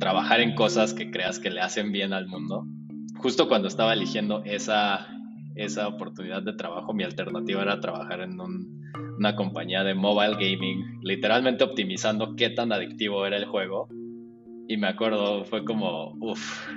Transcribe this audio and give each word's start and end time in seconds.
Trabajar 0.00 0.40
en 0.40 0.54
cosas 0.54 0.94
que 0.94 1.10
creas 1.10 1.38
que 1.38 1.50
le 1.50 1.60
hacen 1.60 1.92
bien 1.92 2.12
al 2.12 2.26
mundo. 2.26 2.66
Justo 3.16 3.48
cuando 3.48 3.68
estaba 3.68 3.92
eligiendo 3.92 4.42
esa, 4.44 5.06
esa 5.54 5.88
oportunidad 5.88 6.42
de 6.42 6.54
trabajo, 6.54 6.94
mi 6.94 7.04
alternativa 7.04 7.62
era 7.62 7.80
trabajar 7.80 8.20
en 8.20 8.38
una 9.18 9.36
compañía 9.36 9.84
de 9.84 9.94
mobile 9.94 10.34
gaming, 10.34 11.00
literalmente 11.02 11.64
optimizando 11.64 12.34
qué 12.34 12.50
tan 12.50 12.72
adictivo 12.72 13.26
era 13.26 13.36
el 13.36 13.44
juego. 13.44 13.88
Y 14.68 14.76
me 14.76 14.88
acuerdo, 14.88 15.44
fue 15.44 15.64
como, 15.64 16.14
uff, 16.20 16.68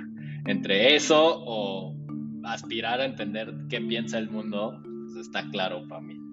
entre 0.46 0.94
eso 0.94 1.42
o 1.46 1.96
aspirar 2.44 3.00
a 3.00 3.06
entender 3.06 3.54
qué 3.70 3.80
piensa 3.80 4.18
el 4.18 4.28
mundo, 4.30 4.80
pues 4.82 5.26
está 5.26 5.48
claro 5.50 5.86
para 5.88 6.02
mí. 6.02 6.23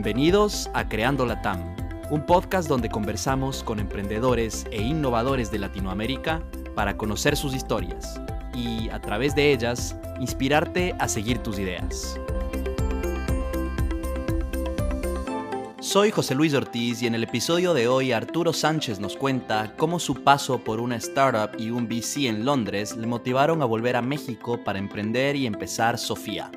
Bienvenidos 0.00 0.70
a 0.74 0.88
Creando 0.88 1.26
la 1.26 1.42
TAM, 1.42 1.74
un 2.08 2.24
podcast 2.24 2.68
donde 2.68 2.88
conversamos 2.88 3.64
con 3.64 3.80
emprendedores 3.80 4.64
e 4.70 4.80
innovadores 4.80 5.50
de 5.50 5.58
Latinoamérica 5.58 6.40
para 6.76 6.96
conocer 6.96 7.36
sus 7.36 7.52
historias 7.52 8.20
y, 8.54 8.90
a 8.90 9.00
través 9.00 9.34
de 9.34 9.52
ellas, 9.52 9.96
inspirarte 10.20 10.94
a 11.00 11.08
seguir 11.08 11.38
tus 11.38 11.58
ideas. 11.58 12.16
Soy 15.80 16.12
José 16.12 16.36
Luis 16.36 16.54
Ortiz 16.54 17.02
y 17.02 17.08
en 17.08 17.16
el 17.16 17.24
episodio 17.24 17.74
de 17.74 17.88
hoy 17.88 18.12
Arturo 18.12 18.52
Sánchez 18.52 19.00
nos 19.00 19.16
cuenta 19.16 19.74
cómo 19.76 19.98
su 19.98 20.22
paso 20.22 20.62
por 20.62 20.78
una 20.78 20.94
startup 20.94 21.60
y 21.60 21.70
un 21.70 21.88
VC 21.88 22.28
en 22.28 22.44
Londres 22.44 22.96
le 22.96 23.08
motivaron 23.08 23.62
a 23.62 23.64
volver 23.64 23.96
a 23.96 24.02
México 24.02 24.62
para 24.62 24.78
emprender 24.78 25.34
y 25.34 25.44
empezar 25.44 25.98
Sofía. 25.98 26.52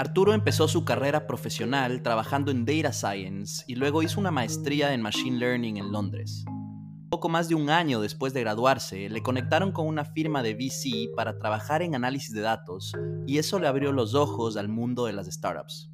Arturo 0.00 0.32
empezó 0.32 0.66
su 0.66 0.86
carrera 0.86 1.26
profesional 1.26 2.00
trabajando 2.02 2.50
en 2.50 2.64
Data 2.64 2.90
Science 2.90 3.64
y 3.66 3.74
luego 3.74 4.02
hizo 4.02 4.18
una 4.18 4.30
maestría 4.30 4.94
en 4.94 5.02
Machine 5.02 5.36
Learning 5.36 5.76
en 5.76 5.92
Londres. 5.92 6.46
Poco 7.10 7.28
más 7.28 7.50
de 7.50 7.54
un 7.54 7.68
año 7.68 8.00
después 8.00 8.32
de 8.32 8.40
graduarse, 8.40 9.10
le 9.10 9.22
conectaron 9.22 9.72
con 9.72 9.86
una 9.86 10.06
firma 10.06 10.42
de 10.42 10.54
VC 10.54 11.14
para 11.14 11.36
trabajar 11.36 11.82
en 11.82 11.94
análisis 11.94 12.32
de 12.32 12.40
datos 12.40 12.94
y 13.26 13.36
eso 13.36 13.58
le 13.58 13.66
abrió 13.66 13.92
los 13.92 14.14
ojos 14.14 14.56
al 14.56 14.70
mundo 14.70 15.04
de 15.04 15.12
las 15.12 15.26
startups. 15.26 15.90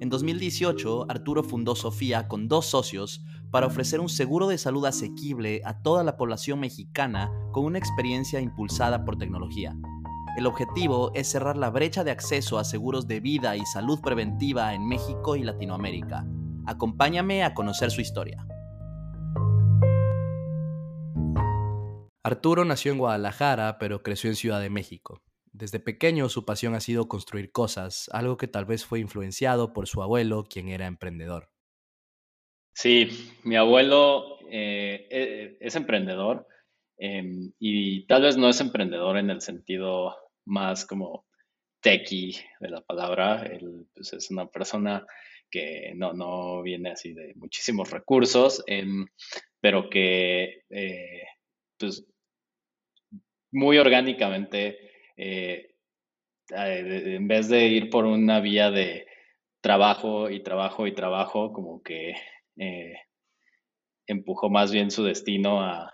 En 0.00 0.08
2018, 0.08 1.06
Arturo 1.08 1.44
fundó 1.44 1.76
Sofía 1.76 2.26
con 2.26 2.48
dos 2.48 2.66
socios 2.66 3.24
para 3.52 3.68
ofrecer 3.68 4.00
un 4.00 4.08
seguro 4.08 4.48
de 4.48 4.58
salud 4.58 4.84
asequible 4.84 5.62
a 5.64 5.80
toda 5.80 6.02
la 6.02 6.16
población 6.16 6.58
mexicana 6.58 7.30
con 7.52 7.66
una 7.66 7.78
experiencia 7.78 8.40
impulsada 8.40 9.04
por 9.04 9.16
tecnología. 9.16 9.76
El 10.36 10.46
objetivo 10.46 11.12
es 11.14 11.28
cerrar 11.28 11.56
la 11.56 11.70
brecha 11.70 12.02
de 12.02 12.10
acceso 12.10 12.58
a 12.58 12.64
seguros 12.64 13.06
de 13.06 13.20
vida 13.20 13.56
y 13.56 13.64
salud 13.66 14.00
preventiva 14.00 14.74
en 14.74 14.84
México 14.84 15.36
y 15.36 15.44
Latinoamérica. 15.44 16.26
Acompáñame 16.66 17.44
a 17.44 17.54
conocer 17.54 17.92
su 17.92 18.00
historia. 18.00 18.44
Arturo 22.24 22.64
nació 22.64 22.90
en 22.90 22.98
Guadalajara, 22.98 23.78
pero 23.78 24.02
creció 24.02 24.28
en 24.28 24.34
Ciudad 24.34 24.60
de 24.60 24.70
México. 24.70 25.22
Desde 25.52 25.78
pequeño 25.78 26.28
su 26.28 26.44
pasión 26.44 26.74
ha 26.74 26.80
sido 26.80 27.06
construir 27.06 27.52
cosas, 27.52 28.10
algo 28.12 28.36
que 28.36 28.48
tal 28.48 28.64
vez 28.64 28.84
fue 28.84 28.98
influenciado 28.98 29.72
por 29.72 29.86
su 29.86 30.02
abuelo, 30.02 30.46
quien 30.50 30.68
era 30.68 30.86
emprendedor. 30.86 31.50
Sí, 32.72 33.30
mi 33.44 33.54
abuelo 33.54 34.38
eh, 34.50 35.06
e, 35.10 35.58
es 35.60 35.76
emprendedor 35.76 36.48
em, 36.98 37.52
y 37.60 38.04
tal 38.08 38.22
vez 38.22 38.36
no 38.36 38.48
es 38.48 38.60
emprendedor 38.60 39.16
en 39.16 39.30
el 39.30 39.40
sentido 39.40 40.16
más 40.46 40.86
como 40.86 41.26
techie 41.80 42.44
de 42.60 42.70
la 42.70 42.80
palabra. 42.80 43.42
Él 43.42 43.86
pues, 43.94 44.12
es 44.12 44.30
una 44.30 44.46
persona 44.46 45.06
que 45.50 45.92
no, 45.94 46.12
no, 46.12 46.62
viene 46.62 46.90
así 46.90 47.12
de 47.12 47.32
muchísimos 47.36 47.90
recursos, 47.90 48.64
em, 48.66 49.06
pero 49.60 49.88
que 49.88 50.62
eh, 50.70 51.22
pues 51.78 52.04
muy 53.52 53.78
orgánicamente, 53.78 54.78
eh, 55.16 55.74
eh, 56.50 57.14
en 57.16 57.28
vez 57.28 57.48
de 57.48 57.66
ir 57.66 57.88
por 57.88 58.04
una 58.04 58.40
vía 58.40 58.70
de 58.70 59.06
trabajo 59.60 60.28
y 60.28 60.42
trabajo 60.42 60.86
y 60.86 60.94
trabajo, 60.94 61.52
como 61.52 61.82
que 61.82 62.14
empujó 64.06 64.50
más 64.50 64.72
bien 64.72 64.90
su 64.90 65.04
destino 65.04 65.62
a, 65.62 65.92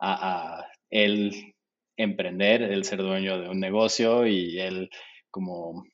a, 0.00 0.58
a 0.60 0.72
él 0.90 1.51
emprender, 1.96 2.62
el 2.62 2.84
ser 2.84 2.98
dueño 2.98 3.40
de 3.40 3.48
un 3.48 3.60
negocio 3.60 4.26
y 4.26 4.58
él 4.58 4.90
como, 5.30 5.84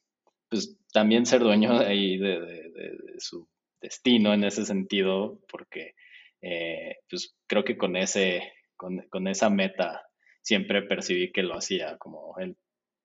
pues 0.49 0.79
también 0.93 1.27
ser 1.27 1.41
dueño 1.41 1.79
de, 1.79 2.19
de, 2.19 2.97
su 3.19 3.49
destino 3.81 4.33
en 4.35 4.45
ese 4.45 4.65
sentido, 4.65 5.41
porque 5.51 5.95
eh, 6.41 6.97
pues 7.09 7.37
creo 7.47 7.65
que 7.65 7.77
con, 7.77 7.97
ese, 7.97 8.53
con, 8.77 9.29
esa 9.29 9.51
meta 9.51 10.03
siempre 10.43 10.83
percibí 10.83 11.33
que 11.33 11.43
lo 11.43 11.57
hacía, 11.57 11.97
como 11.99 12.35
el 12.39 12.57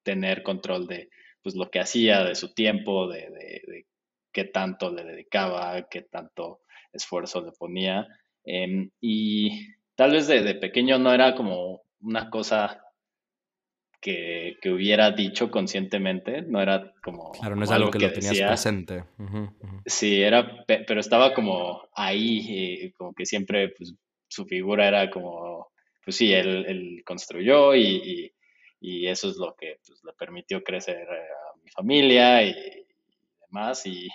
tener 0.04 0.44
control 0.44 0.88
de 0.88 1.10
pues 1.42 1.56
lo 1.56 1.70
que 1.70 1.80
hacía, 1.80 2.24
de 2.24 2.36
su 2.36 2.54
tiempo, 2.54 3.08
de, 3.08 3.30
de, 3.30 3.86
qué 4.31 4.46
tanto 4.46 4.92
le 4.92 5.04
dedicaba, 5.04 5.88
qué 5.90 6.02
tanto 6.04 6.62
esfuerzo 6.94 7.42
le 7.42 7.52
ponía. 7.52 8.08
Em, 8.46 8.90
y 9.02 9.68
tal 9.96 10.12
vez 10.12 10.28
de, 10.28 10.56
pequeño 10.56 11.00
no 11.00 11.14
era 11.14 11.36
como 11.36 11.81
una 12.03 12.30
cosa 12.30 12.84
que, 14.03 14.58
hubiera 14.66 15.12
dicho 15.12 15.50
conscientemente, 15.50 16.41
no 16.41 16.62
era 16.62 16.94
como... 17.02 17.31
Claro, 17.31 17.56
no 17.56 17.64
es 17.64 17.72
algo, 17.72 17.90
que, 17.90 18.00
lo 18.00 18.12
tenías 18.12 18.40
presente. 18.41 19.06
Sí, 19.86 20.22
era, 20.22 20.66
pero 20.68 21.00
estaba 21.00 21.34
como 21.34 21.81
ahí, 21.96 22.92
como 22.97 23.13
que 23.13 23.25
siempre 23.25 23.69
pues, 23.69 23.96
su 24.28 24.46
figura 24.46 24.88
era 24.88 25.09
como, 25.09 25.69
pues 26.03 26.18
sí, 26.18 26.34
él, 26.34 27.02
construyó 27.06 27.75
y, 27.75 28.31
eso 28.81 29.30
es 29.30 29.38
lo 29.38 29.56
que 29.56 29.80
pues, 29.86 30.02
le 30.03 30.12
permitió 30.13 30.62
crecer 30.62 31.08
a 31.09 31.58
mi 31.63 31.69
familia 31.72 32.44
y, 32.44 32.53
demás, 33.47 33.86
y 33.86 34.09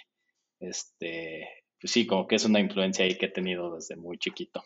este, 0.60 1.48
pues 1.81 1.91
sí, 1.91 2.06
como 2.06 2.27
que 2.27 2.37
es 2.37 2.44
una 2.44 2.60
influencia 2.60 3.06
ahí 3.06 3.16
que 3.16 3.27
he 3.27 3.31
tenido 3.31 3.75
desde 3.75 3.97
muy 3.97 4.19
chiquito. 4.19 4.62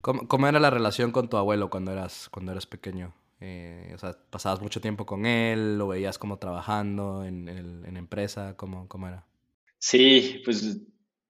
¿Cómo, 0.00 0.28
¿Cómo, 0.28 0.48
era 0.48 0.60
la 0.60 0.70
relación 0.70 1.10
con 1.10 1.28
tu 1.28 1.36
abuelo 1.36 1.70
cuando 1.70 1.92
eras, 1.92 2.28
cuando 2.30 2.52
eras 2.52 2.66
pequeño? 2.66 3.14
Eh, 3.40 3.92
o 3.94 3.98
sea, 3.98 4.16
pasabas 4.30 4.60
mucho 4.60 4.80
tiempo 4.80 5.06
con 5.06 5.24
él, 5.24 5.78
lo 5.78 5.88
veías 5.88 6.18
como 6.18 6.38
trabajando 6.38 7.24
en, 7.24 7.48
en, 7.48 7.96
empresa, 7.96 8.56
¿cómo, 8.56 8.88
¿cómo, 8.88 9.06
era? 9.06 9.24
Sí, 9.78 10.42
pues 10.44 10.80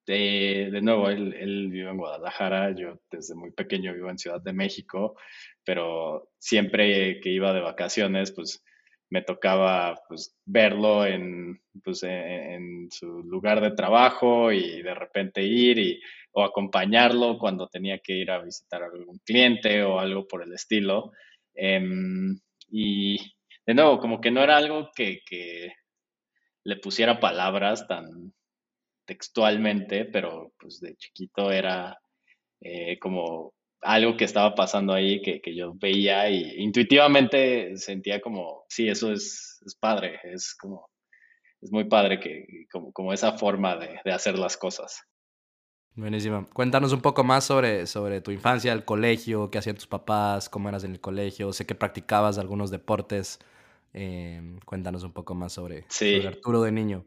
de, 0.07 0.71
de 0.73 0.81
nuevo, 0.81 1.11
él, 1.11 1.35
él, 1.35 1.69
vive 1.69 1.91
en 1.91 1.99
Guadalajara, 1.99 2.75
yo 2.75 2.99
desde 3.11 3.35
muy 3.35 3.51
pequeño 3.51 3.93
vivo 3.93 4.09
en 4.09 4.19
Ciudad 4.19 4.41
de 4.41 4.55
México, 4.55 5.17
pero 5.65 6.31
siempre 6.39 7.21
que 7.21 7.31
iba 7.31 7.53
de 7.53 7.61
vacaciones, 7.61 8.33
pues 8.33 8.65
me 9.11 9.23
tocaba 9.23 10.01
pues, 10.09 10.37
verlo 10.45 11.07
en, 11.07 11.61
pues, 11.83 12.03
en, 12.03 12.89
su 12.91 13.23
lugar 13.23 13.61
de 13.61 13.73
trabajo 13.73 14.53
y 14.53 14.83
de 14.83 14.95
repente 14.95 15.43
ir 15.43 15.79
y, 15.79 16.01
o 16.39 16.45
acompañarlo 16.45 17.37
cuando 17.37 17.67
tenía 17.67 17.99
que 17.99 18.13
ir 18.13 18.31
a 18.31 18.39
visitar 18.39 18.83
a 18.83 18.87
algún 18.87 19.19
cliente 19.25 19.83
o 19.83 19.99
algo 19.99 20.27
por 20.29 20.43
el 20.45 20.53
estilo. 20.53 21.11
Em, 21.55 22.39
y 22.71 23.17
de 23.67 23.75
nuevo, 23.75 23.99
como 23.99 24.21
que 24.21 24.31
no 24.31 24.43
era 24.43 24.57
algo 24.57 24.91
que, 24.95 25.21
le 26.65 26.77
pusiera 26.77 27.19
palabras 27.19 27.87
tan 27.89 28.33
textualmente, 29.07 30.05
pero 30.05 30.53
pues 30.59 30.81
de 30.81 30.97
chiquito 30.97 31.51
era 31.51 31.99
eh, 32.61 32.99
como 32.99 33.55
algo 33.81 34.17
que 34.17 34.25
estaba 34.25 34.55
pasando 34.55 34.93
ahí 34.93 35.23
que, 35.23 35.41
yo 35.55 35.73
veía 35.75 36.29
y 36.31 36.63
intuitivamente 36.63 37.77
sentía 37.79 38.21
como, 38.21 38.65
sí, 38.69 38.89
eso 38.89 39.13
es, 39.13 39.61
padre, 39.81 40.21
es 40.25 40.55
como, 40.55 40.89
es 41.63 41.73
muy 41.73 41.85
padre 41.85 42.21
que 42.21 42.67
como, 42.71 42.93
como 42.93 43.13
esa 43.13 43.33
forma 43.39 43.77
de, 43.77 43.99
de 44.05 44.13
hacer 44.13 44.39
las 44.39 44.57
cosas. 44.57 45.01
Buenísimo. 45.99 46.49
Cuéntanos 46.53 46.93
un 46.93 47.01
poco 47.01 47.25
más 47.25 47.43
sobre, 47.43 47.85
sobre 47.89 48.21
tu 48.21 48.31
infancia, 48.31 48.73
el 48.73 48.85
colegio, 48.85 49.51
qué 49.51 49.59
hacían 49.59 49.75
tus 49.75 49.89
papás, 49.89 50.49
cómo 50.49 50.69
eras 50.69 50.85
en 50.85 50.93
el 50.93 51.01
colegio. 51.01 51.53
Sé 51.53 51.67
que 51.67 51.75
practicabas 51.75 52.39
algunos 52.39 52.71
deportes. 52.71 53.41
Em, 53.93 54.61
cuéntanos 54.61 55.03
un 55.03 55.13
poco 55.13 55.35
más 55.35 55.55
sobre, 55.55 55.87
Arturo 56.25 56.63
de 56.63 56.71
niño. 56.71 57.05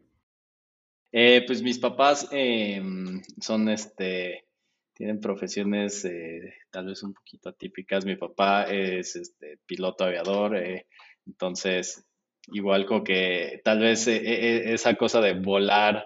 Eh, 1.10 1.42
pues 1.46 1.62
mis 1.62 1.78
papás 1.78 2.28
em, 2.32 3.22
son 3.40 3.70
este, 3.70 4.44
tienen 4.92 5.20
profesiones 5.20 6.04
eh, 6.04 6.52
tal 6.70 6.88
vez 6.88 7.02
un 7.02 7.14
poquito 7.14 7.48
atípicas. 7.48 8.04
Mi 8.04 8.16
papá 8.16 8.64
es 8.64 9.16
este, 9.16 9.58
piloto 9.64 10.04
aviador, 10.04 10.54
eh, 10.54 10.86
entonces 11.24 12.06
igual 12.48 12.84
como 12.84 13.04
que 13.04 13.62
tal 13.64 13.78
vez 13.78 14.06
eh, 14.06 14.74
esa 14.74 14.96
cosa 14.96 15.22
de 15.22 15.32
volar, 15.32 16.04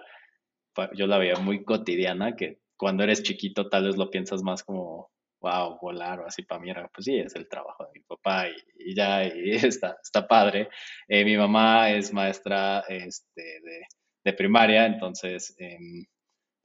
yo 0.93 1.05
la 1.05 1.17
veía 1.17 1.35
muy 1.35 1.65
cotidiana, 1.65 2.37
que 2.37 2.59
cuando 2.77 3.03
eres 3.03 3.23
chiquito 3.23 3.69
tal 3.69 3.85
vez 3.85 3.97
lo 3.97 4.09
piensas 4.09 4.43
más 4.43 4.63
como, 4.63 5.11
wow, 5.41 5.77
volar 5.81 6.19
o 6.21 6.27
así 6.27 6.43
para 6.43 6.61
mí 6.61 6.69
era, 6.69 6.87
pues 6.89 7.05
sí, 7.05 7.17
es 7.17 7.35
el 7.35 7.47
trabajo 7.47 7.85
de 7.85 7.99
mi 7.99 8.05
papá 8.05 8.45
y, 8.49 8.95
ya, 8.95 9.25
y 9.25 9.51
está, 9.51 9.97
está 10.01 10.27
padre. 10.27 10.69
mi 11.09 11.37
mamá 11.37 11.91
es 11.91 12.13
maestra 12.13 12.83
este, 12.87 13.41
de, 13.41 13.81
de 14.23 14.33
primaria, 14.33 14.85
entonces 14.85 15.55
em, 15.57 16.05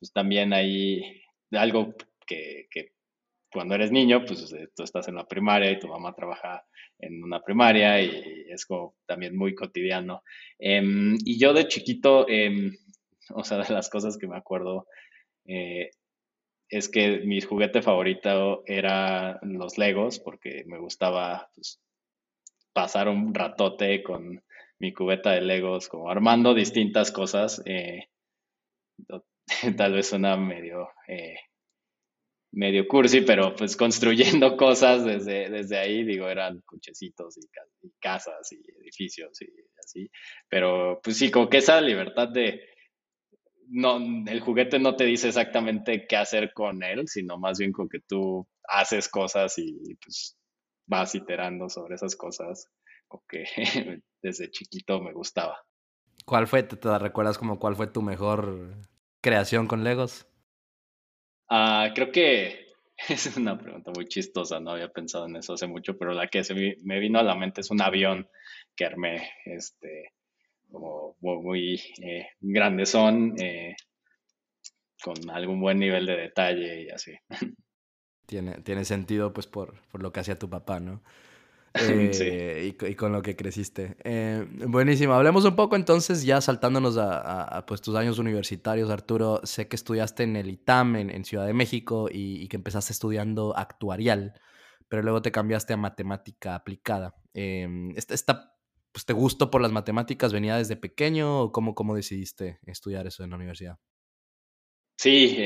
pues 0.03 0.13
también 0.13 0.53
hay 0.53 1.23
algo 1.53 1.95
que, 2.27 2.67
cuando 3.53 3.77
eres 3.77 3.93
niño, 3.93 4.25
pues 4.27 4.53
eh, 4.53 4.69
tú 4.75 4.83
estás 4.83 5.07
en 5.07 5.15
la 5.15 5.29
primaria 5.29 5.71
y 5.71 5.79
tu 5.79 5.87
mamá 5.87 6.13
trabaja 6.13 6.65
en 6.99 7.23
una 7.23 7.41
primaria 7.41 8.01
y 8.03 8.47
es 8.49 8.67
como 8.67 8.97
también 9.07 9.37
muy 9.37 9.55
cotidiano. 9.55 10.25
Em, 10.59 11.17
y 11.25 11.39
yo 11.39 11.53
de 11.53 11.69
chiquito, 11.69 12.27
em, 12.29 12.77
o 13.35 13.45
sea, 13.45 13.59
de 13.59 13.73
las 13.73 13.89
cosas 13.91 14.19
que 14.19 14.27
me 14.27 14.37
acuerdo, 14.37 14.89
eh, 15.45 15.91
es 16.73 16.89
que 16.89 17.21
mi 17.21 17.41
juguete 17.41 17.83
favorito 17.83 18.63
era 18.67 19.39
los 19.43 19.79
Legos, 19.79 20.19
porque 20.19 20.65
me 20.67 20.79
gustaba 20.79 21.51
pues, 21.55 21.81
pasar 22.73 23.09
un 23.09 23.35
ratote 23.35 24.03
con 24.03 24.43
mi 24.79 24.93
cubeta 24.93 25.33
de 25.33 25.43
Legos, 25.43 25.89
como 25.89 26.11
armando 26.11 26.55
distintas 26.55 27.13
cosas. 27.13 27.63
Eh, 27.67 28.09
tal 29.77 29.93
vez 29.93 30.09
suena 30.09 30.37
medio 30.37 30.89
medio 32.53 32.87
cursi, 32.87 33.23
pero 33.23 33.55
pues 33.57 33.77
construyendo 33.77 34.57
cosas 34.57 35.05
desde, 35.05 35.51
desde 35.51 35.79
ahí, 35.79 36.05
digo, 36.05 36.29
eran 36.29 36.61
cochecitos 36.61 37.37
y, 37.39 37.49
casas 37.99 38.53
y 38.53 38.63
edificios 38.81 39.41
y 39.43 39.49
así, 39.79 40.11
pero 40.49 41.01
pues 41.03 41.17
sí, 41.17 41.31
como 41.31 41.49
que 41.49 41.59
esa 41.59 41.81
libertad 41.81 42.29
de, 42.29 42.61
no, 43.73 43.97
el 43.97 44.41
juguete 44.41 44.79
no 44.79 44.97
te 44.97 45.05
dice 45.05 45.29
exactamente 45.29 46.07
qué 46.07 46.17
hacer 46.17 46.53
con 46.53 46.83
él, 46.83 47.09
sino 47.09 47.39
más 47.39 47.59
bien 47.59 47.73
como 47.73 47.89
que 47.89 48.01
tú 48.01 48.47
haces 48.65 49.09
cosas 49.09 49.59
y 49.59 49.95
pues 49.97 50.37
vas 50.87 51.15
iterando 51.15 51.69
sobre 51.69 51.95
esas 51.95 52.15
cosas, 52.17 52.69
o 53.09 53.25
que 53.27 53.45
desde 54.23 54.51
chiquito 54.51 55.01
me 55.01 55.13
gustaba. 55.13 55.59
¿Cuál 56.27 56.47
fue, 56.47 56.63
te, 56.63 56.77
te 56.77 56.99
recuerdas 56.99 57.39
como 57.39 57.59
cuál 57.59 57.75
fue 57.75 57.87
tu 57.87 58.03
mejor 58.03 58.77
creación 59.23 59.67
con 59.67 59.85
Legos? 59.85 60.27
Ah, 61.49 61.91
creo 61.95 62.13
que 62.13 62.67
es 63.09 63.37
una 63.37 63.59
pregunta 63.59 63.91
muy 63.95 64.07
chistosa, 64.07 64.61
no 64.61 64.73
había 64.73 64.89
pensado 64.89 65.27
en 65.27 65.37
eso 65.37 65.55
hace 65.55 65.67
mucho, 65.67 65.97
pero 65.97 66.13
la 66.13 66.29
que 66.29 66.45
se 66.45 66.55
me 66.55 67.01
vino 67.01 67.19
a 67.19 67.23
la 67.23 67.35
mente 67.35 67.63
es 67.63 67.71
un 67.71 67.81
avión 67.81 68.29
que 68.77 68.85
armé, 68.85 69.31
este, 69.47 70.13
como 70.73 71.17
muy, 71.21 71.81
eh, 72.03 72.27
grandes 72.41 72.91
son, 72.91 73.35
eh, 73.41 73.77
con 75.03 75.31
algún 75.31 75.61
buen 75.61 75.79
nivel 75.79 76.07
de 76.07 76.17
detalle 76.17 76.83
y 76.83 76.91
así. 76.91 77.13
Tiene, 78.27 78.63
tiene 78.63 78.85
sentido, 78.87 79.33
pues, 79.35 79.47
por, 79.47 79.83
por 79.89 80.03
lo 80.03 80.11
que 80.11 80.21
hacía 80.21 80.39
tu 80.39 80.49
papá, 80.49 80.81
¿no? 80.81 81.03
Eh, 82.21 82.75
y, 82.81 82.95
con 82.95 83.13
lo 83.13 83.23
que 83.23 83.37
creciste. 83.37 83.97
Eh, 84.05 84.47
buenísimo. 84.67 85.15
Hablemos 85.15 85.45
un 85.45 85.57
poco 85.57 85.77
entonces, 85.77 86.23
ya 86.23 86.41
saltándonos 86.41 86.97
a, 86.99 87.65
pues, 87.67 87.81
tus 87.81 87.97
años 87.97 88.19
universitarios, 88.19 88.91
Arturo. 88.91 89.41
Sé 89.45 89.69
que 89.69 89.77
estudiaste 89.77 90.23
en 90.25 90.37
el 90.37 90.51
ITAM, 90.51 90.97
en, 90.97 91.25
Ciudad 91.25 91.47
de 91.47 91.55
México, 91.55 92.09
y, 92.13 92.47
que 92.49 92.57
empezaste 92.57 92.93
estudiando 92.93 93.57
actuarial, 93.57 94.35
pero 94.89 95.03
luego 95.03 95.23
te 95.23 95.33
cambiaste 95.33 95.73
a 95.73 95.77
matemática 95.77 96.55
aplicada. 96.55 97.15
Eh, 97.35 97.67
esta, 97.97 98.52
pues, 98.93 99.05
¿Te 99.07 99.13
gustó 99.13 99.51
por 99.51 99.63
las 99.63 99.73
matemáticas? 99.73 100.33
¿Venía 100.33 100.57
desde 100.57 100.77
pequeño 100.77 101.41
o 101.41 101.53
cómo, 101.53 101.75
cómo 101.75 101.95
decidiste 101.95 102.59
estudiar 102.67 103.07
eso 103.07 103.25
en 103.25 103.31
la 103.31 103.37
universidad? 103.37 103.79
Sí, 104.97 105.37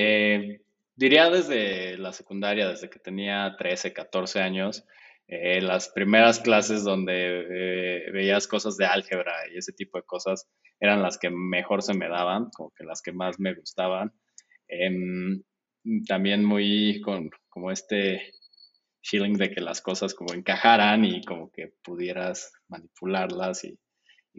diría 0.94 1.30
desde 1.30 1.96
la 1.96 2.12
secundaria, 2.12 2.68
desde 2.68 2.90
que 2.90 2.98
tenía 2.98 3.54
13, 3.56 3.92
14 3.92 4.40
años. 4.40 4.84
Eh, 5.28 5.60
las 5.60 5.88
primeras 5.88 6.38
clases 6.38 6.84
donde 6.84 7.40
eh, 7.50 8.10
veías 8.12 8.46
cosas 8.46 8.76
de 8.76 8.86
álgebra 8.86 9.32
y 9.52 9.58
ese 9.58 9.72
tipo 9.72 9.98
de 9.98 10.04
cosas 10.04 10.48
eran 10.78 11.02
las 11.02 11.18
que 11.18 11.30
mejor 11.30 11.82
se 11.82 11.94
me 11.94 12.08
daban, 12.08 12.50
como 12.50 12.70
que 12.70 12.84
las 12.84 13.02
que 13.02 13.12
más 13.12 13.40
me 13.40 13.54
gustaban. 13.54 14.12
Em, 14.68 15.42
también 16.06 16.44
muy 16.44 17.00
con 17.00 17.30
como 17.48 17.72
este 17.72 18.32
feeling 19.06 19.34
de 19.34 19.50
que 19.50 19.60
las 19.60 19.80
cosas 19.80 20.14
como 20.14 20.34
encajaran 20.34 21.04
y 21.04 21.22
como 21.24 21.50
que 21.50 21.72
pudieras 21.82 22.52
manipularlas 22.68 23.64
y, 23.64 23.78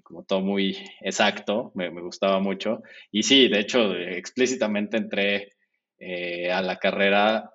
como 0.03 0.23
todo 0.23 0.41
muy 0.41 0.77
exacto, 1.01 1.71
me, 1.73 1.89
gustaba 1.89 2.39
mucho. 2.39 2.83
Y 3.11 3.23
sí, 3.23 3.47
de 3.47 3.59
hecho, 3.59 3.95
explícitamente 3.95 4.97
entré 4.97 5.53
eh, 5.97 6.51
a 6.51 6.61
la 6.61 6.77
carrera 6.77 7.49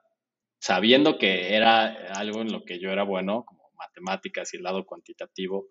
sabiendo 0.58 1.18
que 1.18 1.54
era 1.54 1.86
algo 2.14 2.40
en 2.40 2.50
lo 2.50 2.64
que 2.64 2.80
yo 2.80 2.90
era 2.90 3.04
bueno, 3.04 3.44
como 3.44 3.62
matemáticas 3.76 4.52
y 4.52 4.56
el 4.56 4.64
lado 4.64 4.84
cuantitativo, 4.84 5.66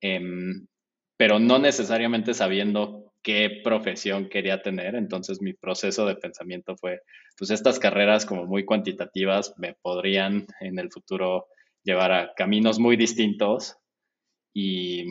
em, 0.00 0.66
pero 1.16 1.38
no 1.38 1.58
necesariamente 1.58 2.34
sabiendo 2.34 3.09
qué 3.22 3.60
profesión 3.62 4.28
quería 4.28 4.62
tener. 4.62 4.94
Entonces 4.94 5.40
mi 5.40 5.52
proceso 5.52 6.06
de 6.06 6.16
pensamiento 6.16 6.76
fue, 6.76 7.02
pues 7.36 7.50
estas 7.50 7.78
carreras 7.78 8.26
como 8.26 8.46
muy 8.46 8.64
cuantitativas 8.64 9.54
me 9.58 9.74
podrían 9.74 10.46
en 10.60 10.78
el 10.78 10.90
futuro 10.90 11.48
llevar 11.82 12.12
a 12.12 12.34
caminos 12.34 12.78
muy 12.78 12.96
distintos 12.96 13.76
y, 14.54 15.06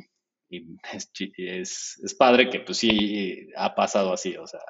es, 1.38 2.15
padre 2.17 2.50
que 2.50 2.59
pues 2.59 2.77
sí 2.77 3.50
ha 3.56 3.75
pasado 3.75 4.13
así, 4.13 4.35
o 4.35 4.47
sea, 4.47 4.62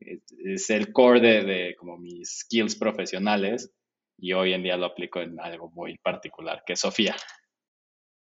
es, 0.00 0.70
el 0.70 0.92
core 0.92 1.20
de, 1.20 1.42
de, 1.42 1.76
como 1.76 1.96
mis 1.96 2.40
skills 2.40 2.76
profesionales 2.76 3.72
y 4.18 4.32
hoy 4.32 4.52
en 4.52 4.62
día 4.62 4.76
lo 4.76 4.86
aplico 4.86 5.20
en 5.20 5.38
algo 5.40 5.70
muy 5.70 5.98
particular, 5.98 6.62
que 6.66 6.74
es 6.74 6.80
Sofía. 6.80 7.16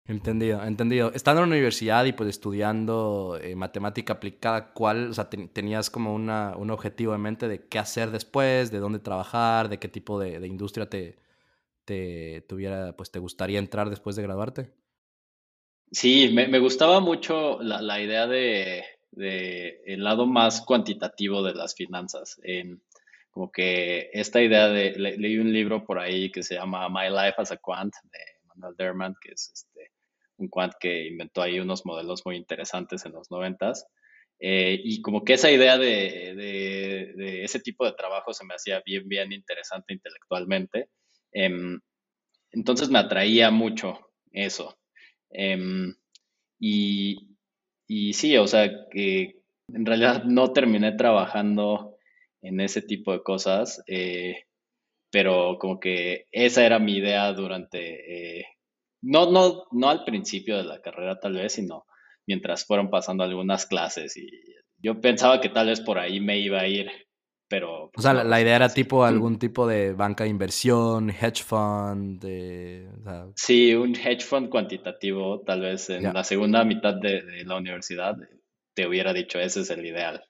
Entendido, 0.06 0.63
entendido. 0.63 1.12
Estando 1.13 1.44
en 1.44 1.50
la 1.50 1.56
universidad 1.56 2.06
y 2.06 2.12
pues 2.12 2.30
estudiando 2.30 3.38
eh, 3.42 3.56
matemática 3.56 4.13
aplicada, 4.13 4.74
¿cuál, 4.74 5.09
o 5.09 5.13
sea, 5.13 5.30
tenías 5.30 5.89
como 5.89 6.13
una, 6.13 6.56
un 6.57 6.71
objetivo 6.71 7.13
en 7.13 7.21
mente 7.21 7.48
de 7.48 7.68
qué 7.68 7.80
hacer 7.80 8.12
después, 8.12 8.71
de 8.71 8.80
dónde 8.80 9.00
trabajar, 9.00 9.69
de 9.69 9.77
qué 9.77 9.88
tipo 9.88 10.19
de, 10.19 10.45
industria 10.48 10.89
te, 10.89 11.18
te 11.86 12.42
tuviera, 12.50 12.95
pues 12.98 13.12
te 13.12 13.19
gustaría 13.19 13.59
entrar 13.59 13.89
después 13.89 14.15
de 14.15 14.24
graduarte? 14.24 14.71
Sí, 15.92 16.31
me, 16.33 16.59
gustaba 16.59 16.99
mucho 16.99 17.61
la, 17.61 18.02
idea 18.02 18.25
de, 18.25 18.83
de, 19.11 19.81
el 19.85 20.04
lado 20.04 20.25
más 20.25 20.61
cuantitativo 20.61 21.44
de 21.44 21.54
las 21.54 21.75
finanzas. 21.75 22.40
Como 23.31 23.49
que 23.52 24.09
esta 24.14 24.42
idea 24.42 24.68
de, 24.68 24.92
leí 24.97 25.37
un 25.37 25.54
libro 25.54 25.85
por 25.85 25.99
ahí 25.99 26.31
que 26.31 26.44
se 26.44 26.56
llama 26.56 26.90
My 26.90 27.09
Life 27.09 27.35
as 27.37 27.52
a 27.52 27.57
Quant 27.57 27.94
de 28.04 28.19
Manuel 28.47 28.75
Derman, 28.78 29.16
que 29.21 29.31
es 29.31 29.52
este, 29.54 29.70
un 30.42 30.50
quant 30.50 30.74
que 30.80 31.07
inventó 31.07 31.42
ahí 31.42 31.60
unos 31.60 31.86
modelos 31.86 32.24
muy 32.26 32.36
interesantes 32.36 33.06
en 33.06 33.14
los 33.14 33.31
noventas. 33.31 33.86
Eh, 34.40 34.80
y 34.83 35.02
como 35.02 35.24
que 35.24 35.33
esa 35.33 35.52
idea 35.52 35.78
de, 35.78 37.44
ese 37.44 37.60
tipo 37.60 37.86
de 37.86 37.94
trabajo 37.94 38.33
se 38.33 38.45
me 38.45 38.56
hacía 38.56 38.81
bien, 38.86 39.07
bien 39.07 39.31
interesante 39.31 39.94
intelectualmente. 39.94 40.90
Em, 41.31 41.80
entonces 42.52 42.90
me 42.90 43.00
atraía 43.00 43.52
mucho 43.52 44.12
eso. 44.31 44.78
Em, 45.30 45.95
y, 46.60 47.38
y 47.88 48.14
sí, 48.14 48.38
o 48.38 48.48
sea, 48.48 48.69
que 48.90 49.42
en 49.74 49.86
realidad 49.86 50.24
no 50.26 50.52
terminé 50.54 50.94
trabajando 50.94 51.98
en 52.42 52.60
ese 52.60 52.81
tipo 52.81 53.14
de 53.14 53.24
cosas, 53.24 53.83
eh, 53.88 54.44
pero 55.12 55.57
como 55.60 55.80
que 55.80 56.28
esa 56.31 56.66
era 56.66 56.80
mi 56.80 56.98
idea 56.98 57.31
durante, 57.33 58.40
eh, 58.40 58.45
no, 59.01 59.31
no, 59.31 59.65
no 59.71 59.89
al 59.89 60.03
principio 60.03 60.57
de 60.57 60.63
la 60.63 60.81
carrera 60.81 61.19
tal 61.19 61.33
vez, 61.33 61.53
sino 61.53 61.85
mientras 62.27 62.65
fueron 62.65 62.89
pasando 62.89 63.23
algunas 63.23 63.65
clases 63.65 64.15
y 64.17 64.29
yo 64.77 64.99
pensaba 64.99 65.39
que 65.41 65.49
tal 65.49 65.67
vez 65.67 65.81
por 65.81 65.99
ahí 65.99 66.19
me 66.19 66.39
iba 66.39 66.59
a 66.59 66.67
ir, 66.67 66.89
pero... 67.47 67.91
o 67.95 68.01
sea, 68.01 68.13
la, 68.13 68.41
idea 68.41 68.55
era 68.55 68.69
tipo 68.69 69.03
algún 69.03 69.37
tipo 69.37 69.67
de 69.67 69.93
banca 69.93 70.23
de 70.23 70.31
inversión, 70.31 71.09
hedge 71.09 71.43
fund, 71.43 72.19
de... 72.19 72.89
Sí, 73.35 73.75
un 73.75 73.95
hedge 73.95 74.21
fund 74.21 74.49
cuantitativo, 74.49 75.41
tal 75.41 75.61
vez 75.61 75.89
en 75.89 76.13
la 76.13 76.23
segunda 76.23 76.63
mitad 76.63 76.95
de, 76.95 77.21
de 77.21 77.43
la 77.45 77.57
universidad 77.57 78.15
te 78.73 78.87
hubiera 78.87 79.13
dicho, 79.13 79.39
ese 79.39 79.61
es 79.61 79.69
el 79.69 79.85
ideal. 79.85 80.23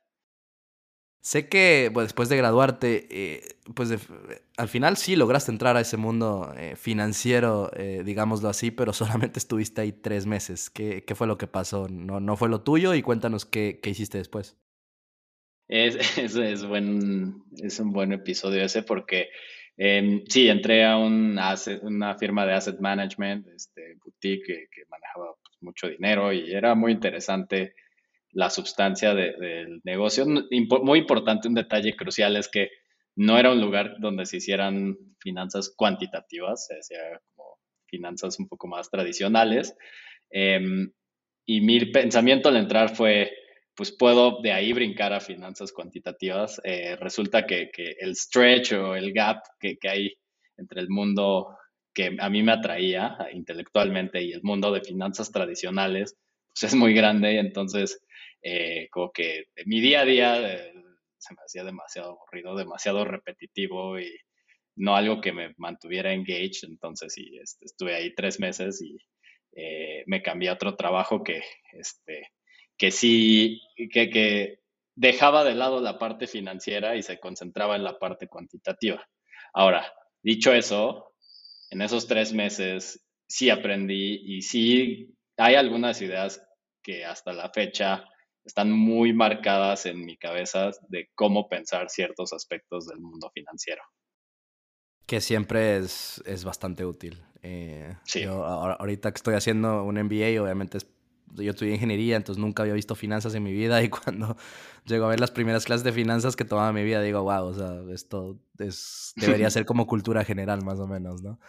Sé 1.21 1.47
que 1.47 1.91
después 1.93 2.29
de 2.29 2.37
graduarte, 2.37 3.07
eh, 3.11 3.41
pues 3.75 3.95
al 4.57 4.67
final 4.67 4.97
sí 4.97 5.15
lograste 5.15 5.51
entrar 5.51 5.77
a 5.77 5.81
ese 5.81 5.95
mundo 5.95 6.51
eh, 6.57 6.75
financiero, 6.75 7.69
eh, 7.75 8.01
digámoslo 8.03 8.49
así, 8.49 8.71
pero 8.71 8.91
solamente 8.93 9.37
estuviste 9.37 9.81
ahí 9.81 9.91
tres 9.91 10.25
meses. 10.25 10.71
¿Qué, 10.71 11.03
qué 11.05 11.13
fue 11.13 11.27
lo 11.27 11.37
que 11.37 11.45
pasó? 11.45 11.87
¿No, 11.89 12.19
¿No, 12.19 12.37
fue 12.37 12.49
lo 12.49 12.61
tuyo? 12.61 12.95
Y 12.95 13.03
cuéntanos 13.03 13.45
qué, 13.45 13.79
hiciste 13.85 14.17
después. 14.17 14.57
Es, 15.73 16.35
es, 16.35 16.65
buen, 16.65 17.45
es 17.63 17.79
un 17.79 17.93
buen 17.93 18.11
episodio 18.11 18.61
ese 18.61 18.83
porque 18.83 19.29
em, 19.77 20.21
sí, 20.27 20.49
entré 20.49 20.85
a 20.85 20.97
un 20.97 21.39
una 21.83 22.15
firma 22.17 22.45
de 22.45 22.53
asset 22.53 22.77
management, 22.81 23.47
este, 23.47 23.95
boutique 24.03 24.67
que, 24.69 24.81
manejaba 24.89 25.33
pues, 25.41 25.57
mucho 25.61 25.87
dinero 25.87 26.33
y 26.33 26.51
era 26.51 26.75
muy 26.75 26.91
interesante 26.91 27.73
la 28.31 28.49
sustancia 28.49 29.13
del 29.13 29.81
negocio. 29.83 30.25
Muy 30.25 30.99
importante, 30.99 31.47
un 31.47 31.53
detalle 31.53 31.95
crucial 31.95 32.35
es 32.37 32.47
que 32.47 32.69
no 33.15 33.37
era 33.37 33.51
un 33.51 33.61
lugar 33.61 33.95
donde 33.99 34.25
se 34.25 34.37
hicieran 34.37 34.95
finanzas 35.19 35.73
cuantitativas, 35.75 36.67
se 36.67 36.79
hacía 36.79 37.21
finanzas 37.87 38.39
un 38.39 38.47
poco 38.47 38.67
más 38.67 38.89
tradicionales. 38.89 39.75
Em, 40.29 40.91
y 41.45 41.61
mi 41.61 41.85
pensamiento 41.85 42.49
al 42.49 42.55
entrar 42.55 42.95
fue, 42.95 43.31
pues 43.75 43.91
puedo 43.91 44.41
de 44.41 44.53
ahí 44.53 44.73
brincar 44.73 45.13
a 45.13 45.19
finanzas 45.19 45.73
cuantitativas. 45.73 46.61
Eh, 46.63 46.95
resulta 46.95 47.45
que, 47.45 47.69
el 47.99 48.15
stretch 48.15 48.73
o 48.73 48.95
el 48.95 49.13
gap 49.13 49.39
que, 49.59 49.77
hay 49.83 50.13
entre 50.57 50.81
el 50.81 50.89
mundo 50.89 51.57
que 51.93 52.15
a 52.19 52.29
mí 52.29 52.41
me 52.43 52.53
atraía 52.53 53.17
intelectualmente 53.33 54.23
y 54.23 54.31
el 54.31 54.41
mundo 54.43 54.71
de 54.71 54.81
finanzas 54.81 55.31
tradicionales, 55.31 56.15
pues 56.53 56.71
es 56.71 56.75
muy 56.75 56.93
grande. 56.93 57.37
Entonces, 57.39 58.01
eh, 58.41 58.87
como 58.91 59.11
que 59.11 59.45
mi 59.65 59.81
día 59.81 60.01
a 60.01 60.05
día 60.05 60.53
eh, 60.53 60.73
se 61.17 61.33
me 61.33 61.41
hacía 61.45 61.63
demasiado 61.63 62.11
aburrido, 62.11 62.55
demasiado 62.55 63.05
repetitivo 63.05 63.99
y 63.99 64.11
no 64.75 64.95
algo 64.95 65.21
que 65.21 65.31
me 65.31 65.53
mantuviera 65.57 66.13
engaged. 66.13 66.67
Entonces, 66.67 67.15
este, 67.17 67.65
estuve 67.65 67.95
ahí 67.95 68.13
tres 68.15 68.39
meses 68.39 68.81
y 68.81 68.97
eh, 69.53 70.03
me 70.07 70.21
cambié 70.21 70.49
a 70.49 70.53
otro 70.53 70.75
trabajo 70.75 71.23
que, 71.23 71.43
este, 71.73 72.31
que 72.77 72.91
sí, 72.91 73.61
que, 73.91 74.09
que 74.09 74.59
dejaba 74.95 75.43
de 75.43 75.55
lado 75.55 75.81
la 75.81 75.99
parte 75.99 76.27
financiera 76.27 76.95
y 76.95 77.03
se 77.03 77.19
concentraba 77.19 77.75
en 77.75 77.83
la 77.83 77.99
parte 77.99 78.27
cuantitativa. 78.27 79.07
Ahora, 79.53 79.93
dicho 80.23 80.53
eso, 80.53 81.13
en 81.69 81.81
esos 81.81 82.07
tres 82.07 82.33
meses 82.33 83.05
sí 83.27 83.49
aprendí 83.49 84.21
y 84.25 84.41
sí 84.41 85.15
hay 85.37 85.55
algunas 85.55 86.01
ideas 86.01 86.45
que 86.83 87.05
hasta 87.05 87.33
la 87.33 87.49
fecha 87.49 88.05
están 88.45 88.71
muy 88.71 89.13
marcadas 89.13 89.85
en 89.85 90.03
mi 90.05 90.17
cabeza 90.17 90.71
de 90.87 91.09
cómo 91.15 91.47
pensar 91.47 91.89
ciertos 91.89 92.33
aspectos 92.33 92.87
del 92.87 92.99
mundo 92.99 93.29
financiero. 93.33 93.81
Que 95.05 95.21
siempre 95.21 95.77
es, 95.77 96.21
es 96.25 96.43
bastante 96.43 96.85
útil. 96.85 97.23
Eh, 97.43 97.95
sí. 98.03 98.21
Yo 98.21 98.45
ahorita 98.45 99.11
que 99.11 99.17
estoy 99.17 99.35
haciendo 99.35 99.83
un 99.83 99.95
MBA, 99.95 100.41
obviamente 100.41 100.79
yo 101.35 101.51
estudié 101.51 101.73
ingeniería, 101.73 102.17
entonces 102.17 102.41
nunca 102.41 102.63
había 102.63 102.73
visto 102.73 102.95
finanzas 102.95 103.33
en 103.35 103.43
mi 103.43 103.51
vida 103.51 103.81
y 103.83 103.89
cuando 103.89 104.35
llego 104.85 105.05
a 105.05 105.09
ver 105.09 105.19
las 105.19 105.31
primeras 105.31 105.65
clases 105.65 105.83
de 105.83 105.91
finanzas 105.91 106.35
que 106.35 106.45
tomaba 106.45 106.69
en 106.69 106.75
mi 106.75 106.83
vida, 106.83 107.01
digo, 107.01 107.23
wow, 107.23 107.45
o 107.45 107.53
sea, 107.53 107.81
esto 107.93 108.39
es, 108.59 109.13
debería 109.15 109.49
ser 109.49 109.65
como 109.65 109.87
cultura 109.87 110.23
general 110.23 110.63
más 110.63 110.79
o 110.79 110.87
menos, 110.87 111.21
¿no? 111.21 111.39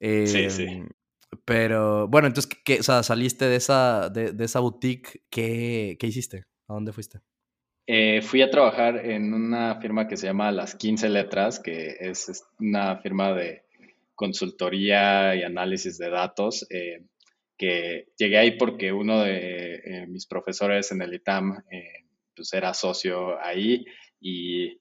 sí, 0.00 0.50
sí. 0.50 0.82
Pero 1.44 2.08
bueno, 2.08 2.28
entonces, 2.28 2.58
¿qué, 2.64 2.80
o 2.80 2.82
sea, 2.82 3.02
saliste 3.02 3.46
de 3.46 3.56
esa, 3.56 4.08
de, 4.10 4.32
de 4.32 4.44
esa 4.44 4.60
boutique, 4.60 5.22
¿qué, 5.30 5.96
¿qué, 5.98 6.06
hiciste? 6.06 6.44
¿A 6.68 6.74
dónde 6.74 6.92
fuiste? 6.92 7.20
Eh, 7.86 8.22
fui 8.22 8.40
a 8.40 8.50
trabajar 8.50 9.04
en 9.04 9.34
una 9.34 9.78
firma 9.80 10.08
que 10.08 10.16
se 10.16 10.26
llama 10.26 10.50
Las 10.52 10.74
15 10.74 11.08
Letras, 11.10 11.60
que 11.60 11.96
es 12.00 12.44
una 12.58 12.96
firma 12.96 13.34
de 13.34 13.64
consultoría 14.14 15.34
y 15.34 15.42
análisis 15.42 15.98
de 15.98 16.08
datos, 16.08 16.66
eh, 16.70 17.04
que 17.58 18.08
llegué 18.16 18.38
ahí 18.38 18.52
porque 18.56 18.92
uno 18.92 19.20
de 19.20 19.74
eh, 19.74 20.06
mis 20.08 20.26
profesores 20.26 20.90
en 20.92 21.02
el 21.02 21.14
ITAM 21.14 21.62
pues 22.34 22.52
era 22.52 22.74
socio 22.74 23.40
ahí 23.40 23.84
y 24.20 24.80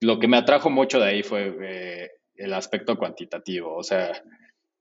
lo 0.00 0.18
que 0.18 0.26
me 0.26 0.36
atrajo 0.36 0.68
mucho 0.68 0.98
de 0.98 1.06
ahí 1.06 1.22
fue 1.22 2.10
el 2.34 2.54
aspecto 2.54 2.96
cuantitativo, 2.96 3.74
o 3.74 3.82
sea, 3.82 4.22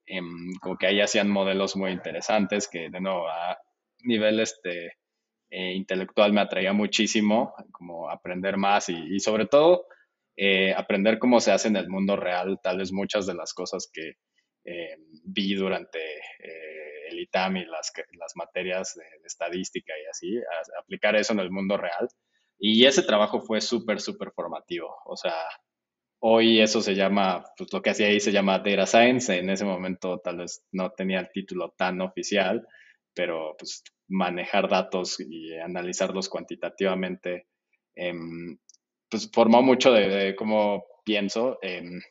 Em, 0.07 0.53
como 0.61 0.77
que 0.77 0.87
ahí 0.87 1.01
hacían 1.01 1.29
modelos 1.29 1.75
muy 1.75 1.91
interesantes 1.91 2.67
que 2.67 2.89
de 2.89 3.01
nuevo 3.01 3.27
a 3.27 3.57
nivel 4.03 4.39
este, 4.39 4.93
eh, 5.49 5.73
intelectual 5.73 6.31
me 6.31 6.41
atraía 6.41 6.73
muchísimo, 6.73 7.53
como 7.71 8.09
aprender 8.09 8.57
más 8.57 8.89
y, 8.89 9.19
sobre 9.19 9.47
todo 9.47 9.87
eh, 10.37 10.73
aprender 10.73 11.17
cómo 11.17 11.39
se 11.39 11.51
hace 11.51 11.69
en 11.69 11.77
el 11.77 11.89
mundo 11.89 12.15
real, 12.15 12.59
tal 12.61 12.79
vez 12.79 12.91
muchas 12.91 13.25
de 13.25 13.35
las 13.35 13.53
cosas 13.53 13.89
que 13.91 14.13
eh, 14.65 14.97
vi 15.23 15.55
durante 15.55 15.99
el 17.09 17.19
ITAM 17.19 17.57
y 17.57 17.65
las, 17.65 17.93
las 18.19 18.35
materias 18.35 18.95
de, 18.95 19.03
de, 19.03 19.27
estadística 19.27 19.93
y 19.97 20.09
así, 20.09 20.41
aplicar 20.81 21.15
eso 21.15 21.33
en 21.33 21.39
el 21.39 21.51
mundo 21.51 21.77
real. 21.77 22.07
Y 22.57 22.85
ese 22.85 23.03
trabajo 23.03 23.41
fue 23.41 23.61
súper, 23.61 24.01
súper 24.01 24.31
formativo. 24.31 24.95
O 25.05 25.15
sea, 25.15 25.35
Hoy 26.27 26.59
eso 26.59 26.81
se 26.81 26.95
llama, 26.95 27.45
pues 27.55 27.71
lo 27.71 27.83
que 27.83 27.91
hacía 27.91 28.07
ahí 28.07 28.19
se 28.19 28.31
llama 28.31 28.57
Data 28.57 28.87
Science. 28.87 29.37
En 29.37 29.51
ese 29.51 29.63
momento 29.63 30.17
tal 30.23 30.37
vez 30.37 30.65
no 30.71 30.89
tenía 30.89 31.19
el 31.19 31.29
título 31.31 31.75
tan 31.77 32.01
oficial, 32.01 32.67
pero 33.13 33.55
pues 33.59 33.83
manejar 34.07 34.67
datos 34.67 35.19
y 35.19 35.53
analizarlos 35.53 36.27
cuantitativamente, 36.27 37.45
em, 37.93 38.57
pues 39.07 39.29
formó 39.31 39.61
mucho 39.61 39.91
de, 39.91 40.35
cómo 40.35 40.85
pienso 41.03 41.59
em, 41.61 42.01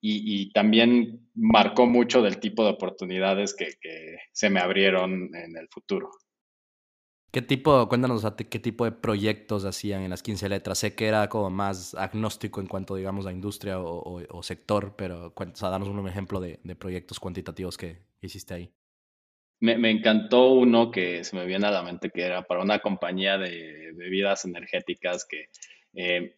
y, 0.00 0.52
también 0.52 1.30
marcó 1.34 1.86
mucho 1.86 2.20
del 2.20 2.40
tipo 2.40 2.64
de 2.64 2.70
oportunidades 2.70 3.54
que 3.54 3.68
se 4.32 4.50
me 4.50 4.58
abrieron 4.58 5.32
en 5.36 5.56
el 5.56 5.68
futuro. 5.68 6.10
¿Qué 7.32 7.40
tipo, 7.40 7.88
cuéntanos 7.88 8.26
qué 8.50 8.58
tipo 8.58 8.84
de 8.84 8.92
proyectos 8.92 9.64
hacían 9.64 10.02
en 10.02 10.10
las 10.10 10.22
15 10.22 10.50
letras? 10.50 10.76
Sé 10.76 10.94
que 10.94 11.06
era 11.06 11.30
como 11.30 11.48
más 11.48 11.94
agnóstico 11.94 12.60
en 12.60 12.66
cuanto, 12.66 12.94
digamos, 12.94 13.24
a 13.24 13.32
industria 13.32 13.78
o, 13.80 14.42
sector, 14.42 14.94
pero 14.96 15.32
o 15.34 15.52
danos 15.70 15.88
un 15.88 16.06
ejemplo 16.06 16.40
de, 16.40 16.58
proyectos 16.78 17.18
cuantitativos 17.18 17.78
que 17.78 18.02
hiciste 18.20 18.52
ahí. 18.52 18.70
Me, 19.60 19.90
encantó 19.90 20.52
uno 20.52 20.90
que 20.90 21.24
se 21.24 21.34
me 21.34 21.46
viene 21.46 21.66
a 21.68 21.70
la 21.70 21.82
mente, 21.82 22.10
que 22.10 22.20
era 22.20 22.42
para 22.42 22.60
una 22.60 22.80
compañía 22.80 23.38
de 23.38 23.92
bebidas 23.94 24.44
energéticas 24.44 25.24
que 25.24 25.46
eh, 25.94 26.36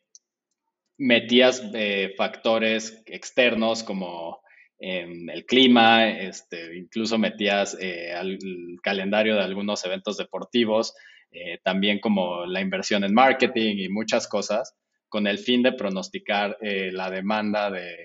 metías 0.97 1.61
eh, 1.75 2.15
factores 2.17 3.03
externos 3.07 3.83
como 3.83 4.44
el 4.85 5.47
clima, 5.47 6.09
este, 6.11 6.77
incluso 6.77 7.19
metías 7.19 7.77
eh, 7.81 8.13
el 8.13 8.79
calendario 8.83 9.35
de 9.35 9.43
algunos 9.43 9.85
eventos 9.87 10.19
deportivos, 10.19 10.95
eh, 11.31 11.59
también 11.63 12.01
como 12.01 12.45
la 12.45 12.61
inversión 12.61 13.03
en 13.03 13.15
marketing 13.15 13.77
y 13.79 13.89
muchas 13.89 14.29
cosas, 14.29 14.77
con 15.09 15.27
el 15.27 15.39
fin 15.39 15.63
de 15.63 15.73
pronosticar 15.73 16.59
eh, 16.61 16.91
la 16.93 17.11
demanda 17.11 17.71
de, 17.71 17.97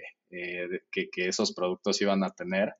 que, 0.92 1.10
esos 1.16 1.54
productos 1.54 2.02
iban 2.02 2.24
a 2.24 2.30
tener. 2.30 2.74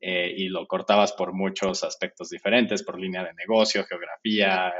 y 0.00 0.48
lo 0.48 0.66
cortabas 0.66 1.12
por 1.12 1.32
muchos 1.32 1.84
aspectos 1.84 2.28
diferentes, 2.30 2.82
por 2.82 2.98
línea 2.98 3.24
de 3.24 3.34
negocio, 3.34 3.84
geografía, 3.84 4.72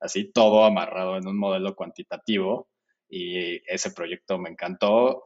así 0.00 0.30
todo 0.32 0.64
amarrado 0.64 1.16
en 1.16 1.26
un 1.26 1.38
modelo 1.38 1.74
cuantitativo. 1.74 2.68
Y 3.08 3.62
ese 3.72 3.92
proyecto 3.92 4.38
me 4.38 4.50
encantó 4.50 5.22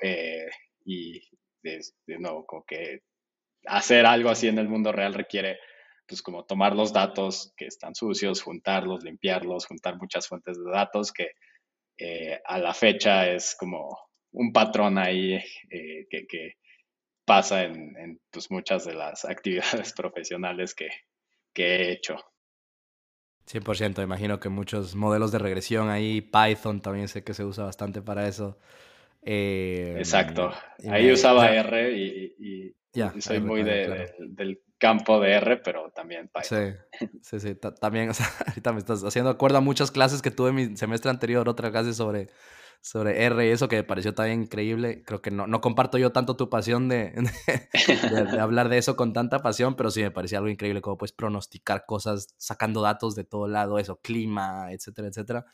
y 0.84 1.20
de, 1.62 1.80
nuevo, 2.18 2.46
como 2.46 2.64
que 2.64 3.02
hacer 3.66 4.06
algo 4.06 4.30
así 4.30 4.48
en 4.48 4.58
el 4.58 4.68
mundo 4.68 4.92
real 4.92 5.14
requiere 5.14 5.58
pues 6.06 6.22
como 6.22 6.44
tomar 6.44 6.74
los 6.74 6.92
datos 6.92 7.52
que 7.56 7.66
están 7.66 7.94
sucios, 7.94 8.42
juntarlos, 8.42 9.04
limpiarlos, 9.04 9.66
juntar 9.66 9.96
muchas 9.96 10.26
fuentes 10.26 10.58
de 10.58 10.70
datos 10.70 11.12
que 11.12 11.32
eh, 11.98 12.40
a 12.44 12.58
la 12.58 12.74
fecha 12.74 13.30
es 13.30 13.54
como 13.54 13.96
un 14.32 14.52
patrón 14.52 14.98
ahí 14.98 15.34
eh, 15.70 16.06
que, 16.08 16.54
pasa 17.24 17.62
en, 17.62 18.20
pues, 18.30 18.50
muchas 18.50 18.84
de 18.86 18.94
las 18.94 19.24
actividades 19.24 19.92
profesionales 19.92 20.74
que, 20.74 20.88
que 21.52 21.76
he 21.76 21.92
hecho. 21.92 22.16
100%, 23.46 24.02
imagino 24.02 24.40
que 24.40 24.48
muchos 24.48 24.94
modelos 24.94 25.32
de 25.32 25.38
regresión 25.38 25.90
ahí, 25.90 26.20
Python 26.20 26.80
también 26.80 27.08
sé 27.08 27.24
que 27.24 27.34
se 27.34 27.44
usa 27.44 27.64
bastante 27.64 28.02
para 28.02 28.28
eso. 28.28 28.58
Eh, 29.22 29.94
Exacto. 29.98 30.52
Ahí 30.88 31.10
usaba 31.12 31.50
R 31.52 31.92
y, 31.92 32.74
soy 33.20 33.40
muy 33.40 33.62
del 33.62 34.60
campo 34.78 35.20
de 35.20 35.32
R, 35.32 35.58
pero 35.58 35.90
también 35.90 36.28
Python. 36.28 36.76
Sí, 36.98 37.06
sí, 37.22 37.40
sí. 37.40 37.54
También, 37.54 38.10
ahorita 38.46 38.72
me 38.72 38.78
estás 38.78 39.04
haciendo 39.04 39.30
acuerdo 39.30 39.58
a 39.58 39.60
muchas 39.60 39.90
clases 39.90 40.22
que 40.22 40.30
tuve 40.30 40.52
mi 40.52 40.76
semestre 40.76 41.10
anterior, 41.10 41.48
otra 41.48 41.70
clase 41.70 41.92
sobre, 41.92 42.30
sobre 42.80 43.24
R 43.24 43.46
y 43.46 43.50
eso 43.50 43.68
que 43.68 43.76
me 43.76 43.84
pareció 43.84 44.14
también 44.14 44.42
increíble. 44.42 45.04
Creo 45.04 45.20
que 45.20 45.30
no, 45.30 45.46
no 45.46 45.60
comparto 45.60 45.98
yo 45.98 46.12
tanto 46.12 46.34
tu 46.34 46.48
pasión 46.48 46.88
de, 46.88 47.12
de, 47.72 48.40
hablar 48.40 48.70
de 48.70 48.78
eso 48.78 48.96
con 48.96 49.12
tanta 49.12 49.40
pasión, 49.40 49.76
pero 49.76 49.90
sí 49.90 50.02
me 50.02 50.10
parecía 50.10 50.38
algo 50.38 50.50
increíble 50.50 50.80
como 50.80 50.96
puedes 50.96 51.12
pronosticar 51.12 51.84
cosas 51.86 52.34
sacando 52.38 52.80
datos 52.80 53.14
de 53.14 53.24
todo 53.24 53.46
lado, 53.48 53.78
eso, 53.78 54.00
clima, 54.00 54.72
etcétera, 54.72 55.08
etcétera. 55.08 55.46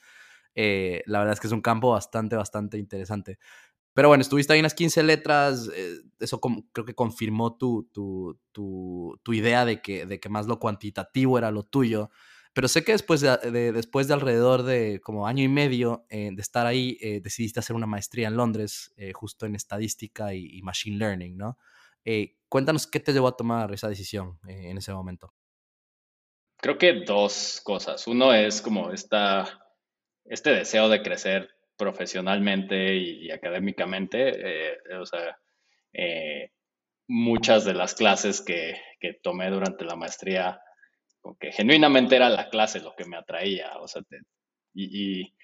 Eh, 0.56 1.02
la 1.04 1.18
verdad 1.18 1.34
es 1.34 1.40
que 1.40 1.46
es 1.46 1.52
un 1.52 1.60
campo 1.60 1.90
bastante, 1.90 2.34
bastante 2.34 2.78
interesante. 2.78 3.38
Pero 3.94 4.08
bueno, 4.08 4.22
estuviste 4.22 4.52
ahí 4.52 4.58
en 4.58 4.64
las 4.64 4.74
15 4.74 5.02
letras, 5.02 5.70
eh, 5.74 6.00
eso 6.18 6.40
creo 6.40 6.84
que 6.84 6.94
confirmó 6.94 7.56
tu, 7.56 7.88
tu, 7.92 8.38
tu, 8.52 9.32
idea 9.32 9.64
de 9.64 9.80
que, 9.80 10.06
de 10.06 10.18
que 10.18 10.28
más 10.28 10.46
lo 10.46 10.58
cuantitativo 10.58 11.38
era 11.38 11.50
lo 11.50 11.62
tuyo. 11.62 12.10
Pero 12.52 12.68
sé 12.68 12.84
que 12.84 12.92
después 12.92 13.20
de, 13.20 13.72
después 13.72 14.08
de 14.08 14.14
alrededor 14.14 14.62
de 14.62 15.00
como 15.02 15.26
año 15.26 15.44
y 15.44 15.48
medio 15.48 16.06
eh, 16.08 16.30
de 16.32 16.40
estar 16.40 16.66
ahí, 16.66 16.98
decidiste 17.22 17.60
hacer 17.60 17.76
una 17.76 17.86
maestría 17.86 18.28
en 18.28 18.36
Londres, 18.36 18.94
justo 19.12 19.44
en 19.44 19.54
estadística 19.54 20.34
y, 20.34 20.62
machine 20.62 20.96
learning, 20.96 21.36
¿no? 21.36 21.58
cuéntanos 22.48 22.86
qué 22.86 23.00
te 23.00 23.12
llevó 23.12 23.28
a 23.28 23.36
tomar 23.36 23.72
esa 23.74 23.88
decisión 23.88 24.38
en 24.46 24.78
ese 24.78 24.92
momento. 24.92 25.34
Creo 26.58 26.78
que 26.78 27.04
dos 27.04 27.60
cosas. 27.62 28.06
Uno 28.06 28.32
es 28.32 28.62
como 28.62 28.90
esta, 28.90 29.65
este 30.28 30.50
deseo 30.50 30.88
de 30.88 31.02
crecer 31.02 31.50
profesionalmente 31.76 32.96
y, 32.96 33.30
académicamente. 33.30 34.78
o 34.98 35.06
sea, 35.06 35.38
muchas 37.08 37.64
de 37.64 37.74
las 37.74 37.94
clases 37.94 38.40
que, 38.40 38.80
que 39.00 39.14
tomé 39.14 39.50
durante 39.50 39.84
la 39.84 39.96
maestría 39.96 40.60
que 41.40 41.52
genuinamente 41.52 42.16
era 42.16 42.28
la 42.28 42.48
clase 42.48 42.80
lo 42.80 42.94
que 42.94 43.04
me 43.04 43.16
atraía, 43.16 43.76
o 43.78 43.88
sea, 43.88 44.02
y, 44.74 45.34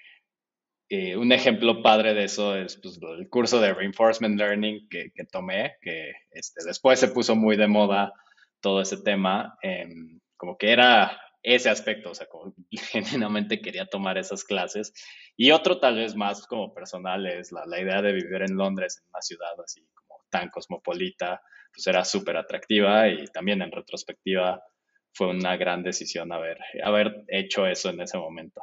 eh, 0.88 1.16
un 1.16 1.32
ejemplo 1.32 1.82
padre 1.82 2.12
de 2.12 2.24
eso 2.24 2.54
es 2.54 2.76
pues, 2.76 3.00
el 3.18 3.28
curso 3.30 3.60
de 3.60 3.72
Reinforcement 3.72 4.38
Learning 4.38 4.88
que, 4.90 5.10
tomé, 5.30 5.76
que 5.80 6.12
este, 6.30 6.64
después 6.66 7.00
se 7.00 7.08
puso 7.08 7.34
muy 7.34 7.56
de 7.56 7.66
moda 7.66 8.12
todo 8.60 8.82
ese 8.82 8.98
tema, 8.98 9.56
em, 9.62 10.20
como 10.36 10.58
que 10.58 10.70
era 10.70 11.18
ese 11.42 11.70
aspecto, 11.70 12.10
o 12.10 12.14
sea, 12.14 12.26
como 12.28 12.54
genuinamente 12.70 13.60
quería 13.60 13.86
tomar 13.86 14.18
esas 14.18 14.44
clases. 14.44 14.92
Y 15.36 15.50
otro 15.50 15.80
tal 15.80 15.96
vez 15.96 16.14
más 16.14 16.46
como 16.46 16.72
personal 16.72 17.26
es 17.26 17.52
la, 17.52 17.66
la 17.66 17.80
idea 17.80 18.02
de 18.02 18.12
vivir 18.12 18.42
en 18.42 18.56
Londres, 18.56 18.98
en 18.98 19.08
una 19.12 19.22
ciudad 19.22 19.60
así 19.64 19.86
como 19.94 20.20
tan 20.30 20.50
cosmopolita, 20.50 21.40
pues 21.72 21.86
era 21.86 22.04
súper 22.04 22.36
atractiva 22.36 23.08
y 23.08 23.24
también 23.26 23.62
en 23.62 23.72
retrospectiva 23.72 24.62
fue 25.14 25.28
una 25.28 25.56
gran 25.56 25.82
decisión 25.82 26.32
haber, 26.32 26.58
haber 26.84 27.24
hecho 27.28 27.66
eso 27.66 27.90
en 27.90 28.00
ese 28.00 28.18
momento. 28.18 28.62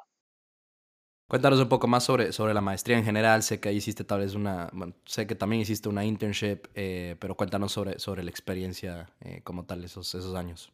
Cuéntanos 1.28 1.60
un 1.60 1.70
poco 1.70 1.88
más 1.88 2.04
sobre, 2.04 2.32
sobre 2.32 2.56
la 2.56 2.62
maestría 2.62 2.98
en 2.98 3.06
general. 3.06 3.44
Sé 3.44 3.60
que 3.60 3.72
hiciste 3.72 4.04
tal 4.04 4.22
vez 4.22 4.34
una, 4.34 4.72
sé 5.06 5.28
que 5.28 5.36
también 5.36 5.62
hiciste 5.62 5.88
una 5.88 6.04
internship, 6.04 6.66
eh, 6.74 7.18
pero 7.20 7.36
cuéntanos 7.36 7.72
sobre, 7.72 8.00
sobre 8.00 8.24
la 8.24 8.32
experiencia 8.32 9.12
eh, 9.22 9.42
como 9.44 9.66
tal 9.66 9.84
esos, 9.84 10.16
esos 10.16 10.36
años. 10.36 10.72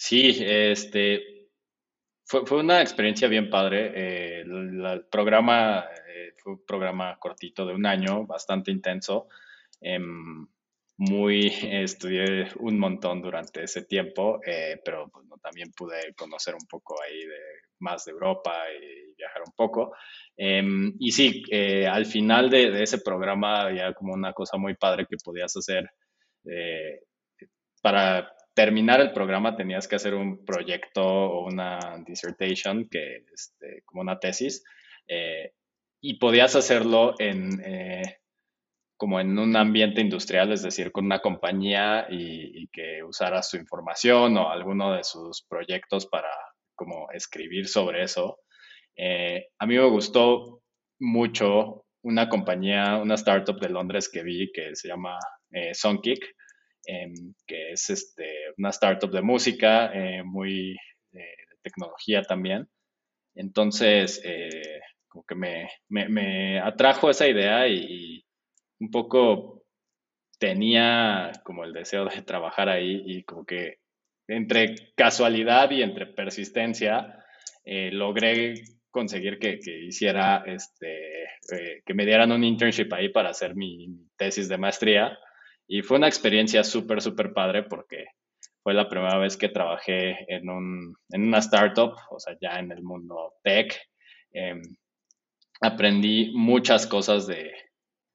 Sí, 0.00 0.44
este, 0.46 1.48
fue, 2.24 2.46
fue 2.46 2.60
una 2.60 2.80
experiencia 2.80 3.28
bien 3.28 3.50
padre. 3.50 3.92
Eh, 3.94 4.40
el, 4.42 5.06
programa 5.10 5.84
fue 6.42 6.52
un 6.52 6.64
programa 6.64 7.18
cortito 7.18 7.66
de 7.66 7.74
un 7.74 7.84
año, 7.84 8.24
bastante 8.26 8.70
intenso. 8.70 9.28
Em, 9.80 10.46
muy, 10.98 11.46
estudié 11.62 12.48
un 12.60 12.78
montón 12.78 13.22
durante 13.22 13.64
ese 13.64 13.84
tiempo, 13.84 14.40
eh, 14.46 14.80
pero 14.84 15.08
pues, 15.08 15.26
también 15.42 15.70
pude 15.72 16.14
conocer 16.14 16.54
un 16.54 16.66
poco 16.68 16.96
ahí 17.02 17.20
más 17.80 18.04
de 18.04 18.12
Europa 18.12 18.54
y 18.72 19.14
viajar 19.16 19.42
un 19.46 19.52
poco. 19.54 19.94
Em, 20.36 20.94
y 20.98 21.12
sí, 21.12 21.42
eh, 21.50 21.86
al 21.86 22.06
final 22.06 22.50
de, 22.50 22.82
ese 22.82 22.98
programa 22.98 23.62
había 23.62 23.92
como 23.94 24.14
una 24.14 24.32
cosa 24.32 24.56
muy 24.56 24.74
padre 24.74 25.06
que 25.08 25.16
podías 25.22 25.56
hacer. 25.56 25.90
Eh, 26.44 27.00
para 27.82 28.32
terminar 28.58 29.00
el 29.00 29.12
programa 29.12 29.54
tenías 29.54 29.86
que 29.86 29.94
hacer 29.94 30.14
un 30.14 30.44
proyecto 30.44 31.02
o 31.04 31.46
una 31.46 31.78
dissertation, 32.04 32.88
que 32.90 33.24
este, 33.32 33.82
como 33.84 34.02
una 34.02 34.18
tesis, 34.18 34.64
y 36.00 36.18
podías 36.18 36.56
hacerlo 36.56 37.14
en 37.20 37.62
como 38.98 39.20
en 39.20 39.38
un 39.38 39.54
ambiente 39.56 40.00
industrial, 40.00 40.52
es 40.52 40.62
decir, 40.62 40.90
con 40.90 41.06
una 41.06 41.20
compañía 41.20 42.08
y, 42.10 42.66
que 42.72 43.02
usara 43.04 43.42
su 43.42 43.56
información 43.56 44.36
o 44.36 44.50
alguno 44.50 44.92
de 44.92 45.04
sus 45.04 45.46
proyectos 45.48 46.06
para 46.06 46.30
como 46.74 47.08
escribir 47.12 47.68
sobre 47.68 48.02
eso. 48.02 48.40
Eh, 48.96 49.46
a 49.58 49.66
mí 49.66 49.76
me 49.76 49.88
gustó 49.88 50.62
mucho 50.98 51.84
una 52.02 52.28
compañía, 52.28 52.96
una 52.96 53.14
startup 53.14 53.60
de 53.60 53.68
Londres 53.68 54.10
que 54.12 54.24
vi 54.24 54.50
que 54.52 54.74
se 54.74 54.88
llama 54.88 55.16
eh, 55.52 55.72
Songkick, 55.74 56.24
em, 56.24 56.34
que 57.46 57.72
es 57.72 57.90
este, 57.90 58.26
una 58.56 58.70
startup 58.70 59.10
de 59.10 59.22
música, 59.22 59.92
eh, 59.92 60.22
muy 60.22 60.76
de 61.10 61.26
tecnología 61.62 62.22
también. 62.22 62.68
Entonces, 63.34 64.22
como 65.08 65.24
que 65.24 65.34
me, 65.34 65.68
me, 65.88 66.58
atrajo 66.60 67.10
esa 67.10 67.28
idea 67.28 67.68
y 67.68 68.24
un 68.80 68.90
poco 68.90 69.58
tenía 70.38 71.32
como 71.44 71.64
el 71.64 71.72
deseo 71.72 72.06
de 72.06 72.22
trabajar 72.22 72.68
ahí 72.68 73.02
y 73.04 73.24
como 73.24 73.44
que 73.44 73.78
entre 74.28 74.74
casualidad 74.94 75.70
y 75.70 75.82
entre 75.82 76.06
persistencia 76.06 77.24
eh, 77.64 77.90
logré 77.92 78.54
conseguir 78.90 79.38
que, 79.38 79.58
hiciera 79.86 80.44
este 80.46 81.24
eh, 81.52 81.82
que 81.84 81.94
me 81.94 82.06
dieran 82.06 82.32
un 82.32 82.44
internship 82.44 82.92
ahí 82.92 83.08
para 83.08 83.30
hacer 83.30 83.54
mi, 83.54 83.88
tesis 84.16 84.48
de 84.48 84.58
maestría 84.58 85.18
y 85.68 85.82
fue 85.82 85.98
una 85.98 86.08
experiencia 86.08 86.64
súper 86.64 87.02
súper 87.02 87.32
padre 87.32 87.62
porque 87.62 88.06
fue 88.62 88.74
la 88.74 88.88
primera 88.88 89.18
vez 89.18 89.36
que 89.36 89.48
trabajé 89.48 90.26
en, 90.34 90.48
un, 90.50 90.96
en 91.10 91.22
una 91.22 91.38
startup, 91.38 91.94
o 92.10 92.18
sea, 92.18 92.36
ya 92.40 92.58
en 92.58 92.72
el 92.72 92.82
mundo 92.82 93.34
tech. 93.42 93.78
Em, 94.32 94.60
aprendí 95.60 96.32
muchas 96.34 96.86
cosas 96.86 97.26
de, 97.26 97.52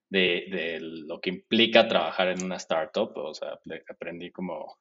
de, 0.10 0.80
lo 0.82 1.20
que 1.20 1.32
implica 1.32 1.88
trabajar 1.88 2.28
en 2.30 2.44
una 2.44 2.58
startup. 2.58 3.12
O 3.16 3.34
sea, 3.34 3.60
aprendí 3.90 4.32
como, 4.32 4.78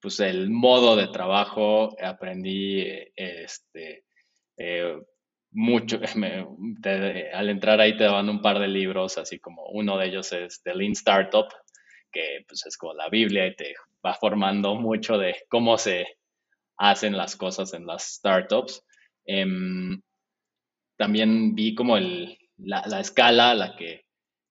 pues 0.00 0.20
el 0.20 0.50
modo 0.50 0.94
de 0.96 1.08
trabajo, 1.08 1.96
aprendí 2.00 2.84
este, 3.16 4.04
eh, 4.56 5.00
mucho, 5.50 6.00
al 7.34 7.48
entrar 7.48 7.80
ahí 7.80 7.96
te 7.96 8.04
daban 8.04 8.28
un 8.28 8.40
par 8.40 8.58
de 8.58 8.68
libros, 8.68 9.18
así 9.18 9.38
como 9.38 9.64
uno 9.66 9.98
de 9.98 10.06
ellos 10.06 10.32
es 10.32 10.62
The 10.62 10.74
Lean 10.74 10.92
Startup, 10.92 11.46
que 12.12 12.44
pues 12.46 12.66
es 12.66 12.76
como 12.76 12.94
la 12.94 13.08
Biblia 13.08 13.46
y 13.46 13.56
te 13.56 13.74
va 14.04 14.14
formando 14.14 14.74
mucho 14.74 15.18
de 15.18 15.36
cómo 15.48 15.78
se 15.78 16.06
hacen 16.76 17.16
las 17.16 17.36
cosas 17.36 17.74
en 17.74 17.86
las 17.86 18.14
startups. 18.14 18.84
Em, 19.24 20.00
también 20.96 21.54
vi 21.54 21.74
como 21.74 21.96
el, 21.96 22.38
la, 22.58 22.82
la, 22.86 23.00
escala 23.00 23.50
a 23.50 23.54
la 23.54 23.76
que 23.76 24.04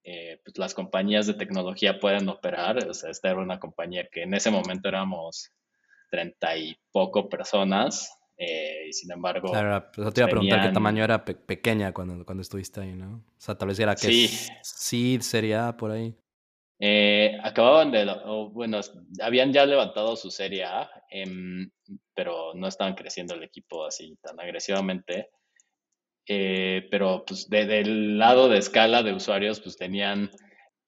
eh, 0.04 0.40
pues 0.44 0.58
las 0.58 0.74
compañías 0.74 1.28
de 1.28 1.36
tecnología 1.36 2.00
pueden 2.00 2.28
operar. 2.30 2.88
O 2.88 2.94
sea, 2.94 3.12
esta 3.12 3.32
era 3.32 3.40
una 3.40 3.60
compañía 3.60 4.08
que 4.12 4.24
en 4.24 4.34
ese 4.34 4.50
momento 4.50 4.90
éramos 4.90 5.52
treinta 6.10 6.58
y 6.58 6.76
poco 6.92 7.30
personas 7.30 8.18
eh, 8.38 8.88
y 8.90 8.94
sin 8.94 9.12
embargo... 9.12 9.52
Claro, 9.52 9.86
pues 9.94 10.14
te 10.14 10.22
iba 10.22 10.26
a 10.26 10.30
preguntar 10.30 10.62
qué 10.62 10.74
tamaño 10.74 11.04
era 11.04 11.24
pequeña 11.24 11.94
cuando, 11.94 12.26
cuando 12.26 12.42
estuviste 12.42 12.82
ahí, 12.82 12.94
¿no? 12.94 13.18
O 13.18 13.34
sea, 13.38 13.56
tal 13.56 13.68
vez 13.68 13.80
era 13.80 13.94
que 13.94 14.08
sí. 14.08 14.28
seed 14.64 15.22
sería 15.22 15.78
por 15.78 15.92
ahí. 15.92 16.16
Eh, 16.84 17.38
acababan 17.44 17.92
de, 17.92 18.12
bueno, 18.54 18.80
habían 19.22 19.54
ya 19.54 19.68
levantado 19.68 20.16
su 20.16 20.32
serie 20.32 20.64
A, 20.64 20.90
em, 21.12 21.70
pero 22.16 22.56
no 22.56 22.68
estaban 22.68 22.96
creciendo 22.96 23.36
el 23.36 23.44
equipo 23.44 23.86
así 23.86 24.18
tan 24.20 24.40
agresivamente. 24.40 25.30
Eh, 26.28 26.88
pero 26.90 27.24
pues 27.24 27.48
del 27.50 28.18
lado 28.18 28.50
de 28.50 28.58
escala 28.58 29.04
de 29.04 29.14
usuarios, 29.14 29.60
pues 29.60 29.78
tenían 29.78 30.32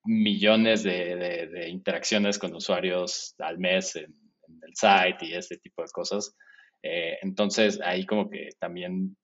millones 0.04 0.82
de, 0.82 1.70
interacciones 1.70 2.40
con 2.40 2.56
usuarios 2.56 3.36
al 3.38 3.60
mes 3.60 3.96
en, 3.96 4.16
el 4.64 4.76
site 4.76 5.26
y 5.28 5.36
este 5.36 5.58
tipo 5.58 5.84
de 5.84 5.90
cosas. 5.92 6.36
Eh, 6.82 7.20
entonces 7.22 7.80
ahí 7.82 8.06
como 8.08 8.32
que 8.32 8.50
también 8.60 9.16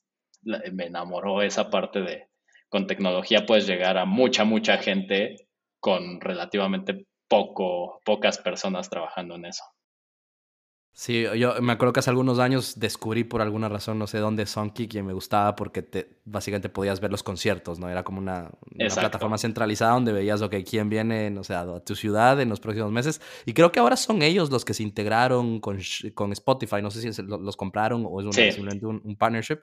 me 0.44 0.86
enamoró 0.86 1.42
esa 1.42 1.70
parte 1.72 2.02
de 2.02 2.28
con 2.70 2.86
tecnología 2.86 3.48
puedes 3.48 3.66
llegar 3.66 3.98
a 3.98 4.06
mucha, 4.06 4.44
mucha 4.44 4.78
gente 4.78 5.49
con 5.80 6.20
relativamente 6.22 7.06
poco, 7.28 8.02
pocas 8.04 8.38
personas 8.40 8.90
trabajando 8.90 9.36
en 9.36 9.46
eso. 9.46 9.64
Sí, 11.00 11.26
yo 11.38 11.62
me 11.62 11.72
acuerdo 11.72 11.94
que 11.94 12.02
hace 12.02 12.10
algunos 12.10 12.40
años 12.40 12.78
descubrí 12.78 13.24
por 13.24 13.42
alguna 13.42 13.70
razón, 13.70 13.98
no 14.00 14.06
sé 14.06 14.18
dónde, 14.18 14.46
Songkick 14.46 14.96
y 14.96 15.02
me 15.02 15.14
gustaba 15.14 15.56
porque 15.56 15.82
te, 15.82 16.20
básicamente 16.26 16.68
podías 16.68 17.00
ver 17.00 17.10
los 17.10 17.24
conciertos, 17.24 17.80
¿no? 17.80 17.88
Era 17.88 18.04
como 18.04 18.20
una, 18.20 18.52
plataforma 18.96 19.38
centralizada 19.38 19.94
donde 19.94 20.12
veías, 20.12 20.42
ok, 20.42 20.56
quién 20.70 20.90
viene, 20.90 21.34
o 21.40 21.44
sea, 21.46 21.62
a 21.62 21.80
tu 21.80 21.96
ciudad 21.96 22.42
en 22.42 22.50
los 22.50 22.60
próximos 22.60 22.92
meses. 22.92 23.22
Y 23.46 23.54
creo 23.54 23.72
que 23.72 23.80
ahora 23.80 23.96
son 23.96 24.22
ellos 24.22 24.52
los 24.52 24.66
que 24.66 24.74
se 24.74 24.84
integraron 24.84 25.62
con, 25.62 25.80
con 26.14 26.34
Spotify, 26.34 26.82
no 26.82 26.92
sé 26.92 27.14
si 27.14 27.22
los 27.24 27.56
compraron 27.56 28.06
o 28.06 28.20
es 28.20 28.36
simplemente 28.36 28.86
un, 28.86 29.16
partnership. 29.16 29.60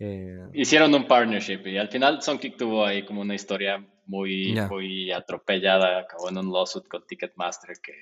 Eh, 0.00 0.48
Hicieron 0.54 0.94
un 0.94 1.06
partnership 1.06 1.60
y 1.66 1.76
al 1.76 1.88
final 1.88 2.22
Songkick 2.22 2.56
tuvo 2.56 2.84
ahí 2.84 3.04
como 3.04 3.20
una 3.20 3.34
historia 3.34 3.86
muy, 4.06 4.58
muy 4.68 5.12
atropellada, 5.12 6.00
acabó 6.00 6.30
en 6.30 6.38
un 6.38 6.52
lawsuit 6.52 6.88
con 6.88 7.06
Ticketmaster 7.06 7.76
que 7.82 7.92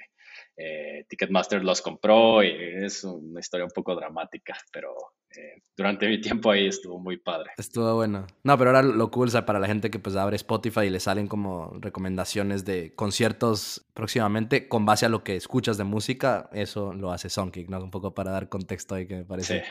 eh, 0.56 1.04
Ticketmaster 1.08 1.62
los 1.62 1.82
compró 1.82 2.42
y 2.42 2.50
es 2.84 3.04
una 3.04 3.40
historia 3.40 3.64
un 3.64 3.70
poco 3.70 3.94
dramática, 3.94 4.56
pero 4.72 4.94
eh, 5.36 5.62
durante 5.76 6.08
mi 6.08 6.20
tiempo 6.20 6.50
ahí 6.50 6.66
estuvo 6.66 6.98
muy 6.98 7.16
padre. 7.18 7.50
Estuvo 7.56 7.94
bueno. 7.94 8.26
No, 8.42 8.58
pero 8.58 8.70
ahora 8.70 8.82
lo 8.82 9.10
cool, 9.10 9.28
o 9.28 9.30
sea, 9.30 9.46
para 9.46 9.60
la 9.60 9.66
gente 9.66 9.90
que 9.90 9.98
pues 9.98 10.16
abre 10.16 10.36
Spotify 10.36 10.86
y 10.86 10.90
le 10.90 11.00
salen 11.00 11.28
como 11.28 11.72
recomendaciones 11.80 12.64
de 12.64 12.94
conciertos 12.94 13.86
próximamente 13.94 14.66
con 14.68 14.84
base 14.86 15.06
a 15.06 15.08
lo 15.08 15.22
que 15.22 15.36
escuchas 15.36 15.78
de 15.78 15.84
música, 15.84 16.48
eso 16.52 16.92
lo 16.92 17.12
hace 17.12 17.28
Songkick, 17.28 17.68
¿no? 17.68 17.78
Un 17.78 17.90
poco 17.90 18.14
para 18.14 18.32
dar 18.32 18.48
contexto 18.48 18.94
ahí 18.94 19.06
que 19.06 19.16
me 19.16 19.24
parece, 19.24 19.62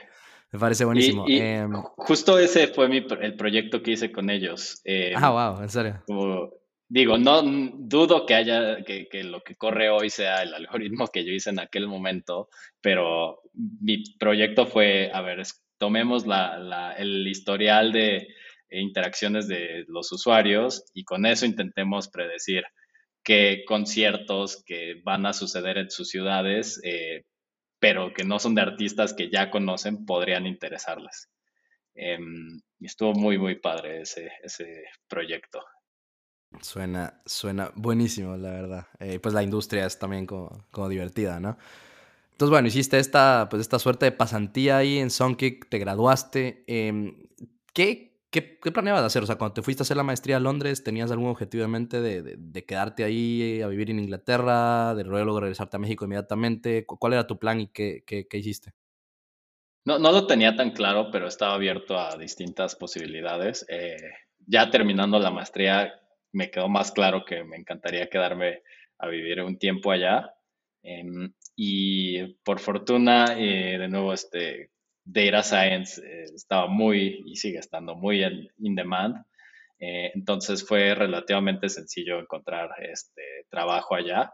me 0.51 0.59
parece 0.59 0.85
buenísimo. 0.85 1.25
Em, 1.27 1.73
justo 1.97 2.39
ese 2.39 2.67
fue 2.67 2.87
mi, 2.87 3.05
el 3.21 3.35
proyecto 3.35 3.81
que 3.81 3.91
hice 3.91 4.11
con 4.11 4.29
ellos. 4.29 4.81
ah, 5.15 5.29
wow, 5.29 5.63
en 5.63 5.69
serio. 5.69 6.03
digo, 6.87 7.17
no 7.17 7.41
dudo 7.43 8.25
que 8.25 8.35
haya, 8.35 8.83
que, 8.83 9.07
que 9.09 9.23
lo 9.23 9.41
que 9.41 9.55
corre 9.55 9.89
hoy 9.89 10.09
sea 10.09 10.43
el 10.43 10.53
algoritmo 10.53 11.07
que 11.07 11.25
yo 11.25 11.33
hice 11.33 11.49
en 11.49 11.59
aquel 11.59 11.87
momento, 11.87 12.49
pero 12.81 13.41
mi 13.53 14.03
proyecto 14.17 14.65
fue, 14.65 15.11
a 15.13 15.21
ver, 15.21 15.43
tomemos 15.77 16.25
la, 16.25 16.93
el 16.97 17.27
historial 17.27 17.91
de 17.91 18.27
interacciones 18.69 19.47
de 19.47 19.85
los 19.87 20.11
usuarios 20.11 20.85
y 20.93 21.03
con 21.03 21.25
eso 21.25 21.45
intentemos 21.45 22.09
predecir 22.09 22.63
qué 23.23 23.63
conciertos 23.65 24.63
que 24.65 25.01
van 25.03 25.25
a 25.25 25.33
suceder 25.33 25.77
en 25.77 25.89
sus 25.89 26.09
ciudades, 26.09 26.79
eh, 26.83 27.25
pero 27.79 28.13
que 28.13 28.23
no 28.23 28.39
son 28.39 28.55
de 28.55 28.61
artistas 28.61 29.13
que 29.13 29.29
ya 29.29 29.49
conocen, 29.49 30.05
podrían 30.05 30.45
interesarles. 30.45 31.29
Em, 31.95 32.61
estuvo 32.79 33.13
muy, 33.13 33.37
muy 33.37 33.55
padre 33.55 34.01
ese, 34.01 34.31
ese 34.43 34.85
proyecto. 35.07 35.63
Suena, 36.61 37.21
suena 37.25 37.71
buenísimo, 37.75 38.37
la 38.37 38.51
verdad. 38.51 38.87
Eh, 38.99 39.19
pues 39.19 39.33
la 39.33 39.43
industria 39.43 39.85
es 39.85 39.99
también 39.99 40.25
como, 40.25 40.65
como 40.71 40.89
divertida, 40.89 41.39
¿no? 41.39 41.57
Entonces, 42.31 42.51
bueno, 42.51 42.67
hiciste 42.67 42.99
esta, 42.99 43.47
pues 43.49 43.61
esta 43.61 43.79
suerte 43.79 44.05
de 44.05 44.11
pasantía 44.11 44.77
ahí 44.77 44.99
en 44.99 45.09
Songkick, 45.09 45.69
te 45.69 45.79
graduaste. 45.79 46.63
Em, 46.67 47.27
¿qué, 47.73 48.16
qué, 48.41 48.71
planeabas 48.71 49.03
hacer? 49.03 49.23
O 49.23 49.25
sea, 49.25 49.37
cuando 49.37 49.55
te 49.55 49.61
fuiste 49.61 49.81
a 49.81 49.83
hacer 49.83 49.97
la 49.97 50.03
maestría 50.03 50.37
a 50.37 50.39
Londres, 50.39 50.83
¿tenías 50.83 51.11
algún 51.11 51.29
objetivo 51.29 51.63
en 51.63 51.71
mente 51.71 52.01
de, 52.01 52.65
quedarte 52.65 53.03
ahí 53.03 53.61
a 53.61 53.67
vivir 53.67 53.89
en 53.89 53.99
Inglaterra, 53.99 54.93
de 54.95 55.03
luego 55.03 55.39
regresarte 55.39 55.77
a 55.77 55.79
México 55.79 56.05
inmediatamente? 56.05 56.85
¿Cuál 56.85 57.13
era 57.13 57.27
tu 57.27 57.39
plan 57.39 57.61
y 57.61 57.67
qué, 57.67 58.03
hiciste? 58.31 58.73
No, 59.85 59.99
no 59.99 60.11
lo 60.11 60.27
tenía 60.27 60.55
tan 60.55 60.71
claro, 60.71 61.09
pero 61.11 61.27
estaba 61.27 61.53
abierto 61.53 61.97
a 61.97 62.17
distintas 62.17 62.75
posibilidades. 62.75 63.65
Eh, 63.69 63.95
ya 64.45 64.69
terminando 64.69 65.19
la 65.19 65.31
maestría, 65.31 65.93
me 66.33 66.51
quedó 66.51 66.67
más 66.67 66.91
claro 66.91 67.23
que 67.25 67.43
me 67.43 67.57
encantaría 67.57 68.09
quedarme 68.09 68.63
a 68.99 69.07
vivir 69.07 69.41
un 69.41 69.57
tiempo 69.57 69.91
allá. 69.91 70.33
Em, 70.83 71.33
y 71.55 72.35
por 72.43 72.59
fortuna, 72.59 73.35
eh, 73.37 73.77
de 73.77 73.87
nuevo, 73.87 74.13
este 74.13 74.71
Data 75.09 75.41
Science 75.41 76.01
eh, 76.01 76.25
estaba 76.35 76.67
muy 76.67 77.23
y 77.25 77.35
sigue 77.35 77.59
estando 77.59 77.95
muy 77.95 78.23
en 78.23 78.47
in 78.59 78.75
demand. 78.75 79.15
Eh, 79.79 80.11
entonces 80.15 80.65
fue 80.67 80.95
relativamente 80.95 81.69
sencillo 81.69 82.19
encontrar 82.19 82.69
este 82.81 83.45
trabajo 83.49 83.95
allá. 83.95 84.31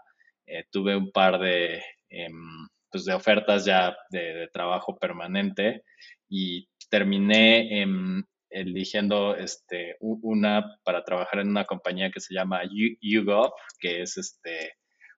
tuve 0.71 0.95
un 0.95 1.12
par 1.12 1.39
de, 1.39 1.81
em, 2.09 2.67
pues 2.91 3.05
de 3.05 3.13
ofertas 3.13 3.65
ya 3.65 3.95
de, 4.09 4.49
trabajo 4.53 4.97
permanente 4.97 5.83
y 6.29 6.67
terminé 6.89 7.81
em, 7.81 8.23
eligiendo 8.53 9.36
este, 9.36 9.97
una 9.99 10.77
para 10.83 11.03
trabajar 11.03 11.39
en 11.39 11.49
una 11.49 11.65
compañía 11.65 12.12
que 12.12 12.19
se 12.19 12.33
llama 12.33 12.62
YouGov, 13.01 13.51
que 13.79 14.01
es 14.01 14.17
este, 14.17 14.73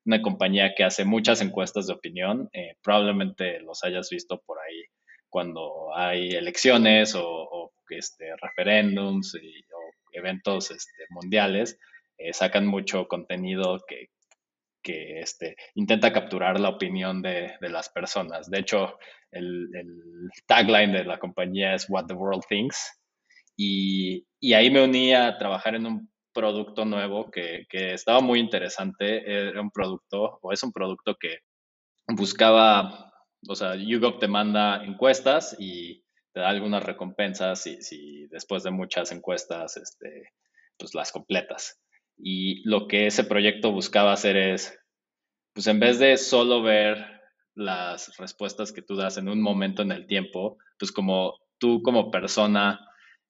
una 0.06 0.22
compañía 0.22 0.74
que 0.76 0.84
hace 0.84 1.04
muchas 1.06 1.42
encuestas 1.42 1.88
de 1.88 1.94
opinión. 1.94 2.50
Eh, 2.54 2.78
probablemente 2.82 3.60
los 3.62 3.84
hayas 3.84 4.10
visto 4.10 4.42
por 4.46 4.58
ahí 4.60 4.84
cuando 5.36 5.94
hay 5.94 6.30
elecciones 6.30 7.14
o, 7.14 7.74
este, 7.90 8.34
referéndums 8.38 9.36
y, 9.36 9.60
o 9.74 9.92
eventos 10.14 10.72
este, 10.72 11.04
mundiales. 11.10 11.78
Eh, 12.18 12.32
sacan 12.32 12.66
mucho 12.66 13.10
contenido 13.10 13.84
que, 13.86 14.12
que 14.82 15.20
este, 15.20 15.58
intenta 15.74 16.14
capturar 16.14 16.58
la 16.58 16.70
opinión 16.70 17.22
de, 17.22 17.52
de 17.60 17.70
las 17.70 17.90
personas. 17.90 18.50
De 18.50 18.60
hecho, 18.60 18.98
el, 19.30 19.68
el, 19.74 20.30
tagline 20.48 20.94
de 20.94 21.04
la 21.04 21.20
compañía 21.20 21.76
es 21.76 21.90
What 21.90 22.06
the 22.06 22.14
World 22.14 22.44
Thinks. 22.48 22.98
Y, 23.58 24.26
y 24.40 24.54
ahí 24.54 24.72
me 24.72 24.86
uní 24.86 25.14
a 25.14 25.38
trabajar 25.38 25.76
en 25.76 25.86
un 25.86 26.10
producto 26.34 26.86
nuevo 26.86 27.30
que, 27.30 27.66
que, 27.68 27.94
estaba 27.94 28.22
muy 28.22 28.40
interesante. 28.40 29.50
Era 29.50 29.60
un 29.60 29.70
producto, 29.70 30.40
o 30.42 30.54
es 30.54 30.64
un 30.64 30.72
producto 30.72 31.18
que 31.20 31.40
buscaba, 32.08 33.12
o 33.48 33.56
sea, 33.56 33.76
YouGov 33.76 34.20
te 34.20 34.28
manda 34.28 34.84
encuestas 34.84 35.56
y 35.60 36.04
te 36.34 36.42
da 36.42 36.50
algunas 36.50 36.84
recompensas 36.84 37.62
si, 37.62 37.82
si 37.82 38.28
después 38.28 38.64
de 38.64 38.72
muchas 38.72 39.12
encuestas, 39.12 39.78
este, 39.78 40.34
pues 40.78 40.94
las 40.94 41.12
completas. 41.12 41.80
Y 42.18 42.68
lo 42.68 42.88
que 42.88 43.08
ese 43.08 43.24
proyecto 43.24 43.72
buscaba 43.72 44.14
hacer 44.14 44.38
es, 44.38 44.78
pues 45.54 45.68
en 45.68 45.80
vez 45.80 46.00
de 46.00 46.18
solo 46.18 46.62
ver 46.62 47.16
las 47.56 48.18
respuestas 48.18 48.72
que 48.72 48.82
tú 48.82 48.96
das 48.96 49.18
en 49.18 49.30
un 49.30 49.42
momento 49.42 49.82
en 49.82 49.92
el 49.92 50.08
tiempo, 50.08 50.58
pues 50.78 50.92
como 50.92 51.40
tú 51.58 51.82
como 51.82 52.12
persona 52.12 52.80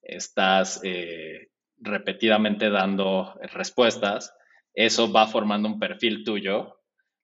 estás 0.02 0.80
eh, 0.84 1.48
repetidamente 1.78 2.70
dando 2.70 3.34
respuestas, 3.52 4.34
eso 4.74 5.12
va 5.12 5.26
formando 5.26 5.68
un 5.68 5.78
perfil 5.78 6.24
tuyo, 6.24 6.75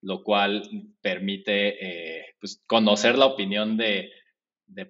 lo 0.03 0.23
cual 0.23 0.69
permite 1.01 2.19
eh, 2.19 2.35
pues, 2.41 2.61
conocer 2.67 3.17
la 3.17 3.27
opinión 3.27 3.77
de, 3.77 4.11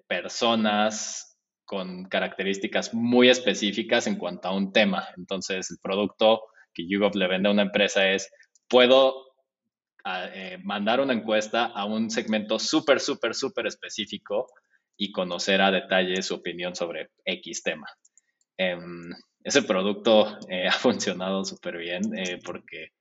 personas 0.06 1.36
con 1.64 2.04
características 2.04 2.94
muy 2.94 3.28
específicas 3.28 4.06
en 4.06 4.16
cuanto 4.16 4.48
a 4.48 4.54
un 4.54 4.72
tema. 4.72 5.08
Entonces, 5.16 5.72
el 5.72 5.78
producto 5.82 6.42
que 6.72 6.86
YouGov 6.86 7.16
le 7.16 7.26
vende 7.26 7.48
a 7.48 7.52
una 7.52 7.62
empresa 7.62 8.08
es, 8.08 8.30
puedo 8.68 9.34
eh, 10.04 10.58
mandar 10.62 11.00
una 11.00 11.14
encuesta 11.14 11.64
a 11.64 11.84
un 11.84 12.10
segmento 12.10 12.60
súper, 12.60 13.00
súper, 13.00 13.34
súper 13.34 13.66
específico 13.66 14.46
y 14.96 15.10
conocer 15.10 15.60
a 15.60 15.72
detalle 15.72 16.22
su 16.22 16.36
opinión 16.36 16.76
sobre 16.76 17.10
X 17.24 17.62
tema. 17.64 17.88
Em, 18.56 19.10
ese 19.42 19.62
producto 19.62 20.38
eh, 20.48 20.68
ha 20.68 20.72
funcionado 20.72 21.44
súper 21.44 21.76
bien 21.76 22.02
porque, 22.44 22.92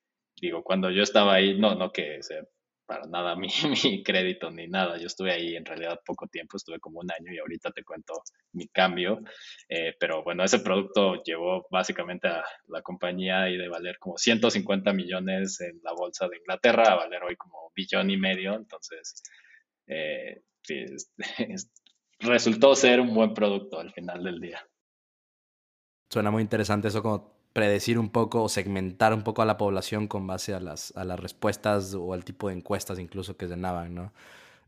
digo, 0.41 0.63
cuando 0.63 0.89
yo 0.89 1.03
estaba 1.03 1.35
ahí, 1.35 1.57
no, 1.57 1.75
no 1.75 1.91
que 1.91 2.21
sea 2.23 2.43
para 2.91 3.07
nada 3.07 3.35
mi, 3.37 3.47
mi, 3.83 4.03
crédito 4.03 4.51
ni 4.51 4.67
nada, 4.67 4.97
yo 4.97 5.07
estuve 5.07 5.31
ahí 5.31 5.55
en 5.55 5.63
realidad 5.63 6.01
poco 6.05 6.27
tiempo, 6.27 6.57
estuve 6.57 6.79
como 6.79 6.99
un 6.99 7.09
año 7.09 7.31
y 7.33 7.37
ahorita 7.37 7.71
te 7.71 7.85
cuento 7.85 8.21
mi 8.51 8.67
cambio, 8.67 9.21
eh, 9.69 9.95
pero 9.97 10.23
bueno, 10.23 10.43
ese 10.43 10.59
producto 10.59 11.23
llevó 11.23 11.65
básicamente 11.71 12.27
a 12.27 12.43
la 12.67 12.81
compañía 12.81 13.49
y 13.49 13.55
de 13.55 13.69
valer 13.69 13.97
como 13.97 14.17
150 14.17 14.91
millones 14.91 15.61
en 15.61 15.79
la 15.83 15.93
bolsa 15.93 16.27
de 16.27 16.37
Inglaterra 16.37 16.91
a 16.91 16.95
valer 16.95 17.23
hoy 17.23 17.37
como 17.37 17.71
billón 17.73 18.09
y 18.09 18.17
medio, 18.17 18.55
entonces, 18.55 19.23
sí, 20.63 20.85
resultó 22.19 22.75
ser 22.75 22.99
un 22.99 23.13
buen 23.13 23.33
producto 23.33 23.79
al 23.79 23.93
final 23.93 24.21
del 24.23 24.41
día. 24.41 24.59
Suena 26.09 26.29
muy 26.29 26.41
interesante 26.41 26.89
eso 26.89 27.01
como 27.01 27.40
predecir 27.53 27.99
un 27.99 28.09
poco 28.09 28.43
o 28.43 28.49
segmentar 28.49 29.13
un 29.13 29.23
poco 29.23 29.41
a 29.41 29.45
la 29.45 29.57
población 29.57 30.07
con 30.07 30.27
base 30.27 30.53
a 30.53 30.59
las, 30.59 30.95
a 30.95 31.03
las 31.03 31.19
respuestas 31.19 31.93
o 31.95 32.13
al 32.13 32.23
tipo 32.25 32.49
de 32.49 32.55
encuestas 32.55 32.99
incluso 32.99 33.37
que 33.37 33.47
llenaban, 33.47 33.93
¿no? 33.95 34.13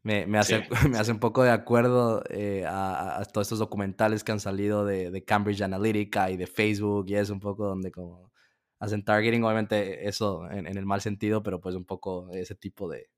Me, 0.03 0.27
me, 0.27 0.37
hace, 0.37 0.67
me 0.89 0.97
hace 0.97 1.11
un 1.11 1.19
poco 1.19 1.43
de 1.43 1.51
acuerdo 1.51 2.23
eh, 2.29 2.65
a, 2.67 3.23
todos 3.31 3.47
estos 3.47 3.59
documentales 3.59 4.23
que 4.23 4.33
han 4.33 4.39
salido 4.39 4.85
de, 4.85 5.11
de, 5.11 5.23
Cambridge 5.23 5.61
Analytica 5.61 6.29
y 6.29 6.37
de 6.37 6.47
Facebook 6.47 7.05
y 7.07 7.15
es 7.15 7.29
un 7.29 7.39
poco 7.39 7.65
donde 7.67 7.91
como 7.91 8.31
hacen 8.79 9.05
targeting, 9.05 9.43
obviamente 9.43 10.07
eso 10.09 10.49
en, 10.51 10.67
en 10.67 10.77
el 10.77 10.85
mal 10.85 11.01
sentido, 11.01 11.41
pero 11.41 11.61
pues 11.61 11.75
un 11.75 11.85
poco 11.85 12.29
ese 12.33 12.55
tipo 12.55 12.89
de, 12.89 13.09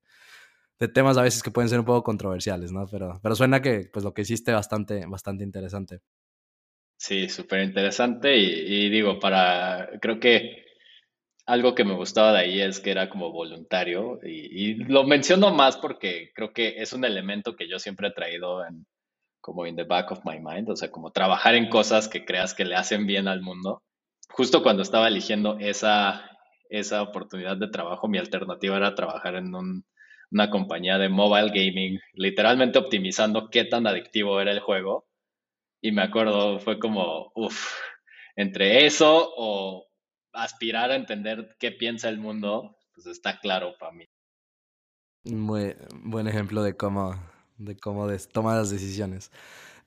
de 0.78 0.88
temas 0.88 1.16
a 1.16 1.22
veces 1.22 1.42
que 1.42 1.50
pueden 1.50 1.68
ser 1.68 1.80
un 1.80 1.86
poco 1.86 2.02
controversiales, 2.02 2.72
¿no? 2.72 2.86
Pero, 2.86 3.18
pero 3.22 3.34
suena 3.34 3.62
que 3.62 3.88
pues 3.92 4.04
lo 4.04 4.12
que 4.14 4.22
hiciste 4.22 4.52
bastante, 4.52 5.06
bastante 5.06 5.44
interesante. 5.44 6.02
Sí, 6.98 7.28
súper 7.28 7.60
interesante 7.62 8.36
y, 8.36 8.88
digo, 8.88 9.20
para, 9.20 9.90
creo 10.00 10.18
que 10.18 10.64
algo 11.46 11.74
que 11.74 11.84
me 11.84 11.94
gustaba 11.94 12.32
de 12.32 12.38
ahí 12.40 12.60
es 12.60 12.80
que 12.80 12.90
era 12.90 13.10
como 13.10 13.32
voluntario 13.32 14.18
y, 14.24 14.74
lo 14.84 15.04
menciono 15.04 15.52
más 15.54 15.76
porque 15.76 16.32
creo 16.34 16.52
que 16.52 16.76
es 16.78 16.92
un 16.92 17.04
elemento 17.04 17.54
que 17.54 17.68
yo 17.68 17.78
siempre 17.78 18.08
he 18.08 18.12
traído 18.12 18.64
en, 18.66 18.86
como 19.40 19.66
in 19.66 19.76
the 19.76 19.84
back 19.84 20.10
of 20.12 20.24
my 20.24 20.40
mind, 20.40 20.70
o 20.70 20.76
sea, 20.76 20.90
como 20.90 21.12
trabajar 21.12 21.54
en 21.54 21.68
cosas 21.68 22.08
que 22.08 22.24
creas 22.24 22.54
que 22.54 22.64
le 22.64 22.76
hacen 22.76 23.06
bien 23.06 23.28
al 23.28 23.42
mundo. 23.42 23.82
Justo 24.30 24.62
cuando 24.62 24.82
estaba 24.82 25.08
eligiendo 25.08 25.58
esa, 25.60 26.30
esa 26.70 27.02
oportunidad 27.02 27.56
de 27.58 27.68
trabajo, 27.68 28.08
mi 28.08 28.18
alternativa 28.18 28.76
era 28.76 28.94
trabajar 28.94 29.36
en 29.36 29.54
una 30.30 30.50
compañía 30.50 30.98
de 30.98 31.08
mobile 31.10 31.50
gaming, 31.50 32.00
literalmente 32.14 32.78
optimizando 32.78 33.48
qué 33.50 33.64
tan 33.64 33.86
adictivo 33.86 34.40
era 34.40 34.52
el 34.52 34.60
juego 34.60 35.05
y 35.86 35.92
me 35.92 36.02
acuerdo, 36.02 36.58
fue 36.58 36.80
como, 36.80 37.30
uff, 37.36 37.72
entre 38.34 38.86
eso 38.86 39.32
o 39.36 39.86
aspirar 40.32 40.90
a 40.90 40.96
entender 40.96 41.56
qué 41.60 41.70
piensa 41.70 42.08
el 42.08 42.18
mundo, 42.18 42.76
pues 42.92 43.06
está 43.06 43.38
claro 43.38 43.74
para 43.78 43.92
mí. 43.92 44.04
Muy 45.24 45.76
buen 45.94 46.26
ejemplo 46.26 46.64
de 46.64 46.76
cómo, 46.76 47.14
de 47.56 47.76
cómo 47.76 48.08
tomas 48.32 48.56
las 48.56 48.70
decisiones. 48.70 49.30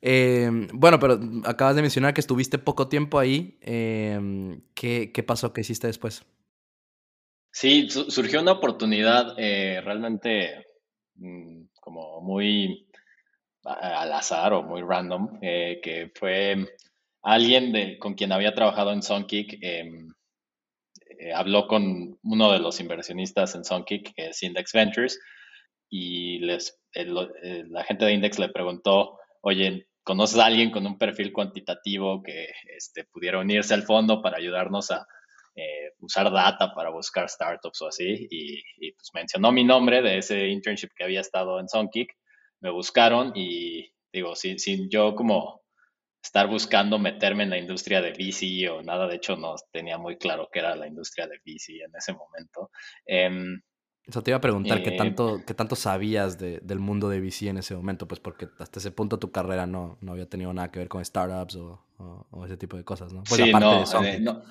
Em, 0.02 0.70
bueno, 0.72 1.00
pero 1.00 1.20
acabas 1.44 1.76
de 1.76 1.82
mencionar 1.82 2.14
que 2.14 2.22
estuviste 2.22 2.58
poco 2.58 2.88
tiempo 2.88 3.20
ahí. 3.20 3.58
Em, 3.62 4.62
¿qué, 4.74 5.12
¿qué, 5.12 5.22
pasó? 5.22 5.52
¿Qué 5.52 5.62
hiciste 5.62 5.88
después? 5.88 6.26
Sí, 7.52 7.90
surgió 7.90 8.42
una 8.42 8.54
oportunidad 8.54 9.34
eh, 9.38 9.82
realmente 9.84 10.66
mm, 11.16 11.64
como 11.82 12.22
muy 12.22 12.89
al 13.64 14.14
azar 14.14 14.54
o 14.54 14.64
muy 14.64 14.82
random, 14.82 15.40
eh, 15.42 15.80
que 15.84 16.12
fue 16.16 16.66
alguien 17.22 17.72
de, 17.72 17.98
con 18.00 18.14
quien 18.14 18.32
había 18.32 18.54
trabajado 18.54 18.92
en 18.92 19.04
Songkick. 19.04 19.58
Em, 19.62 20.14
eh, 21.20 21.34
habló 21.34 21.68
con 21.68 22.18
uno 22.24 22.52
de 22.52 22.60
los 22.60 22.80
inversionistas 22.80 23.56
en 23.56 23.66
Songkick, 23.66 24.14
que 24.16 24.28
es 24.28 24.42
Index 24.44 24.72
Ventures, 24.74 25.20
y 25.90 26.40
les, 26.40 26.80
la 26.94 27.84
gente 27.84 28.06
de 28.06 28.14
Index 28.14 28.40
le 28.40 28.50
preguntó, 28.50 29.20
oye, 29.42 29.88
¿conoces 30.04 30.40
a 30.40 30.46
alguien 30.46 30.72
con 30.72 30.86
un 30.86 30.98
perfil 30.98 31.32
cuantitativo 31.32 32.24
que 32.24 32.50
este, 32.76 33.06
pudiera 33.06 33.40
unirse 33.40 33.74
al 33.74 33.84
fondo 33.84 34.22
para 34.22 34.38
ayudarnos 34.38 34.92
a 34.92 35.08
eh, 35.56 35.92
usar 36.00 36.32
data 36.32 36.74
para 36.74 36.90
buscar 36.90 37.30
startups 37.30 37.82
o 37.82 37.88
así? 37.88 38.28
Y, 38.30 38.92
pues 38.94 39.10
mencionó 39.14 39.52
mi 39.52 39.64
nombre 39.64 40.02
de 40.02 40.18
ese 40.18 40.48
internship 40.48 40.90
que 40.96 41.04
había 41.04 41.22
estado 41.22 41.60
en 41.60 41.70
Songkick, 41.70 42.16
me 42.62 42.72
buscaron 42.72 43.32
y 43.36 43.92
digo, 44.12 44.36
sin, 44.36 44.60
sin 44.60 44.90
yo 44.90 45.16
como 45.16 45.62
estar 46.22 46.48
buscando 46.48 47.00
meterme 47.00 47.44
en 47.44 47.50
la 47.50 47.58
industria 47.58 48.02
de 48.02 48.12
VC 48.12 48.70
o 48.70 48.82
nada, 48.82 49.08
de 49.08 49.16
hecho 49.16 49.36
no 49.38 49.56
tenía 49.72 49.98
muy 49.98 50.18
claro 50.18 50.50
qué 50.52 50.60
era 50.60 50.76
la 50.76 50.88
industria 50.88 51.28
de 51.28 51.38
VC 51.38 51.84
en 51.86 51.96
ese 51.96 52.14
momento. 52.14 52.72
Em, 53.06 53.62
eso 54.06 54.24
te 54.24 54.32
iba 54.32 54.38
a 54.38 54.42
preguntar, 54.42 54.82
¿qué, 54.82 54.90
eh, 54.90 54.98
tanto, 54.98 55.44
¿qué 55.46 55.54
tanto 55.54 55.76
sabías 55.76 56.40
del 56.40 56.80
mundo 56.80 57.10
de 57.10 57.22
VC 57.22 57.50
en 57.50 57.58
ese 57.58 57.76
momento? 57.76 58.08
Pues 58.08 58.20
porque 58.20 58.50
hasta 58.58 58.80
ese 58.80 58.92
punto 58.92 59.20
tu 59.20 59.32
carrera 59.32 59.68
no, 59.68 59.98
no 60.02 60.14
había 60.14 60.28
tenido 60.28 60.52
nada 60.52 60.72
que 60.72 60.80
ver 60.80 60.88
con 60.88 61.06
startups 61.06 61.56
o, 61.56 61.86
ese 62.46 62.58
tipo 62.58 62.76
de 62.76 62.84
cosas, 62.84 63.14
¿no? 63.14 63.24
Pues 63.24 63.42
sí, 63.42 63.52
no, 63.52 63.84
eh, 64.04 64.20
no, 64.20 64.42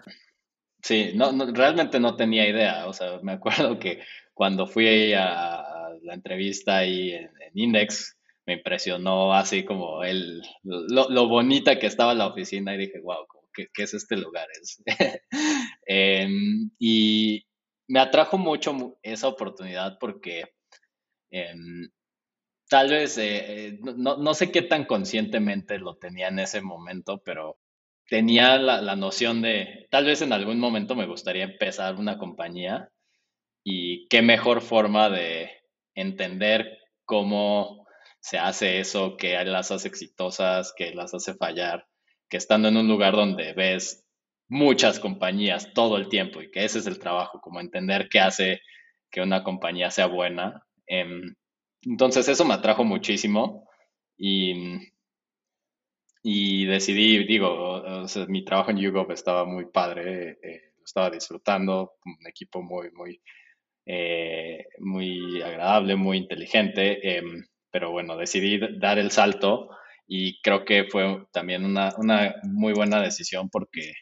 sí, 0.81 1.13
no, 1.15 1.33
realmente 1.53 1.99
no 1.99 2.15
tenía 2.15 2.49
idea. 2.49 2.87
O 2.87 2.93
sea, 2.93 3.19
me 3.23 3.33
acuerdo 3.33 3.79
que 3.79 4.01
cuando 4.33 4.67
fui 4.67 5.13
a, 5.15 5.78
la 6.09 6.15
entrevista 6.15 6.79
ahí 6.79 7.13
en, 7.13 7.31
Index, 7.55 8.17
me 8.47 8.55
impresionó 8.55 9.35
así 9.35 9.65
como 9.65 10.03
el, 10.03 10.43
lo, 10.65 11.29
bonita 11.29 11.79
que 11.79 11.87
estaba 11.87 12.15
la 12.15 12.27
oficina 12.27 12.75
y 12.75 12.79
dije, 12.79 12.99
wow, 13.01 13.27
¿qué, 13.53 13.69
qué 13.73 13.83
es 13.83 13.95
este 13.95 14.17
lugar? 14.17 14.49
Es. 14.61 14.83
Em, 15.91 16.71
y 16.79 17.47
me 17.89 18.01
atrajo 18.01 18.37
mucho 18.37 18.99
esa 19.03 19.29
oportunidad 19.29 19.97
porque 19.99 20.45
em, 21.31 21.89
tal 22.69 22.91
vez, 22.91 23.17
eh, 23.19 23.69
eh, 23.69 23.79
no, 23.81 24.35
sé 24.35 24.53
qué 24.53 24.63
tan 24.63 24.85
conscientemente 24.85 25.79
lo 25.79 25.97
tenía 25.97 26.29
en 26.29 26.39
ese 26.39 26.61
momento, 26.61 27.23
pero 27.25 27.59
tenía 28.09 28.59
la, 28.59 28.97
noción 28.97 29.43
de, 29.43 29.89
tal 29.91 30.05
vez 30.07 30.23
en 30.23 30.33
algún 30.33 30.61
momento 30.61 30.95
me 30.95 31.07
gustaría 31.07 31.45
empezar 31.45 31.97
una 31.97 32.19
compañía 32.19 32.91
y 33.65 34.07
qué 34.09 34.23
mejor 34.23 34.61
forma 34.63 35.11
de 35.11 35.51
entender 36.01 36.79
cómo 37.05 37.87
se 38.21 38.39
hace 38.39 38.81
eso, 38.81 39.17
que 39.17 39.43
las 39.45 39.71
hace 39.71 39.89
exitosas, 39.89 40.73
que 40.77 40.95
las 40.95 41.15
hace 41.15 41.35
fallar, 41.35 41.87
que 42.29 42.37
estando 42.37 42.69
en 42.69 42.77
un 42.77 42.89
lugar 42.89 43.15
donde 43.15 43.53
ves 43.53 44.05
muchas 44.49 44.99
compañías 44.99 45.73
todo 45.75 45.97
el 45.97 46.09
tiempo 46.09 46.43
y 46.43 46.51
que 46.51 46.65
ese 46.65 46.79
es 46.79 46.87
el 46.87 46.99
trabajo, 46.99 47.41
como 47.41 47.61
entender 47.61 48.09
qué 48.11 48.21
hace 48.21 48.61
que 49.11 49.21
una 49.21 49.43
compañía 49.45 49.91
sea 49.91 50.07
buena. 50.07 50.63
Em, 50.87 51.35
entonces 51.83 52.29
eso 52.29 52.45
me 52.45 52.55
atrajo 52.55 52.85
muchísimo 52.85 53.69
y, 54.17 54.79
y 56.23 56.67
decidí, 56.67 57.25
digo, 57.25 57.83
mi 58.29 58.45
trabajo 58.45 58.71
en 58.71 58.79
YouGov 58.79 59.13
estaba 59.13 59.45
muy 59.45 59.67
padre, 59.67 60.39
eh, 60.43 60.73
lo 60.77 60.85
estaba 60.85 61.11
disfrutando, 61.11 61.95
un 62.05 62.27
equipo 62.27 62.63
muy, 62.63 62.91
muy, 62.93 63.23
eh, 63.91 64.67
muy 64.81 65.41
agradable, 65.41 65.97
muy 65.97 66.19
inteligente, 66.19 67.17
em, 67.17 67.47
pero 67.71 67.91
bueno, 67.91 68.19
decidí 68.19 68.61
dar 68.79 68.99
el 68.99 69.11
salto 69.11 69.71
y 70.07 70.43
creo 70.43 70.67
que 70.67 70.85
fue 70.91 71.25
también 71.33 71.65
una, 71.65 71.95
una 71.97 72.35
muy 72.43 72.75
buena 72.75 73.01
decisión 73.01 73.49
porque 73.49 73.95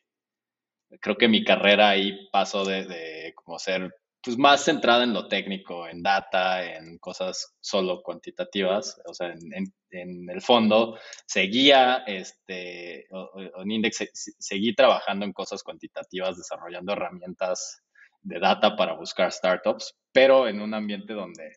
creo 1.01 1.16
que 1.16 1.29
mi 1.29 1.44
carrera 1.44 1.90
ahí 1.90 2.29
pasó 2.33 2.64
de, 2.64 3.33
como 3.37 3.61
ser 3.61 3.94
pues 4.22 4.37
más 4.37 4.64
centrada 4.64 5.05
en 5.05 5.14
lo 5.14 5.29
técnico, 5.29 5.87
en 5.87 6.03
data, 6.03 6.64
en 6.64 6.99
cosas 6.99 7.55
solo 7.61 8.03
cuantitativas, 8.03 9.01
o 9.07 9.14
sea, 9.14 9.29
en, 9.29 10.29
el 10.29 10.42
fondo 10.42 10.99
seguía, 11.27 12.03
este, 12.09 13.07
en 13.07 13.70
Index 13.70 14.05
seguí 14.12 14.75
trabajando 14.75 15.25
en 15.25 15.33
cosas 15.33 15.62
cuantitativas, 15.62 16.37
desarrollando 16.37 16.92
herramientas 16.92 17.86
de 18.27 18.41
data 18.41 18.77
para 18.77 18.95
buscar 18.95 19.33
startups, 19.33 19.95
pero 20.12 20.49
en 20.49 20.61
un 20.61 20.75
ambiente 20.75 21.12
donde 21.12 21.57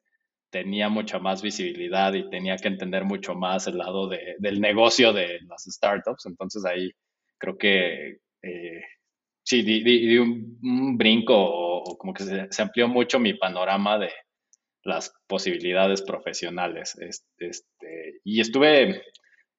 tenía 0.52 0.90
mucha 0.90 1.20
más 1.20 1.42
visibilidad 1.42 2.14
y 2.14 2.30
tenía 2.30 2.58
que 2.58 2.68
entender 2.68 3.06
mucho 3.06 3.36
más 3.36 3.68
el 3.68 3.78
lado 3.78 4.08
del 4.08 4.62
negocio 4.62 5.12
de 5.14 5.40
las 5.48 5.64
startups, 5.64 6.26
entonces 6.26 6.66
ahí 6.66 6.92
creo 7.38 7.58
que 7.58 8.20
eh, 8.42 8.82
sí, 9.44 9.64
di, 9.64 10.18
un, 10.18 10.98
brinco 10.98 11.36
o, 11.36 11.98
como 11.98 12.14
que 12.14 12.24
se, 12.24 12.62
amplió 12.62 12.88
mucho 12.88 13.20
mi 13.20 13.34
panorama 13.34 13.98
de 13.98 14.12
las 14.84 15.12
posibilidades 15.28 16.02
profesionales. 16.02 16.96
Este, 17.00 18.22
y 18.24 18.42
estuve 18.42 19.04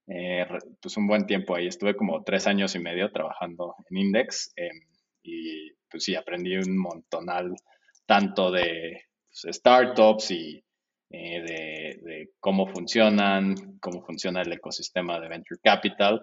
eh, 0.07 0.46
pues 0.81 0.96
un 0.96 1.07
buen 1.07 1.27
tiempo 1.27 1.55
ahí, 1.55 1.66
estuve 1.66 1.96
como 1.96 2.23
tres 2.23 2.46
años 2.46 2.75
y 2.75 2.79
medio 2.79 3.11
trabajando 3.11 3.75
en 3.90 3.96
Index 3.96 4.53
em, 4.57 4.81
y 5.23 5.73
pues 5.90 6.05
sí, 6.05 6.14
aprendí 6.14 6.57
un 6.57 6.79
montonal 6.79 7.55
tanto 8.07 8.50
de 8.50 9.05
pues, 9.29 9.57
startups 9.57 10.31
y 10.31 10.62
eh, 11.11 11.42
de, 11.42 12.00
de, 12.03 12.31
cómo 12.38 12.66
funcionan, 12.66 13.79
cómo 13.81 14.03
funciona 14.03 14.42
el 14.42 14.53
ecosistema 14.53 15.18
de 15.18 15.29
Venture 15.29 15.61
Capital. 15.62 16.22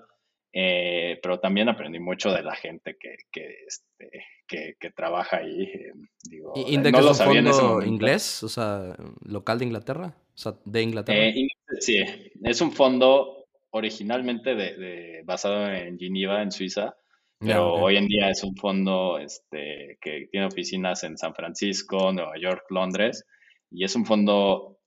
Eh, 0.60 1.19
pero 1.21 1.39
también 1.39 1.69
aprendí 1.69 1.99
mucho 1.99 2.32
de 2.32 2.41
la 2.41 2.56
gente 2.56 2.97
que, 2.99 3.15
que, 3.32 3.58
este, 3.67 4.75
que, 4.80 4.91
trabaja 4.91 5.38
ahí. 5.38 5.63
Eh, 5.63 5.93
digo, 6.23 6.53
¿Index 6.56 6.99
no 6.99 7.12
es 7.12 7.19
un 7.19 7.53
fondo 7.53 7.86
inglés? 7.86 8.43
O 8.43 8.49
sea, 8.49 8.95
local 9.23 9.60
de 9.60 9.65
Inglaterra? 9.65 10.15
O 10.34 10.38
sea, 10.38 10.56
de 10.65 10.82
Inglaterra. 10.82 11.27
Eh, 11.27 11.47
sí, 11.80 11.99
es 12.43 12.62
un 12.62 12.71
fondo 12.71 13.45
originalmente 13.71 14.56
de, 14.56 15.21
basado 15.25 15.67
en 15.67 15.99
Geneva, 15.99 16.41
en 16.41 16.51
Suiza, 16.51 16.95
pero 17.39 17.73
hoy 17.73 17.97
en 17.97 18.08
día 18.08 18.30
es 18.30 18.43
un 18.43 18.56
fondo 18.56 19.19
este, 19.19 19.97
que 20.02 20.28
tiene 20.32 20.47
oficinas 20.47 21.04
en 21.04 21.17
San 21.17 21.34
Francisco, 21.36 22.12
Nueva 22.12 22.38
York, 22.39 22.65
Londres, 22.69 23.26
y 23.69 23.84
es 23.84 23.95
un 23.95 24.06
fondo, 24.06 24.80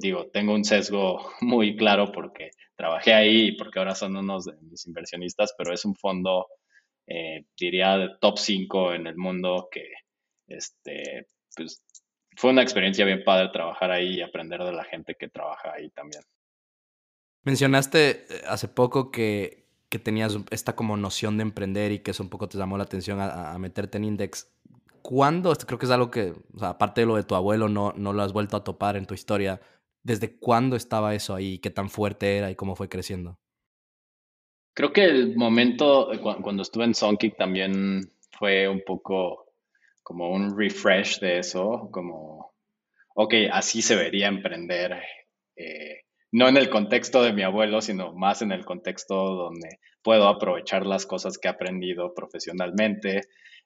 digo, 0.00 0.28
tengo 0.32 0.54
un 0.54 0.64
sesgo 0.64 1.18
muy 1.40 1.76
claro 1.76 2.10
porque 2.12 2.50
trabajé 2.76 3.12
ahí 3.12 3.52
porque 3.56 3.78
ahora 3.80 3.94
son 3.94 4.16
unos 4.16 4.44
de 4.44 4.52
mis 4.62 4.86
inversionistas, 4.86 5.54
pero 5.58 5.74
es 5.74 5.84
un 5.84 5.96
fondo, 5.96 6.46
eh, 7.06 7.44
diría, 7.58 7.98
de 7.98 8.10
top 8.20 8.38
5 8.38 8.94
en 8.94 9.06
el 9.06 9.16
mundo 9.16 9.68
que, 9.70 9.84
este, 10.46 11.26
pues, 11.56 11.82
fue 12.36 12.50
una 12.50 12.62
experiencia 12.62 13.04
bien 13.04 13.24
padre 13.24 13.50
trabajar 13.52 13.90
ahí 13.90 14.14
y 14.14 14.22
aprender 14.22 14.62
de 14.62 14.72
la 14.72 14.84
gente 14.84 15.16
que 15.18 15.28
trabaja 15.28 15.72
ahí 15.72 15.90
también. 15.90 16.22
Mencionaste 17.42 18.10
eh, 18.10 18.42
hace 18.46 18.68
poco 18.68 19.10
que, 19.10 19.67
que 19.88 19.98
tenías 19.98 20.38
esta 20.50 20.74
como 20.74 20.96
noción 20.96 21.38
de 21.38 21.42
emprender 21.42 21.92
y 21.92 22.00
que 22.00 22.10
eso 22.10 22.22
un 22.22 22.28
poco 22.28 22.48
te 22.48 22.58
llamó 22.58 22.76
la 22.76 22.84
atención 22.84 23.18
a, 23.20 23.56
meterte 23.58 23.98
en 23.98 24.04
Index. 24.04 24.52
¿Cuándo? 25.02 25.54
Creo 25.54 25.78
que 25.78 25.86
es 25.86 25.92
algo 25.92 26.10
que, 26.10 26.34
o 26.54 26.58
sea, 26.58 26.70
aparte 26.70 27.00
de 27.00 27.06
lo 27.06 27.16
de 27.16 27.22
tu 27.24 27.34
abuelo, 27.34 27.68
no, 27.68 27.94
no 27.96 28.12
lo 28.12 28.22
has 28.22 28.32
vuelto 28.32 28.56
a 28.56 28.64
topar 28.64 28.96
en 28.96 29.06
tu 29.06 29.14
historia. 29.14 29.60
¿Desde 30.02 30.36
cuándo 30.38 30.76
estaba 30.76 31.14
eso 31.14 31.34
ahí? 31.34 31.58
¿Qué 31.58 31.70
tan 31.70 31.88
fuerte 31.88 32.36
era 32.36 32.50
y 32.50 32.56
cómo 32.56 32.76
fue 32.76 32.88
creciendo? 32.88 33.38
Creo 34.74 34.92
que 34.92 35.04
el 35.04 35.36
momento 35.36 36.12
eh, 36.12 36.20
cuando 36.20 36.62
estuve 36.62 36.84
en 36.84 36.94
Songkick 36.94 37.36
también 37.36 38.12
fue 38.38 38.68
un 38.68 38.82
poco 38.86 39.48
como 40.02 40.30
un 40.30 40.56
refresh 40.56 41.20
de 41.20 41.40
eso, 41.40 41.90
como, 41.90 42.54
ok, 43.14 43.34
así 43.52 43.82
se 43.82 43.96
vería 43.96 44.28
emprender, 44.28 45.02
eh, 45.56 46.02
no 46.32 46.48
en 46.48 46.56
el 46.56 46.70
contexto 46.70 47.22
de 47.22 47.32
mi 47.32 47.42
abuelo, 47.42 47.80
sino 47.80 48.12
más 48.14 48.42
en 48.42 48.52
el 48.52 48.64
contexto 48.64 49.14
donde 49.34 49.78
puedo 50.02 50.28
aprovechar 50.28 50.86
las 50.86 51.06
cosas 51.06 51.38
que 51.38 51.48
he 51.48 51.50
aprendido 51.50 52.14
profesionalmente. 52.14 53.22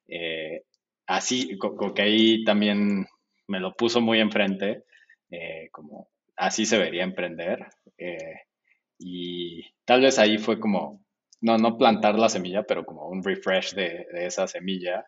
Eh, 0.08 0.62
así, 1.06 1.58
como 1.58 1.94
que 1.94 2.02
ahí 2.02 2.44
también 2.44 3.06
me 3.48 3.60
lo 3.60 3.74
puso 3.74 4.00
muy 4.00 4.20
enfrente, 4.20 4.84
como 5.72 6.08
así 6.36 6.66
se 6.66 6.78
vería 6.78 7.04
emprender. 7.04 7.66
Eh, 7.98 8.40
y 8.98 9.64
tal 9.84 10.02
vez 10.02 10.18
ahí 10.18 10.38
fue 10.38 10.60
como, 10.60 11.04
no, 11.40 11.58
no 11.58 11.76
plantar 11.78 12.18
la 12.18 12.28
semilla, 12.28 12.64
pero 12.64 12.84
como 12.84 13.08
un 13.08 13.22
refresh 13.22 13.74
de, 13.74 14.06
esa 14.12 14.46
semilla. 14.46 15.06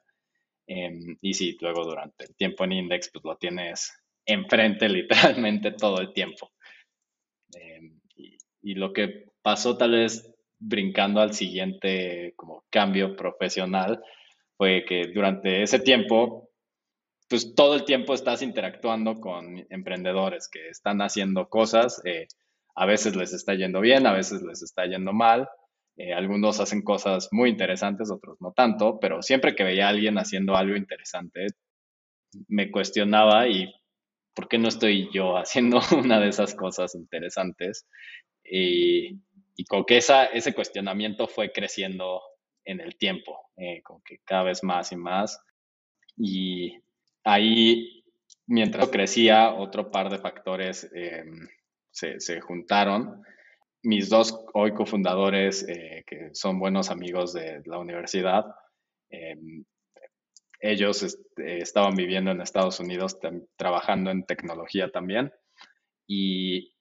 Em, 0.67 1.17
y 1.21 1.35
sí, 1.35 1.57
luego 1.61 1.85
durante 1.85 2.25
el 2.25 2.35
tiempo 2.37 2.65
en 2.65 2.73
Index, 2.73 3.11
pues 3.13 3.25
lo 3.25 3.37
tienes 3.37 3.93
enfrente 4.27 4.89
literalmente 5.39 5.73
todo 5.73 6.01
el 6.01 6.13
tiempo. 6.13 6.51
Em, 7.57 8.01
y, 8.63 8.75
lo 8.75 8.93
que 8.93 9.27
pasó 9.43 9.77
tal 9.77 9.93
vez 9.93 10.35
brincando 10.59 11.21
al 11.21 11.35
siguiente 11.35 12.33
como 12.37 12.65
cambio 12.71 13.15
profesional 13.17 14.03
fue 14.57 14.85
que 14.89 15.09
durante 15.15 15.63
ese 15.63 15.81
tiempo, 15.81 16.49
pues 17.29 17.55
todo 17.55 17.75
el 17.75 17.85
tiempo 17.85 18.15
estás 18.15 18.41
interactuando 18.43 19.21
con 19.21 19.67
emprendedores 19.71 20.49
que 20.49 20.69
están 20.69 21.03
haciendo 21.03 21.49
cosas. 21.49 22.01
Eh, 22.05 22.27
a 22.75 22.87
veces 22.87 23.17
les 23.17 23.33
está 23.33 23.55
yendo 23.55 23.81
bien, 23.81 24.07
a 24.07 24.13
veces 24.13 24.43
les 24.43 24.63
está 24.63 24.87
yendo 24.87 25.13
mal. 25.13 25.49
Eh, 25.97 26.13
algunos 26.13 26.59
hacen 26.61 26.83
cosas 26.83 27.29
muy 27.31 27.51
interesantes, 27.51 28.11
otros 28.11 28.41
no 28.41 28.53
tanto, 28.53 28.99
pero 28.99 29.23
siempre 29.23 29.55
que 29.55 29.65
veía 29.65 29.87
a 29.87 29.91
alguien 29.91 30.19
haciendo 30.19 30.57
algo 30.57 30.77
interesante, 30.77 31.47
me 32.49 32.71
cuestionaba 32.71 33.49
y 33.49 33.73
¿por 34.35 34.49
qué 34.49 34.59
no 34.59 34.69
estoy 34.69 35.09
yo 35.13 35.37
haciendo 35.37 35.81
una 35.99 36.21
de 36.21 36.29
esas 36.29 36.55
cosas 36.55 36.95
interesantes? 36.95 37.87
Y, 38.45 39.21
y 39.57 39.65
que 39.87 39.97
esa, 39.97 40.27
ese 40.27 40.53
cuestionamiento 40.53 41.27
fue 41.27 41.53
creciendo 41.53 42.21
en 42.65 42.81
el 42.81 42.97
tiempo, 42.97 43.51
eh, 43.57 43.83
con 43.83 44.03
que 44.03 44.19
cada 44.25 44.45
vez 44.45 44.63
más 44.63 44.93
y 44.93 44.97
más. 44.97 45.41
Y 46.17 46.79
ahí, 47.25 48.05
mientras 48.47 48.89
crecía, 48.89 49.55
otro 49.55 49.91
par 49.91 50.11
de 50.11 50.19
factores 50.19 50.91
em, 50.95 51.49
se, 51.91 52.21
se, 52.21 52.41
juntaron 52.41 53.23
mis 53.83 54.09
dos 54.09 54.45
hoy 54.55 54.73
cofundadores, 54.73 55.67
eh, 55.69 56.05
que 56.07 56.31
son 56.33 56.59
buenos 56.59 56.91
amigos 56.91 57.35
de 57.35 57.63
la 57.67 57.79
universidad, 57.79 58.47
em, 59.11 59.65
ellos 60.61 61.03
eh, 61.37 61.59
estaban 61.61 61.95
viviendo 61.95 62.31
en 62.31 62.41
Estados 62.41 62.81
Unidos 62.81 63.19
trabajando 63.57 64.11
en 64.11 64.25
tecnología 64.25 64.91
también 64.91 65.33
y 66.07 66.75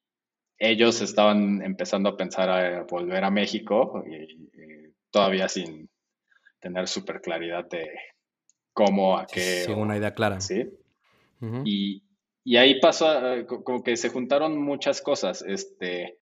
ellos 0.57 1.01
estaban 1.01 1.61
empezando 1.61 2.09
a 2.09 2.17
pensar 2.17 2.49
a 2.49 2.83
volver 2.83 3.23
a 3.23 3.31
México 3.31 4.03
y, 4.07 4.53
todavía 5.11 5.47
sin 5.47 5.89
tener 6.59 6.87
súper 6.87 7.21
claridad 7.21 7.69
de 7.69 7.87
cómo, 8.73 9.15
a 9.15 9.27
qué. 9.27 9.63
Sin 9.65 9.77
una 9.77 9.95
idea 9.95 10.15
clara. 10.15 10.39
Sí. 10.41 10.71
y, 11.63 12.01
y, 12.43 12.57
ahí 12.57 12.79
pasó, 12.79 13.35
eh, 13.35 13.45
como 13.45 13.83
que 13.83 13.95
se 13.95 14.09
juntaron 14.09 14.57
muchas 14.57 15.01
cosas. 15.01 15.43
Este, 15.43 16.17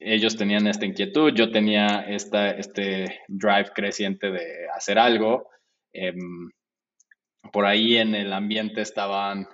ellos 0.00 0.36
tenían 0.36 0.66
esta 0.66 0.86
inquietud, 0.86 1.32
yo 1.34 1.52
tenía 1.52 2.04
esta, 2.08 2.50
este 2.50 3.20
drive 3.28 3.70
creciente 3.74 4.32
de 4.32 4.68
hacer 4.74 4.98
algo. 4.98 5.48
Em, 5.92 6.50
por 7.50 7.66
ahí 7.66 7.96
en 7.96 8.14
el 8.14 8.32
ambiente 8.32 8.80
estaban 8.82 9.48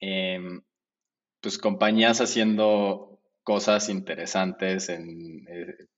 em, 0.00 0.62
pues 1.40 1.58
compañías 1.58 2.20
haciendo 2.20 3.20
cosas 3.42 3.88
interesantes. 3.88 4.88
Eh, 4.88 5.06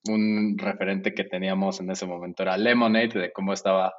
un 0.09 0.57
referente 0.59 1.15
que 1.15 1.25
teníamos 1.25 1.81
en 1.81 1.91
ese 1.91 2.07
momento 2.07 2.43
era 2.43 2.57
Lemonade, 2.57 3.21
de 3.21 3.33
cómo 3.33 3.53
estaba 3.53 3.95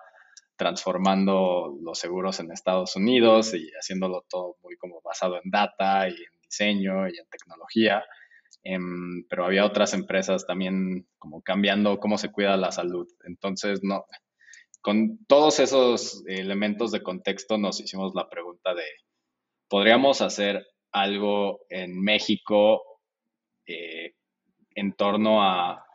transformando 0.56 1.78
los 1.82 2.00
seguros 2.00 2.40
en 2.40 2.52
Estados 2.52 2.96
Unidos 2.96 3.54
y 3.54 3.70
haciéndolo 3.72 4.24
todo 4.30 4.58
muy 4.62 4.78
como 4.78 5.02
basado 5.02 5.36
en 5.44 5.50
data 5.50 6.08
y 6.08 6.14
en 6.14 6.42
diseño 6.42 7.08
y 7.08 7.18
en 7.18 7.28
tecnología. 7.30 8.04
Em, 8.64 9.26
pero 9.28 9.46
había 9.46 9.66
otras 9.66 9.94
empresas 9.94 10.46
también 10.46 11.08
como 11.18 11.42
cambiando 11.42 12.00
cómo 12.00 12.18
se 12.18 12.32
cuida 12.32 12.56
la 12.56 12.72
salud. 12.72 13.08
Entonces, 13.26 13.82
no, 13.84 14.06
con 14.84 15.18
todos 15.28 15.62
esos 15.62 16.24
elementos 16.28 16.92
de 16.92 17.02
contexto 17.02 17.58
nos 17.58 17.80
hicimos 17.80 18.14
la 18.14 18.30
pregunta 18.30 18.76
de, 18.76 18.84
¿podríamos 19.70 20.22
hacer 20.22 20.68
algo 20.92 21.62
en 21.70 22.00
México 22.02 22.84
eh, 23.66 24.14
en 24.76 24.94
torno 24.94 25.42
a 25.42 25.86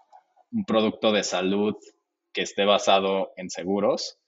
un 0.50 0.64
producto 0.64 1.12
de 1.12 1.22
salud 1.22 1.76
que 2.32 2.40
esté 2.40 2.64
basado 2.64 3.32
en 3.36 3.50
seguros? 3.50 4.18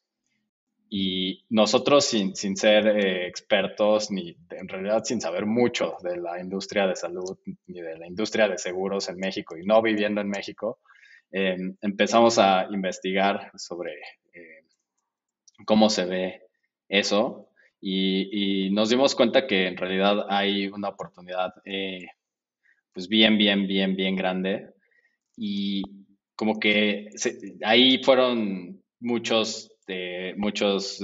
Y 0.90 1.46
nosotros, 1.49 2.05
sin, 2.05 2.35
ser 2.35 2.87
eh, 2.87 3.27
expertos, 3.29 4.11
ni 4.11 4.37
en 4.51 4.68
realidad 4.68 5.05
sin 5.05 5.23
saber 5.23 5.46
mucho 5.46 5.96
de 6.03 6.18
la 6.18 6.38
industria 6.38 6.87
de 6.87 6.96
salud, 6.96 7.38
ni 7.66 7.81
de 7.81 7.96
la 7.96 8.07
industria 8.07 8.46
de 8.46 8.59
seguros 8.59 9.09
en 9.09 9.16
México, 9.16 9.57
y 9.57 9.64
no 9.64 9.81
viviendo 9.81 10.20
en 10.20 10.29
México, 10.29 10.81
em, 11.32 11.76
empezamos 11.80 12.38
a 12.38 12.68
investigar 12.70 13.50
sobre 13.56 13.92
eh, 14.32 14.64
cómo 15.66 15.90
se 15.90 16.04
ve 16.04 16.42
eso 16.88 17.48
y, 17.80 18.70
nos 18.72 18.90
dimos 18.90 19.14
cuenta 19.14 19.46
que 19.46 19.66
en 19.66 19.76
realidad 19.76 20.26
hay 20.28 20.66
una 20.68 20.88
oportunidad 20.88 21.52
eh, 21.64 22.06
pues 22.92 23.08
bien, 23.08 23.38
bien, 23.38 23.66
bien, 23.66 23.96
bien 23.96 24.16
grande. 24.16 24.70
Y 25.36 25.82
como 26.36 26.58
que 26.58 27.08
ahí 27.62 28.02
fueron 28.02 28.82
muchos 29.00 29.70
muchos, 30.36 31.02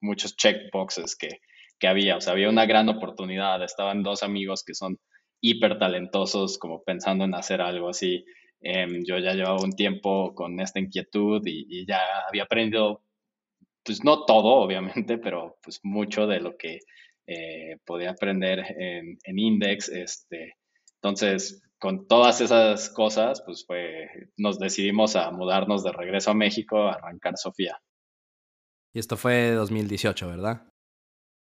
muchos 0.00 0.36
checkboxes 0.36 1.16
que, 1.16 1.40
que 1.78 1.88
había. 1.88 2.16
O 2.16 2.20
sea, 2.20 2.32
había 2.32 2.48
una 2.48 2.66
gran 2.66 2.88
oportunidad. 2.88 3.62
Estaban 3.62 4.02
dos 4.02 4.22
amigos 4.22 4.64
que 4.64 4.74
son 4.74 4.98
hiper 5.40 5.78
talentosos, 5.78 6.58
como 6.58 6.82
pensando 6.82 7.24
en 7.24 7.34
hacer 7.34 7.60
algo 7.60 7.88
así. 7.88 8.24
Em, 8.60 9.04
yo 9.04 9.18
ya 9.18 9.32
llevaba 9.34 9.62
un 9.62 9.72
tiempo 9.72 10.34
con 10.34 10.58
esta 10.60 10.80
inquietud 10.80 11.42
y, 11.44 11.86
ya 11.86 12.00
había 12.28 12.44
aprendido, 12.44 13.02
pues 13.84 14.04
no 14.04 14.24
todo, 14.24 14.56
obviamente, 14.56 15.18
pero 15.22 15.58
pues 15.62 15.80
mucho 15.82 16.26
de 16.26 16.40
lo 16.40 16.56
que 16.56 16.80
eh, 17.26 17.78
podía 17.84 18.10
aprender 18.10 18.60
en, 18.78 19.18
en, 19.22 19.38
Index. 19.38 19.88
Este, 19.88 20.56
entonces, 20.96 21.62
con 21.78 22.08
todas 22.08 22.40
esas 22.40 22.90
cosas, 22.90 23.42
pues 23.44 23.64
fue, 23.66 24.08
nos 24.36 24.58
decidimos 24.58 25.14
a 25.16 25.30
mudarnos 25.30 25.84
de 25.84 25.92
regreso 25.92 26.32
a 26.32 26.34
México, 26.34 26.88
a 26.88 26.94
arrancar 26.94 27.36
Sofía. 27.36 27.80
Y 28.92 28.98
esto 28.98 29.16
fue 29.16 29.52
2018, 29.52 30.28
¿verdad? 30.28 30.72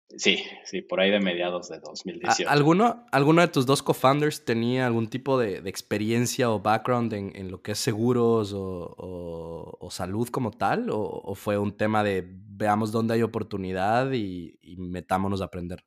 Sí, 0.09 0.43
sí, 0.63 0.81
por 0.81 0.99
ahí 0.99 1.09
de 1.09 1.19
mediados 1.19 1.69
de 1.69 1.79
2018. 1.79 2.49
¿Alguno, 2.49 3.05
¿Alguno 3.11 3.41
de 3.41 3.47
tus 3.47 3.65
dos 3.65 3.81
co-founders 3.81 4.45
tenía 4.45 4.85
algún 4.85 5.07
tipo 5.09 5.37
de, 5.37 5.57
experiencia 5.65 6.51
o 6.51 6.59
background 6.59 7.13
en, 7.13 7.51
lo 7.51 7.61
que 7.61 7.71
es 7.71 7.79
seguros 7.79 8.53
o, 8.55 9.87
salud 9.89 10.29
como 10.29 10.51
tal? 10.51 10.87
¿O, 10.91 11.33
fue 11.35 11.57
un 11.57 11.75
tema 11.75 12.03
de 12.03 12.23
veamos 12.25 12.91
dónde 12.91 13.15
hay 13.15 13.23
oportunidad 13.23 14.11
y, 14.11 14.57
metámonos 14.77 15.41
a 15.41 15.45
aprender? 15.45 15.83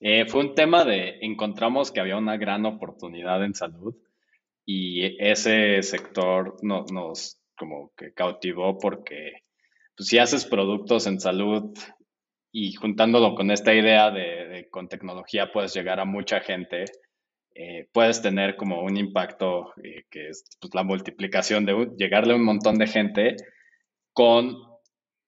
Eh, 0.00 0.26
fue 0.26 0.40
un 0.40 0.54
tema 0.54 0.84
de 0.84 1.18
encontramos 1.20 1.92
que 1.92 2.00
había 2.00 2.16
una 2.16 2.38
gran 2.38 2.66
oportunidad 2.66 3.44
en 3.44 3.54
salud 3.54 3.94
y 4.64 5.16
ese 5.22 5.82
sector 5.82 6.56
nos 6.62 7.40
como 7.56 7.92
que 7.96 8.14
cautivó 8.14 8.78
porque 8.78 9.42
pues, 9.94 10.08
si 10.08 10.18
haces 10.18 10.46
productos 10.46 11.06
en 11.06 11.20
salud 11.20 11.76
y 12.52 12.72
juntándolo 12.72 13.34
con 13.34 13.50
esta 13.50 13.74
idea 13.74 14.10
de, 14.10 14.68
con 14.70 14.88
tecnología 14.88 15.52
puedes 15.52 15.74
llegar 15.74 16.00
a 16.00 16.04
mucha 16.04 16.40
gente, 16.40 16.84
eh, 17.54 17.88
puedes 17.92 18.22
tener 18.22 18.56
como 18.56 18.82
un 18.82 18.96
impacto 18.96 19.72
eh, 19.82 20.04
que 20.10 20.28
es 20.28 20.44
pues, 20.60 20.74
la 20.74 20.82
multiplicación 20.82 21.64
de 21.64 21.90
llegarle 21.96 22.32
a 22.32 22.36
un 22.36 22.44
montón 22.44 22.78
de 22.78 22.86
gente 22.86 23.36
con 24.12 24.56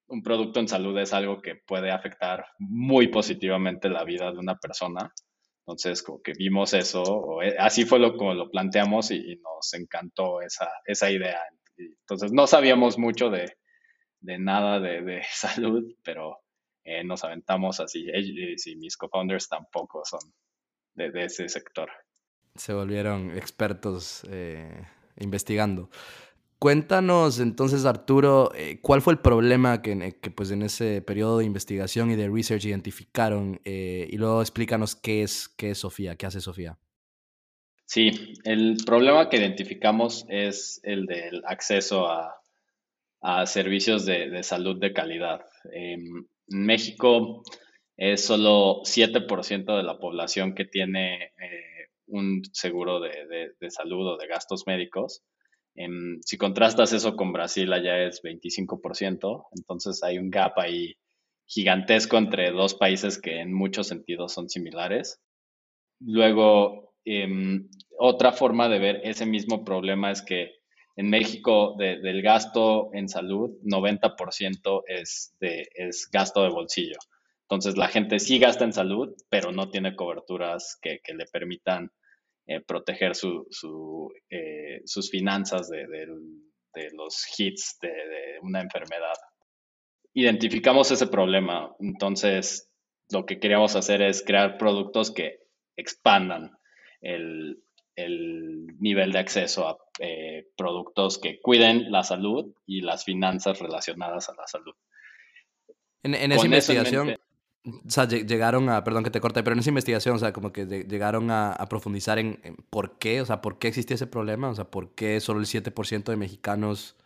un 0.07 0.21
producto 0.21 0.59
en 0.59 0.67
salud 0.67 0.97
es 0.99 1.13
algo 1.13 1.41
que 1.41 1.55
puede 1.55 1.91
afectar 1.91 2.45
muy 2.59 3.07
positivamente 3.07 3.89
la 3.89 4.03
vida 4.03 4.31
de 4.31 4.37
una 4.37 4.55
persona. 4.57 5.11
Entonces, 5.65 6.03
como 6.03 6.21
que 6.21 6.33
vimos 6.37 6.73
eso, 6.73 7.41
eh, 7.41 7.55
así 7.57 7.85
fue 7.85 7.99
lo, 7.99 8.17
como 8.17 8.33
lo 8.33 8.49
planteamos 8.51 9.11
y, 9.11 9.37
nos 9.37 9.73
encantó 9.73 10.41
esa, 10.41 10.69
esa 10.85 11.09
idea. 11.09 11.39
Entonces, 11.77 12.31
no 12.33 12.47
sabíamos 12.47 12.97
mucho 12.97 13.29
de, 13.29 13.53
de 14.19 14.39
nada 14.39 14.79
de, 14.79 15.21
salud, 15.31 15.83
pero 16.03 16.39
eh, 16.83 17.03
nos 17.03 17.23
aventamos 17.23 17.79
así. 17.79 18.05
y 18.13 18.75
mis 18.75 18.97
co-founders 18.97 19.49
tampoco 19.49 20.03
son 20.05 20.19
de, 20.95 21.11
ese 21.25 21.47
sector. 21.49 21.89
Se 22.55 22.73
volvieron 22.73 23.35
expertos 23.37 24.25
eh, 24.29 24.85
investigando. 25.17 25.89
Cuéntanos 26.59 27.39
entonces, 27.39 27.85
Arturo, 27.85 28.51
eh, 28.55 28.79
¿cuál 28.81 29.01
fue 29.01 29.13
el 29.13 29.19
problema 29.19 29.81
que, 29.81 30.17
que, 30.21 30.31
pues, 30.31 30.51
en 30.51 30.61
ese 30.61 31.01
periodo 31.01 31.39
de 31.39 31.45
investigación 31.45 32.09
y 32.11 32.15
de 32.15 32.29
research 32.29 32.65
identificaron? 32.65 33.59
y 33.65 34.17
luego 34.17 34.41
explícanos 34.41 34.95
qué 34.95 35.23
es, 35.23 35.49
qué 35.49 35.71
es 35.71 35.79
Sofía, 35.79 36.15
qué 36.15 36.25
hace 36.25 36.39
Sofía. 36.39 36.77
Sí, 37.85 38.33
el 38.45 38.77
problema 38.85 39.29
que 39.29 39.37
identificamos 39.37 40.25
es 40.29 40.79
el 40.83 41.05
del 41.05 41.43
acceso 41.45 42.07
a, 42.07 42.43
a 43.23 43.45
servicios 43.45 44.05
de, 44.05 44.43
salud 44.43 44.79
de 44.79 44.91
calidad. 44.93 45.45
México 46.47 47.43
es 47.97 48.25
solo 48.25 48.81
7% 48.83 49.77
de 49.77 49.83
la 49.83 49.99
población 49.99 50.55
que 50.55 50.65
tiene 50.65 51.31
eh, 51.39 51.89
un 52.07 52.43
seguro 52.51 52.99
de, 52.99 53.55
salud 53.69 54.07
o 54.07 54.17
de 54.17 54.27
gastos 54.27 54.65
médicos. 54.67 55.23
si 56.21 56.37
contrastas 56.37 56.93
eso 56.93 57.15
con 57.15 57.33
Brasil, 57.33 57.71
allá 57.71 58.03
es 58.03 58.21
25%, 58.21 59.47
entonces 59.55 60.03
hay 60.03 60.17
un 60.17 60.29
gap 60.29 60.57
ahí 60.59 60.95
gigantesco 61.45 62.17
entre 62.17 62.51
dos 62.51 62.75
países 62.75 63.19
que 63.19 63.39
en 63.39 63.53
muchos 63.53 63.87
sentidos 63.87 64.33
son 64.33 64.49
similares. 64.49 65.19
Luego, 65.99 66.93
em, 67.05 67.69
otra 67.97 68.31
forma 68.31 68.69
de 68.69 68.79
ver 68.79 69.01
ese 69.03 69.25
mismo 69.25 69.63
problema 69.63 70.11
es 70.11 70.21
que 70.21 70.62
en 70.95 71.09
México 71.09 71.75
del 71.77 72.21
gasto 72.21 72.91
en 72.93 73.09
salud, 73.09 73.51
90% 73.63 74.83
es, 74.87 75.35
de, 75.39 75.67
es 75.73 76.07
gasto 76.11 76.43
de 76.43 76.49
bolsillo. 76.49 76.97
Entonces 77.43 77.77
la 77.77 77.87
gente 77.87 78.19
sí 78.19 78.39
gasta 78.39 78.63
en 78.63 78.73
salud, 78.73 79.15
pero 79.29 79.51
no 79.51 79.69
tiene 79.69 79.95
coberturas 79.95 80.77
que, 80.81 81.01
le 81.13 81.25
permitan 81.25 81.91
eh, 82.45 82.61
proteger 82.61 83.15
su, 83.15 83.47
eh, 84.29 84.81
sus 84.85 85.09
finanzas 85.09 85.69
de, 85.69 85.87
los 86.93 87.39
hits 87.39 87.79
de, 87.81 88.39
una 88.41 88.61
enfermedad. 88.61 89.15
Identificamos 90.13 90.91
ese 90.91 91.07
problema, 91.07 91.75
entonces 91.79 92.69
lo 93.11 93.25
que 93.25 93.39
queríamos 93.39 93.75
hacer 93.75 94.01
es 94.03 94.23
crear 94.23 94.57
productos 94.57 95.11
que 95.11 95.39
expandan 95.75 96.51
el, 97.01 97.63
nivel 97.95 99.11
de 99.11 99.19
acceso 99.19 99.67
a 99.67 99.77
eh, 99.99 100.47
productos 100.57 101.19
que 101.19 101.39
cuiden 101.41 101.91
la 101.91 102.03
salud 102.03 102.53
y 102.65 102.81
las 102.81 103.05
finanzas 103.05 103.59
relacionadas 103.59 104.29
a 104.29 104.35
la 104.35 104.47
salud. 104.47 104.73
En, 106.03 106.31
esa 106.31 106.45
investigación, 106.45 107.15
o 107.65 107.89
sea, 107.89 108.05
llegaron 108.07 108.69
a, 108.69 108.83
perdón 108.83 109.03
que 109.03 109.09
te 109.09 109.21
corte, 109.21 109.41
pero 109.41 109.53
en 109.53 109.59
esa 109.59 109.69
investigación, 109.69 110.15
o 110.15 110.19
sea, 110.19 110.33
como 110.33 110.51
que 110.51 110.65
llegaron 110.65 111.31
a, 111.31 111.55
profundizar 111.69 112.19
en, 112.19 112.41
por 112.69 112.97
qué, 112.97 113.21
o 113.21 113.25
sea, 113.25 113.41
por 113.41 113.57
qué 113.57 113.69
existía 113.69 113.95
ese 113.95 114.07
problema, 114.07 114.49
o 114.49 114.55
sea, 114.55 114.65
por 114.65 114.95
qué 114.95 115.19
solo 115.21 115.39
el 115.39 115.45
7% 115.45 116.03
de 116.03 116.17
mexicanos 116.17 116.97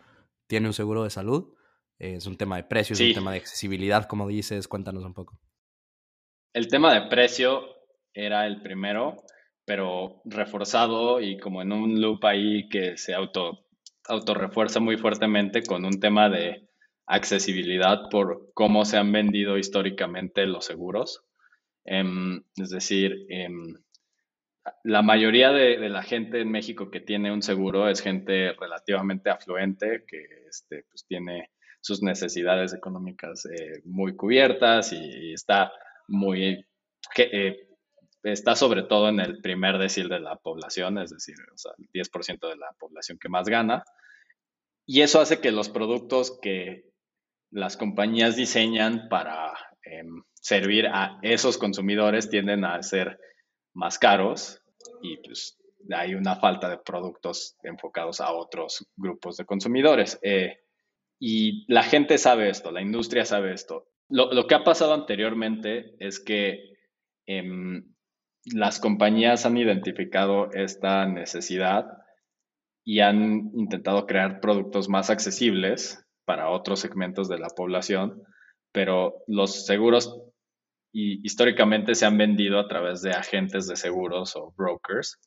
tiene 0.48 0.68
un 0.68 0.74
seguro 0.74 1.04
de 1.04 1.12
salud. 1.12 1.54
Eh, 2.00 2.16
es 2.16 2.26
un 2.26 2.38
tema 2.38 2.58
de 2.58 2.64
precio, 2.64 2.94
es 2.94 3.02
un 3.02 3.14
tema 3.14 3.32
de 3.32 3.38
accesibilidad, 3.38 4.06
como 4.06 4.28
dices, 4.28 4.68
cuéntanos 4.68 5.04
un 5.04 5.14
poco. 5.14 5.40
El 6.54 6.68
tema 6.68 6.94
de 6.94 7.08
precio 7.08 7.64
era 8.14 8.48
el 8.48 8.62
primero, 8.62 9.24
pero 9.68 10.22
reforzado 10.24 11.20
y 11.20 11.38
como 11.38 11.62
en 11.62 11.74
un 11.74 12.00
loop 12.00 12.26
ahí 12.26 12.70
que 12.70 12.96
se 12.96 13.14
auto, 13.14 13.66
auto 14.08 14.34
refuerza 14.34 14.80
muy 14.80 14.96
fuertemente 14.96 15.62
con 15.62 15.84
un 15.84 16.00
tema 16.00 16.30
de 16.30 16.70
accesibilidad 17.06 18.10
por 18.10 18.54
cómo 18.54 18.86
se 18.86 18.96
han 18.96 19.12
vendido 19.12 19.58
históricamente 19.58 20.46
los 20.46 20.64
seguros. 20.64 21.26
Em, 21.84 22.44
es 22.56 22.70
decir, 22.70 23.26
em, 23.28 23.76
la 24.86 25.02
mayoría 25.02 25.52
de, 25.52 25.90
la 25.90 26.02
gente 26.02 26.40
en 26.40 26.50
México 26.50 26.90
que 26.90 27.02
tiene 27.02 27.34
un 27.34 27.42
seguro 27.42 27.90
es 27.90 28.02
gente 28.02 28.54
relativamente 28.54 29.30
afluente, 29.30 30.06
que 30.08 30.28
este, 30.48 30.86
pues, 30.90 31.06
tiene 31.06 31.52
sus 31.82 32.02
necesidades 32.02 32.74
económicas 32.74 33.46
eh, 33.48 33.82
muy 33.84 34.16
cubiertas 34.16 34.94
y, 34.94 35.34
está 35.34 35.74
muy... 36.08 36.66
Eh, 37.18 37.67
está 38.32 38.56
sobre 38.56 38.84
todo 38.84 39.10
en 39.10 39.20
el 39.20 39.42
primer 39.42 39.78
decil 39.78 40.10
de 40.10 40.20
la 40.20 40.36
población, 40.36 40.98
es 40.98 41.12
decir, 41.12 41.36
el 41.78 41.90
10% 41.90 42.50
de 42.50 42.56
la 42.58 42.72
población 42.80 43.18
que 43.20 43.30
más 43.30 43.48
gana. 43.48 43.84
Y 44.86 45.02
eso 45.02 45.20
hace 45.20 45.40
que 45.40 45.52
los 45.52 45.70
productos 45.70 46.38
que 46.42 46.90
las 47.52 47.78
compañías 47.78 48.36
diseñan 48.36 49.08
para 49.10 49.54
em, 49.84 50.24
servir 50.34 50.88
a 50.88 51.20
esos 51.22 51.58
consumidores 51.58 52.30
tienden 52.30 52.66
a 52.66 52.82
ser 52.84 53.20
más 53.74 54.00
caros 54.00 54.62
y 55.02 55.18
pues 55.18 55.58
hay 55.94 56.16
una 56.16 56.36
falta 56.36 56.70
de 56.70 56.78
productos 56.78 57.56
enfocados 57.64 58.20
a 58.20 58.34
otros 58.34 58.86
grupos 58.96 59.38
de 59.38 59.46
consumidores. 59.46 60.20
Eh, 60.22 60.58
y 61.20 61.72
la 61.72 61.84
gente 61.84 62.18
sabe 62.18 62.50
esto, 62.50 62.72
la 62.72 62.82
industria 62.82 63.26
sabe 63.26 63.54
esto. 63.54 63.88
Lo, 64.10 64.48
que 64.48 64.56
ha 64.56 64.64
pasado 64.64 64.94
anteriormente 64.94 65.96
es 66.00 66.20
que 66.20 66.78
em, 67.26 67.84
las 68.54 68.80
compañías 68.80 69.46
han 69.46 69.58
identificado 69.58 70.52
esta 70.52 71.06
necesidad 71.06 71.86
y 72.84 73.02
han 73.02 73.52
intentado 73.54 74.06
crear 74.06 74.40
productos 74.40 74.88
más 74.90 75.10
accesibles 75.10 76.04
para 76.26 76.50
otros 76.50 76.80
segmentos 76.80 77.28
de 77.28 77.40
la 77.40 77.50
población, 77.50 78.24
pero 78.72 79.24
los 79.28 79.66
seguros 79.66 80.22
y, 80.92 81.26
históricamente 81.26 81.96
se 81.96 82.06
han 82.06 82.18
vendido 82.18 82.60
a 82.60 82.68
través 82.68 83.02
de 83.02 83.12
agentes 83.12 83.68
de 83.68 83.76
seguros 83.76 84.36
o 84.36 84.54
brokers, 84.58 85.20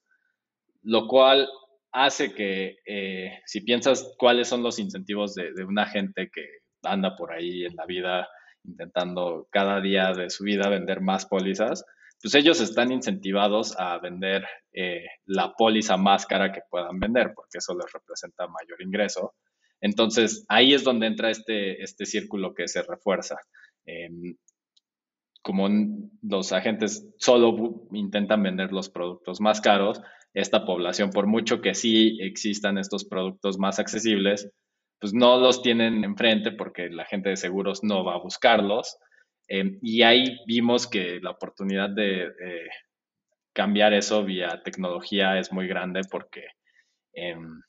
lo 0.82 1.06
cual 1.06 1.48
hace 1.92 2.32
que 2.32 2.78
eh, 2.86 3.40
si 3.44 3.60
piensas 3.60 4.14
cuáles 4.18 4.48
son 4.48 4.62
los 4.62 4.78
incentivos 4.78 5.34
de, 5.34 5.52
un 5.64 5.78
agente 5.78 6.30
que 6.32 6.46
anda 6.82 7.16
por 7.16 7.32
ahí 7.32 7.64
en 7.64 7.76
la 7.76 7.84
vida 7.86 8.28
intentando 8.64 9.48
cada 9.50 9.80
día 9.80 10.12
de 10.12 10.30
su 10.30 10.44
vida 10.44 10.68
vender 10.68 11.00
más 11.00 11.26
pólizas, 11.26 11.84
pues 12.22 12.34
ellos 12.34 12.60
están 12.60 12.92
incentivados 12.92 13.74
a 13.78 13.98
vender 13.98 14.46
eh, 14.72 15.06
la 15.26 15.52
póliza 15.54 15.96
más 15.96 16.26
cara 16.26 16.52
que 16.52 16.60
puedan 16.70 16.98
vender, 17.00 17.32
porque 17.34 17.58
eso 17.58 17.74
les 17.74 17.90
representa 17.92 18.46
mayor 18.46 18.82
ingreso. 18.82 19.34
Entonces, 19.80 20.44
ahí 20.48 20.74
es 20.74 20.84
donde 20.84 21.06
entra 21.06 21.30
este, 21.30 21.82
este 21.82 22.04
círculo 22.04 22.54
que 22.54 22.68
se 22.68 22.82
refuerza. 22.82 23.36
Em, 23.86 24.36
como 25.42 25.68
los 26.22 26.52
agentes 26.52 27.08
solo 27.16 27.88
intentan 27.92 28.42
vender 28.42 28.72
los 28.72 28.90
productos 28.90 29.40
más 29.40 29.60
caros, 29.62 30.02
esta 30.34 30.64
población, 30.64 31.10
por 31.10 31.26
mucho 31.26 31.60
que 31.60 31.74
sí 31.74 32.18
existan 32.20 32.76
estos 32.76 33.04
productos 33.04 33.58
más 33.58 33.78
accesibles, 33.78 34.50
pues 35.00 35.14
no 35.14 35.40
los 35.40 35.62
tienen 35.62 36.04
enfrente 36.04 36.52
porque 36.52 36.90
la 36.90 37.06
gente 37.06 37.30
de 37.30 37.36
seguros 37.36 37.82
no 37.82 38.04
va 38.04 38.14
a 38.14 38.22
buscarlos. 38.22 38.98
Em, 39.52 39.78
y 39.82 40.02
ahí 40.02 40.38
vimos 40.46 40.86
que 40.86 41.18
la 41.20 41.30
oportunidad 41.32 41.90
de 41.90 42.32
cambiar 43.52 43.92
eso 43.92 44.24
vía 44.24 44.62
tecnología 44.64 45.38
es 45.38 45.52
muy 45.52 45.66
grande 45.66 46.02
porque, 46.10 46.46
em, 47.12 47.60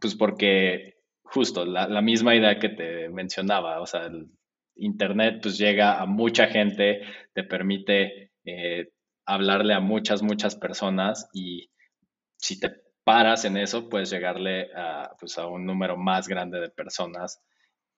pues 0.00 0.14
porque 0.14 0.96
justo 1.22 1.64
la, 1.64 2.00
misma 2.02 2.34
idea 2.34 2.58
que 2.58 2.70
te 2.70 3.08
mencionaba, 3.10 3.80
o 3.80 3.86
sea, 3.86 4.06
el 4.06 4.28
Internet 4.76 5.40
pues 5.42 5.58
llega 5.58 6.00
a 6.00 6.06
mucha 6.06 6.46
gente, 6.46 7.02
te 7.34 7.44
permite 7.44 8.32
eh, 8.44 8.90
hablarle 9.26 9.74
a 9.74 9.80
muchas, 9.80 10.22
muchas 10.22 10.56
personas 10.56 11.28
y 11.34 11.70
si 12.38 12.58
te 12.60 12.70
paras 13.04 13.44
en 13.44 13.56
eso, 13.56 13.88
puedes 13.88 14.10
llegarle 14.10 14.70
a, 14.74 15.14
pues, 15.20 15.36
a 15.38 15.46
un 15.46 15.66
número 15.66 15.96
más 15.96 16.28
grande 16.28 16.60
de 16.60 16.70
personas 16.70 17.42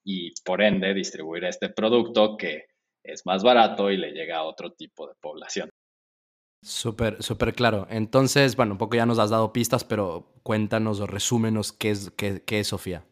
y 0.05 0.33
por 0.45 0.63
ende 0.63 0.95
distribuir 0.95 1.45
este 1.45 1.69
producto 1.69 2.37
que 2.37 2.70
es 3.03 3.27
más 3.27 3.43
barato 3.43 3.91
y 3.91 3.97
le 3.97 4.13
llega 4.13 4.39
a 4.39 4.45
otro 4.45 4.73
tipo 4.73 5.07
de 5.07 5.15
población. 5.21 5.71
Súper, 6.63 7.23
súper 7.23 7.55
claro. 7.55 7.87
Entonces, 7.91 8.55
bueno, 8.57 8.73
un 8.73 8.79
poco 8.79 8.97
ya 8.97 9.07
nos 9.07 9.19
has 9.19 9.31
dado 9.31 9.53
pistas, 9.53 9.85
pero 9.85 10.35
cuéntanos 10.43 11.01
o 11.01 11.07
resúmenos 11.07 11.73
qué 11.73 11.91
es, 11.91 12.11
qué 12.11 12.43
es 12.61 12.67
Sofía. 12.67 13.05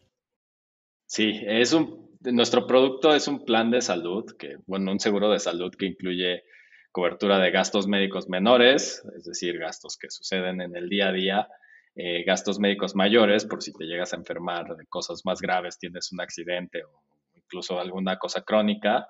Sí, 1.07 1.41
es 1.47 1.73
un, 1.73 2.09
nuestro 2.21 2.67
producto 2.67 3.15
es 3.15 3.29
un 3.29 3.45
plan 3.45 3.71
de 3.71 3.81
salud, 3.81 4.25
que, 4.39 4.57
bueno, 4.67 4.93
un 4.93 5.01
seguro 5.01 5.31
de 5.31 5.39
salud 5.39 5.75
que 5.75 5.87
incluye 5.87 6.45
cobertura 6.93 7.39
de 7.39 7.51
gastos 7.51 7.87
médicos 7.87 8.29
menores, 8.29 9.03
es 9.17 9.25
decir, 9.25 9.59
gastos 9.59 9.97
que 9.97 10.11
suceden 10.11 10.61
en 10.61 10.77
el 10.77 10.89
día 10.89 11.09
a 11.09 11.13
día, 11.13 11.49
eh, 11.95 12.25
gastos 12.25 12.59
médicos 12.59 12.95
mayores, 12.95 13.45
por 13.45 13.63
si 13.63 13.73
te 13.73 13.85
llegas 13.85 14.13
a 14.13 14.17
enfermar 14.17 14.77
de 14.77 14.87
cosas 14.87 15.23
más 15.25 15.41
graves, 15.41 15.79
tienes 15.79 16.13
un 16.13 16.21
accidente 16.21 16.83
o 16.85 17.03
incluso 17.35 17.79
alguna 17.81 18.19
cosa 18.19 18.43
crónica, 18.43 19.07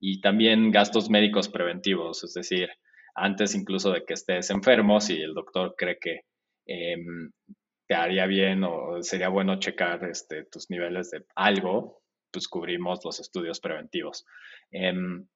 y 0.00 0.20
también 0.20 0.70
gastos 0.70 1.10
médicos 1.10 1.48
preventivos, 1.48 2.24
es 2.24 2.34
decir, 2.34 2.70
antes 3.14 3.54
incluso 3.54 3.92
de 3.92 4.04
que 4.04 4.14
estés 4.14 4.50
enfermo, 4.50 5.00
si 5.00 5.20
el 5.20 5.34
doctor 5.34 5.74
cree 5.76 5.98
que 6.00 6.22
em, 6.66 7.30
te 7.86 7.94
haría 7.94 8.26
bien 8.26 8.64
o 8.64 9.02
sería 9.02 9.28
bueno 9.28 9.58
checar 9.58 10.04
este, 10.04 10.44
tus 10.44 10.70
niveles 10.70 11.10
de 11.10 11.24
algo, 11.34 12.02
pues 12.32 12.48
cubrimos 12.48 13.04
los 13.04 13.20
estudios 13.20 13.60
preventivos. 13.60 14.24
Em, 14.70 15.26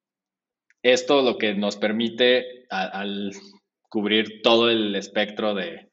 esto 0.83 1.23
lo 1.23 1.37
que 1.37 1.55
nos 1.55 1.77
permite 1.77 2.67
al 2.71 3.33
cubrir 3.89 4.43
todo 4.43 4.71
el 4.71 4.95
espectro 4.97 5.55
de, 5.55 5.91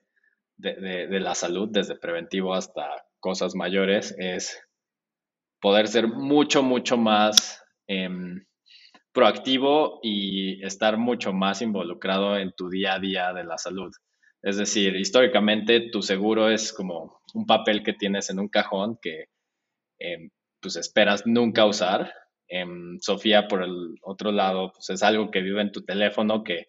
la 0.58 1.34
salud, 1.34 1.70
desde 1.72 1.96
preventivo 1.96 2.54
hasta 2.54 2.88
cosas 3.20 3.56
mayores, 3.56 4.14
es 4.18 4.62
poder 5.60 5.88
ser 5.88 6.08
mucho, 6.08 6.62
mucho 6.62 6.98
más 6.98 7.64
em, 7.88 8.44
proactivo 9.14 10.00
y 10.02 10.64
estar 10.64 10.98
mucho 10.98 11.34
más 11.34 11.62
involucrado 11.62 12.38
en 12.38 12.54
tu 12.54 12.70
día 12.70 12.96
a 12.96 13.00
día 13.00 13.34
de 13.34 13.44
la 13.44 13.58
salud. 13.58 13.92
Es 14.42 14.58
decir, 14.58 14.96
históricamente 14.96 15.90
tu 15.92 16.02
seguro 16.02 16.50
es 16.50 16.74
como 16.74 17.20
un 17.34 17.46
papel 17.46 17.84
que 17.84 17.94
tienes 17.94 18.30
en 18.30 18.40
un 18.40 18.48
cajón 18.48 18.98
que 19.02 19.26
em, 20.00 20.30
pues 20.60 20.76
esperas 20.78 21.26
nunca 21.26 21.66
usar. 21.66 22.14
Em, 22.48 22.98
Sofía, 23.00 23.48
por 23.48 23.64
el 23.64 23.96
otro 24.02 24.32
lado, 24.32 24.72
pues 24.74 24.90
es 24.90 25.04
algo 25.04 25.32
que 25.32 25.42
vive 25.42 25.62
en 25.62 25.72
tu 25.72 25.84
teléfono, 25.84 26.44
que 26.44 26.68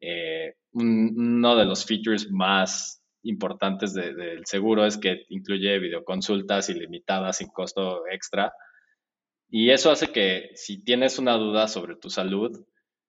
eh, 0.00 0.54
uno 0.72 1.56
de 1.56 1.64
los 1.64 1.86
features 1.86 2.30
más 2.30 3.02
importantes 3.22 3.94
del 3.94 4.44
seguro 4.44 4.84
es 4.84 4.98
que 4.98 5.24
incluye 5.30 5.78
videoconsultas 5.78 6.68
ilimitadas 6.68 7.38
sin 7.38 7.48
costo 7.48 8.06
extra. 8.10 8.52
Y 9.48 9.70
eso 9.70 9.90
hace 9.90 10.08
que 10.08 10.50
si 10.54 10.82
tienes 10.82 11.18
una 11.18 11.34
duda 11.34 11.68
sobre 11.68 11.96
tu 11.96 12.10
salud, 12.10 12.64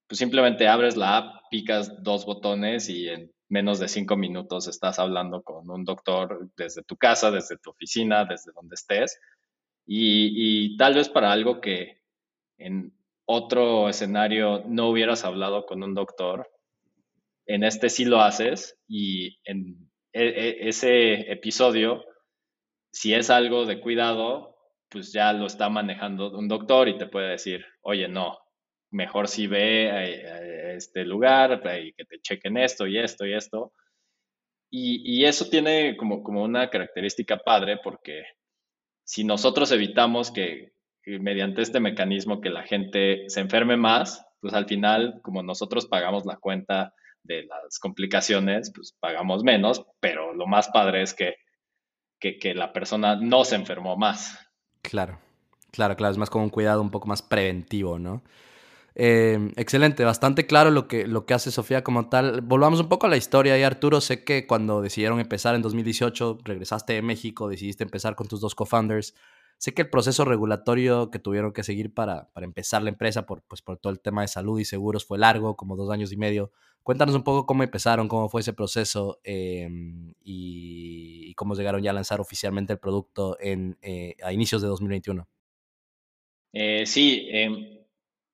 pues 0.06 0.18
simplemente 0.18 0.68
abres 0.68 0.96
la 0.96 1.16
app, 1.16 1.42
picas 1.50 2.02
dos 2.02 2.24
botones 2.24 2.88
y 2.88 3.08
en 3.08 3.32
menos 3.48 3.78
de 3.78 3.88
cinco 3.88 4.16
minutos 4.16 4.68
estás 4.68 4.98
hablando 4.98 5.42
con 5.42 5.68
un 5.70 5.84
doctor 5.84 6.50
desde 6.56 6.82
tu 6.82 6.96
casa, 6.96 7.30
desde 7.30 7.58
tu 7.58 7.70
oficina, 7.70 8.24
desde 8.24 8.52
donde 8.52 8.74
estés. 8.74 9.20
Y, 9.86 10.76
tal 10.76 10.94
vez 10.94 11.08
para 11.08 11.30
algo 11.30 11.60
que 11.60 12.02
en 12.58 12.92
otro 13.24 13.88
escenario 13.88 14.64
no 14.66 14.88
hubieras 14.88 15.24
hablado 15.24 15.66
con 15.66 15.82
un 15.82 15.94
doctor, 15.94 16.50
en 17.46 17.62
este 17.62 17.88
sí 17.88 18.04
lo 18.04 18.20
haces 18.20 18.76
y 18.88 19.38
en 19.44 19.88
e, 20.12 20.24
e, 20.26 20.68
ese 20.68 21.30
episodio, 21.30 22.04
si 22.90 23.14
es 23.14 23.30
algo 23.30 23.64
de 23.66 23.80
cuidado, 23.80 24.55
pues 24.88 25.12
ya 25.12 25.32
lo 25.32 25.46
está 25.46 25.68
manejando 25.68 26.30
un 26.36 26.48
doctor 26.48 26.88
y 26.88 26.98
te 26.98 27.06
puede 27.06 27.30
decir, 27.30 27.64
oye, 27.82 28.08
no, 28.08 28.38
mejor 28.90 29.28
si 29.28 29.46
ve 29.46 29.90
a, 29.90 30.72
este 30.74 31.04
lugar 31.04 31.62
y 31.80 31.92
que 31.92 32.04
te 32.04 32.20
chequen 32.20 32.56
esto 32.56 32.86
y 32.86 32.98
esto 32.98 33.26
y 33.26 33.34
esto. 33.34 33.72
Y, 34.70 35.24
eso 35.24 35.48
tiene 35.48 35.96
como, 35.96 36.22
como 36.22 36.42
una 36.42 36.68
característica 36.68 37.38
padre 37.38 37.78
porque 37.82 38.24
si 39.04 39.24
nosotros 39.24 39.72
evitamos 39.72 40.30
que 40.30 40.72
mediante 41.06 41.62
este 41.62 41.80
mecanismo 41.80 42.40
que 42.40 42.50
la 42.50 42.64
gente 42.64 43.24
se 43.28 43.40
enferme 43.40 43.76
más, 43.76 44.26
pues 44.40 44.52
al 44.54 44.66
final, 44.66 45.20
como 45.22 45.42
nosotros 45.42 45.86
pagamos 45.86 46.26
la 46.26 46.36
cuenta 46.36 46.92
de 47.22 47.44
las 47.44 47.78
complicaciones, 47.78 48.72
pues 48.74 48.94
pagamos 48.98 49.44
menos, 49.44 49.84
pero 50.00 50.34
lo 50.34 50.46
más 50.46 50.68
padre 50.68 51.02
es 51.02 51.14
que, 51.14 51.36
que, 52.20 52.38
que 52.38 52.54
la 52.54 52.72
persona 52.72 53.16
no 53.16 53.44
se 53.44 53.54
enfermó 53.54 53.96
más. 53.96 54.45
Claro, 54.82 55.18
claro, 55.72 55.96
claro, 55.96 56.12
es 56.12 56.18
más 56.18 56.30
como 56.30 56.44
un 56.44 56.50
cuidado 56.50 56.80
un 56.80 56.90
poco 56.90 57.08
más 57.08 57.22
preventivo, 57.22 57.98
¿no? 57.98 58.22
Eh, 58.96 59.52
excelente, 59.56 60.04
bastante 60.04 60.46
claro 60.46 60.70
lo 60.70 60.88
que, 60.88 61.06
lo 61.06 61.26
que 61.26 61.34
hace 61.34 61.50
Sofía 61.52 61.84
como 61.84 62.08
tal. 62.08 62.42
Volvamos 62.42 62.80
un 62.80 62.88
poco 62.88 63.06
a 63.06 63.10
la 63.10 63.16
historia 63.18 63.58
y 63.58 63.62
Arturo, 63.64 64.00
sé 64.00 64.24
que 64.24 64.46
cuando 64.46 64.82
decidieron 64.82 65.20
empezar 65.20 65.54
en 65.54 65.62
2018, 65.62 66.38
regresaste 66.44 66.94
de 66.94 67.02
México, 67.02 67.48
decidiste 67.48 67.84
empezar 67.84 68.16
con 68.16 68.28
tus 68.28 68.40
dos 68.40 68.54
co-founders. 68.54 69.14
Sé 69.58 69.74
que 69.74 69.82
el 69.82 69.90
proceso 69.90 70.24
regulatorio 70.24 71.10
que 71.10 71.18
tuvieron 71.20 71.52
que 71.52 71.64
seguir 71.64 71.94
para, 71.94 72.30
para 72.32 72.46
empezar 72.46 72.82
la 72.82 72.90
empresa 72.90 73.26
pues, 73.26 73.62
por 73.62 73.78
todo 73.78 73.92
el 73.92 74.00
tema 74.00 74.22
de 74.22 74.28
salud 74.28 74.60
y 74.60 74.64
seguros 74.66 75.06
fue 75.06 75.18
largo, 75.18 75.56
como 75.56 75.76
dos 75.76 75.90
años 75.90 76.12
y 76.12 76.16
medio. 76.18 76.52
Cuéntanos 76.86 77.16
un 77.16 77.24
poco 77.24 77.46
cómo 77.46 77.64
empezaron, 77.64 78.06
cómo 78.06 78.28
fue 78.28 78.42
ese 78.42 78.52
proceso 78.52 79.18
em, 79.24 80.14
y, 80.22 81.34
cómo 81.34 81.56
llegaron 81.56 81.82
ya 81.82 81.90
a 81.90 81.94
lanzar 81.94 82.20
oficialmente 82.20 82.74
el 82.74 82.78
producto 82.78 83.36
en, 83.40 83.76
eh, 83.82 84.14
a 84.22 84.32
inicios 84.32 84.62
de 84.62 84.68
2021. 84.68 85.28
Eh, 86.52 86.86
sí, 86.86 87.26
em, 87.32 87.80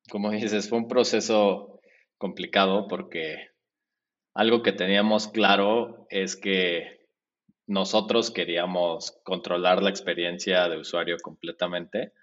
como 0.07 0.29
dices, 0.53 0.69
fue 0.69 0.77
un 0.77 0.87
proceso 0.87 1.79
complicado 2.19 2.87
porque 2.87 3.49
algo 4.35 4.61
que 4.61 4.71
teníamos 4.71 5.27
claro 5.27 6.05
es 6.11 6.35
que 6.35 7.07
nosotros 7.65 8.29
queríamos 8.29 9.19
controlar 9.23 9.81
la 9.81 9.89
experiencia 9.89 10.69
de 10.69 10.77
usuario 10.77 11.17
completamente 11.23 12.13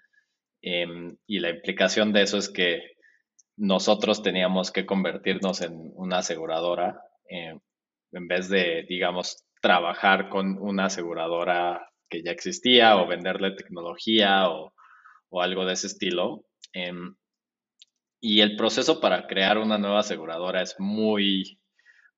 em, 0.61 1.17
y 1.27 1.39
la 1.39 1.49
implicación 1.49 2.13
de 2.13 2.21
eso 2.21 2.37
es 2.37 2.47
que 2.47 3.00
nosotros 3.61 4.23
teníamos 4.23 4.71
que 4.71 4.87
convertirnos 4.87 5.61
en 5.61 5.91
una 5.93 6.17
aseguradora 6.17 6.99
em, 7.29 7.59
en 8.11 8.27
vez 8.27 8.49
de, 8.49 8.85
digamos, 8.89 9.45
trabajar 9.61 10.29
con 10.29 10.57
una 10.59 10.85
aseguradora 10.85 11.87
que 12.09 12.23
ya 12.23 12.31
existía 12.31 12.97
o 12.97 13.07
venderle 13.07 13.51
tecnología 13.51 14.49
o, 14.49 14.73
algo 15.39 15.65
de 15.65 15.73
ese 15.73 15.87
estilo. 15.87 16.43
Em, 16.73 17.15
y 18.19 18.41
el 18.41 18.55
proceso 18.57 18.99
para 18.99 19.27
crear 19.27 19.59
una 19.59 19.77
nueva 19.77 19.99
aseguradora 19.99 20.63
es 20.63 20.75
muy, 20.79 21.59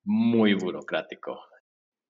muy 0.05 0.53
burocrático. 0.53 1.41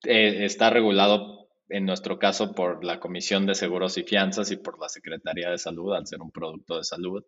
Eh, 0.04 0.46
está 0.46 0.70
regulado 0.70 1.50
en 1.70 1.86
nuestro 1.86 2.20
caso 2.20 2.54
por 2.54 2.84
la 2.86 3.00
Comisión 3.00 3.48
de 3.48 3.56
Seguros 3.56 3.98
y 3.98 4.04
Fianzas 4.04 4.52
y 4.52 4.58
por 4.58 4.80
la 4.80 4.90
Secretaría 4.90 5.50
de 5.50 5.58
Salud 5.58 5.94
al 5.96 6.06
ser 6.06 6.22
un 6.22 6.32
producto 6.32 6.78
de 6.78 6.84
salud. 6.84 7.24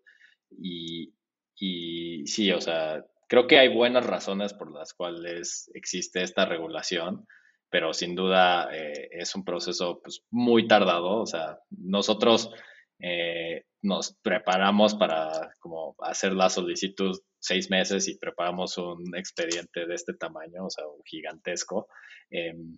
Y, 0.51 1.11
y 1.57 2.27
sí, 2.27 2.51
o 2.51 2.61
sea, 2.61 3.05
creo 3.27 3.47
que 3.47 3.59
hay 3.59 3.73
buenas 3.73 4.05
razones 4.05 4.53
por 4.53 4.71
las 4.71 4.93
cuales 4.93 5.69
existe 5.73 6.21
esta 6.21 6.45
regulación, 6.45 7.25
pero 7.69 7.93
sin 7.93 8.15
duda 8.15 8.69
eh, 8.73 9.09
es 9.11 9.35
un 9.35 9.43
proceso 9.43 9.99
pues, 10.01 10.23
muy 10.29 10.67
tardado. 10.67 11.21
O 11.21 11.25
sea, 11.25 11.59
nosotros 11.69 12.51
eh, 12.99 13.63
nos 13.81 14.17
preparamos 14.21 14.95
para 14.95 15.53
como 15.59 15.95
hacer 15.99 16.33
la 16.33 16.49
solicitud 16.49 17.17
seis 17.39 17.69
meses 17.69 18.07
y 18.07 18.17
preparamos 18.17 18.77
un 18.77 19.15
expediente 19.15 19.85
de 19.85 19.95
este 19.95 20.13
tamaño, 20.13 20.65
o 20.65 20.69
sea, 20.69 20.87
un 20.87 21.03
gigantesco. 21.05 21.87
Em, 22.29 22.77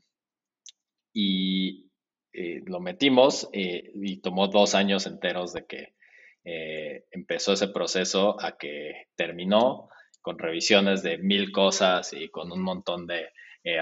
y 1.14 1.90
eh, 2.34 2.62
lo 2.66 2.80
metimos 2.80 3.50
y 3.52 4.18
tomó 4.22 4.48
dos 4.48 4.76
años 4.76 5.08
enteros 5.08 5.54
de 5.54 5.66
que 5.66 5.97
eh, 6.48 7.06
empezó 7.12 7.54
ese 7.54 7.68
proceso 7.68 8.42
a 8.42 8.58
que 8.58 9.08
terminó 9.16 9.90
con 10.22 10.40
revisiones 10.40 11.04
de 11.04 11.18
mil 11.18 11.52
cosas 11.52 12.14
y 12.14 12.30
con 12.30 12.52
un 12.52 12.62
montón 12.62 13.08
de 13.08 13.30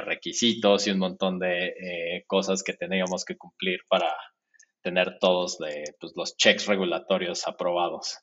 requisitos 0.04 0.88
y 0.88 0.92
un 0.92 0.98
montón 0.98 1.38
de 1.38 2.24
cosas 2.26 2.64
que 2.64 2.74
teníamos 2.74 3.24
que 3.24 3.38
cumplir 3.38 3.82
para, 3.88 4.12
tener 4.86 5.18
todos 5.20 5.58
pues, 6.00 6.14
los 6.16 6.38
checks 6.38 6.68
regulatorios 6.68 7.48
aprobados. 7.48 8.20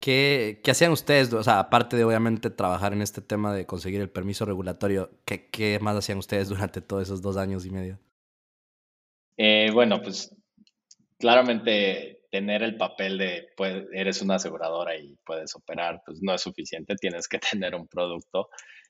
¿Qué, 0.00 0.62
¿Qué, 0.64 0.70
hacían 0.70 0.92
ustedes? 0.92 1.30
O 1.34 1.42
sea, 1.42 1.58
aparte 1.58 1.96
de 1.96 2.04
obviamente 2.04 2.48
trabajar 2.48 2.94
en 2.94 3.02
este 3.02 3.20
tema 3.20 3.52
de 3.52 3.66
conseguir 3.66 4.00
el 4.00 4.08
permiso 4.08 4.46
regulatorio, 4.46 5.10
¿qué, 5.26 5.50
qué 5.50 5.78
más 5.80 5.94
hacían 5.94 6.16
ustedes 6.16 6.48
durante 6.48 6.80
todos 6.80 7.02
esos 7.02 7.20
dos 7.20 7.36
años 7.36 7.66
y 7.66 7.70
medio? 7.70 7.98
Eh, 9.36 9.70
bueno, 9.70 10.00
pues 10.00 10.34
claramente 11.18 12.17
tener 12.30 12.62
el 12.62 12.76
papel 12.76 13.18
de 13.18 13.48
pues, 13.56 13.84
eres 13.92 14.22
una 14.22 14.36
aseguradora 14.36 14.96
y 14.96 15.16
puedes 15.24 15.54
operar, 15.56 16.02
pues 16.04 16.20
no 16.22 16.34
es 16.34 16.42
suficiente, 16.42 16.96
tienes 16.96 17.28
que 17.28 17.38
tener 17.62 17.74
un 17.74 17.88
producto. 17.88 18.48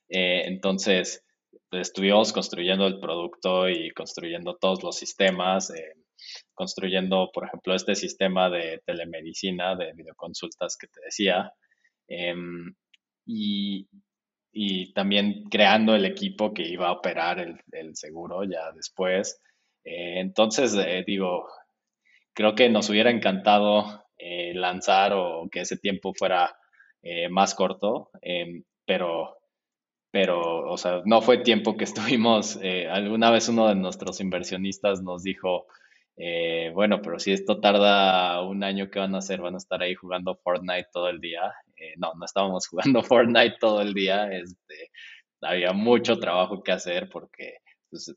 Eh, 0.09 0.43
entonces, 0.47 1.24
estuvimos 1.70 2.32
construyendo 2.32 2.86
el 2.86 2.99
producto 3.01 3.68
y 3.68 3.91
construyendo 3.91 4.57
todos 4.57 4.82
los 4.82 4.97
sistemas. 4.97 5.70
Eh, 5.70 5.93
construyendo, 6.55 7.30
por 7.32 7.47
ejemplo, 7.47 7.74
este 7.74 7.95
sistema 7.95 8.51
de 8.51 8.82
telemedicina, 8.84 9.76
de 9.76 9.93
videoconsultas 9.95 10.76
que 10.76 10.89
te 10.89 11.01
decía, 11.05 11.53
em, 12.09 12.74
y, 13.26 13.86
también 14.95 15.45
creando 15.51 15.95
el 15.95 16.05
equipo 16.05 16.53
que 16.53 16.66
iba 16.66 16.89
a 16.89 16.93
operar 16.93 17.39
el, 17.39 17.97
seguro 17.97 18.43
ya 18.45 18.72
después. 18.72 19.41
Eh, 19.84 20.18
entonces, 20.20 20.74
eh, 20.74 21.05
digo, 21.07 21.47
creo 22.39 22.55
que 22.55 22.68
nos 22.70 22.89
hubiera 22.89 23.11
encantado 23.11 24.05
eh, 24.16 24.55
lanzar 24.55 25.12
o 25.12 25.49
que 25.51 25.61
ese 25.61 25.76
tiempo 25.76 26.14
fuera 26.14 26.55
más 27.30 27.55
corto, 27.55 28.11
em, 28.22 28.64
pero 28.84 29.36
pero, 30.11 30.70
o 30.70 30.76
sea, 30.76 31.03
no 31.05 31.20
fue 31.22 31.39
tiempo 31.39 31.76
que 31.76 31.84
estuvimos, 32.18 32.59
alguna 32.91 33.30
vez 33.30 33.49
uno 33.49 33.68
de 33.68 33.74
nuestros 33.74 34.20
inversionistas 34.20 35.03
nos 35.03 35.22
dijo, 35.22 35.66
eh, 36.20 36.72
bueno, 36.74 37.01
pero 37.01 37.20
si 37.20 37.30
esto 37.32 37.61
tarda 37.61 38.43
un 38.43 38.64
año, 38.64 38.91
¿qué 38.91 38.99
van 38.99 39.14
a 39.14 39.18
hacer? 39.18 39.41
¿Van 39.41 39.55
a 39.55 39.59
estar 39.59 39.80
ahí 39.80 39.95
jugando 39.95 40.34
Fortnite 40.34 40.89
todo 40.93 41.09
el 41.09 41.20
día? 41.20 41.53
Eh, 41.76 41.95
no, 41.97 42.12
no 42.14 42.24
estábamos 42.24 42.66
jugando 42.68 43.03
Fortnite 43.03 43.57
todo 43.61 43.80
el 43.80 43.95
día. 43.95 44.28
Este, 44.32 44.91
había 45.41 45.72
mucho 45.72 46.18
trabajo 46.18 46.62
que 46.62 46.72
hacer 46.72 47.09
porque 47.09 47.59
pues, 47.89 48.12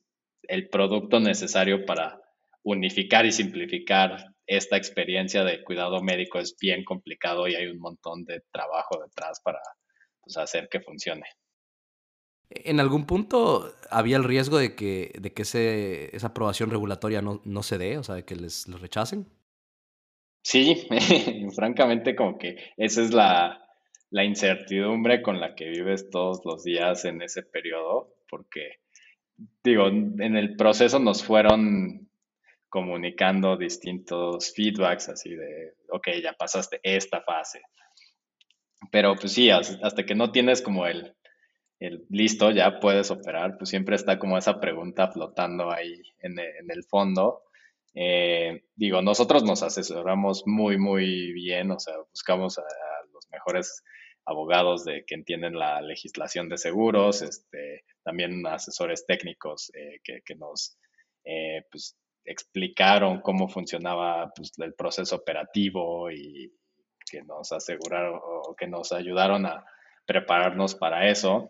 el 0.47 0.67
producto 0.69 1.19
necesario 1.19 1.85
para 1.85 2.19
unificar 2.63 3.25
y 3.25 3.31
simplificar 3.31 4.33
esta 4.45 4.77
experiencia 4.77 5.43
de 5.43 5.63
cuidado 5.63 6.01
médico 6.01 6.39
es 6.39 6.55
bien 6.59 6.83
complicado 6.83 7.47
y 7.47 7.55
hay 7.55 7.67
un 7.67 7.79
montón 7.79 8.25
de 8.25 8.41
trabajo 8.51 9.01
detrás 9.01 9.39
para 9.43 9.61
pues, 10.21 10.37
hacer 10.37 10.67
que 10.69 10.81
funcione. 10.81 11.25
¿En 12.49 12.81
algún 12.81 13.05
punto 13.05 13.73
había 13.89 14.17
el 14.17 14.25
riesgo 14.25 14.57
de 14.57 14.75
que, 14.75 15.13
de 15.17 15.31
que 15.31 15.43
ese, 15.43 16.15
esa 16.15 16.27
aprobación 16.27 16.69
regulatoria 16.69 17.21
no, 17.21 17.41
no 17.45 17.63
se 17.63 17.77
dé, 17.77 17.97
o 17.97 18.03
sea, 18.03 18.15
de 18.15 18.25
que 18.25 18.35
les, 18.35 18.67
rechacen? 18.67 19.25
Sí, 20.43 20.85
francamente 21.55 22.13
como 22.13 22.37
que 22.37 22.57
esa 22.75 23.03
es 23.03 23.13
la, 23.13 23.65
la 24.09 24.25
incertidumbre 24.25 25.21
con 25.21 25.39
la 25.39 25.55
que 25.55 25.69
vives 25.69 26.09
todos 26.09 26.41
los 26.43 26.63
días 26.63 27.05
en 27.05 27.21
ese 27.21 27.43
periodo, 27.43 28.15
porque 28.27 28.79
digo, 29.63 29.87
en 29.87 30.35
el 30.35 30.57
proceso 30.57 30.99
nos 30.99 31.23
fueron 31.23 32.10
comunicando 32.71 33.57
distintos 33.57 34.53
feedbacks 34.55 35.09
así 35.09 35.35
de, 35.35 35.73
ok, 35.89 36.07
ya 36.23 36.31
pasaste 36.31 36.79
esta 36.81 37.21
fase. 37.21 37.61
Pero 38.89 39.13
pues 39.15 39.33
sí, 39.33 39.49
hasta 39.49 40.05
que 40.05 40.15
no 40.15 40.31
tienes 40.31 40.61
como 40.61 40.87
el, 40.87 41.13
listo, 42.09 42.49
ya 42.49 42.79
puedes 42.79 43.11
operar, 43.11 43.57
pues 43.57 43.69
siempre 43.69 43.95
está 43.97 44.17
como 44.17 44.37
esa 44.37 44.61
pregunta 44.61 45.11
flotando 45.11 45.69
ahí 45.69 46.01
en, 46.19 46.39
el 46.39 46.83
fondo. 46.85 47.43
Eh, 47.93 48.63
digo, 48.73 49.01
nosotros 49.01 49.43
nos 49.43 49.63
asesoramos 49.63 50.43
muy, 50.45 50.77
muy 50.77 51.33
bien, 51.33 51.71
o 51.71 51.79
sea, 51.79 51.95
buscamos 52.09 52.57
a, 52.57 52.63
los 53.13 53.29
mejores 53.31 53.83
abogados 54.23 54.85
de 54.85 55.03
que 55.05 55.15
entienden 55.15 55.59
la 55.59 55.81
legislación 55.81 56.47
de 56.47 56.57
seguros, 56.57 57.21
este, 57.21 57.83
también 58.03 58.47
asesores 58.47 59.05
técnicos 59.05 59.73
eh, 59.75 59.99
que, 60.03 60.35
nos 60.35 60.77
eh, 61.25 61.65
pues, 61.69 61.97
explicaron 62.25 63.21
cómo 63.21 63.47
funcionaba 63.47 64.31
pues, 64.35 64.51
el 64.59 64.73
proceso 64.73 65.15
operativo 65.15 66.11
y 66.11 66.53
que 67.09 67.23
nos 67.23 67.51
aseguraron 67.51 68.19
o 68.21 68.55
que 68.55 68.67
nos 68.67 68.91
ayudaron 68.91 69.45
a 69.45 69.65
prepararnos 70.05 70.75
para 70.75 71.09
eso. 71.09 71.49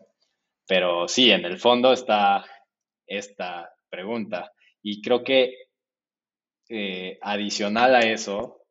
Pero 0.67 1.07
sí, 1.07 1.31
en 1.31 1.45
el 1.45 1.59
fondo 1.59 1.91
está 1.93 2.45
esta 3.05 3.71
pregunta. 3.89 4.51
Y 4.81 5.01
creo 5.01 5.23
que 5.23 5.53
eh, 6.69 7.17
adicional 7.21 7.95
a 7.95 7.99
eso, 7.99 8.61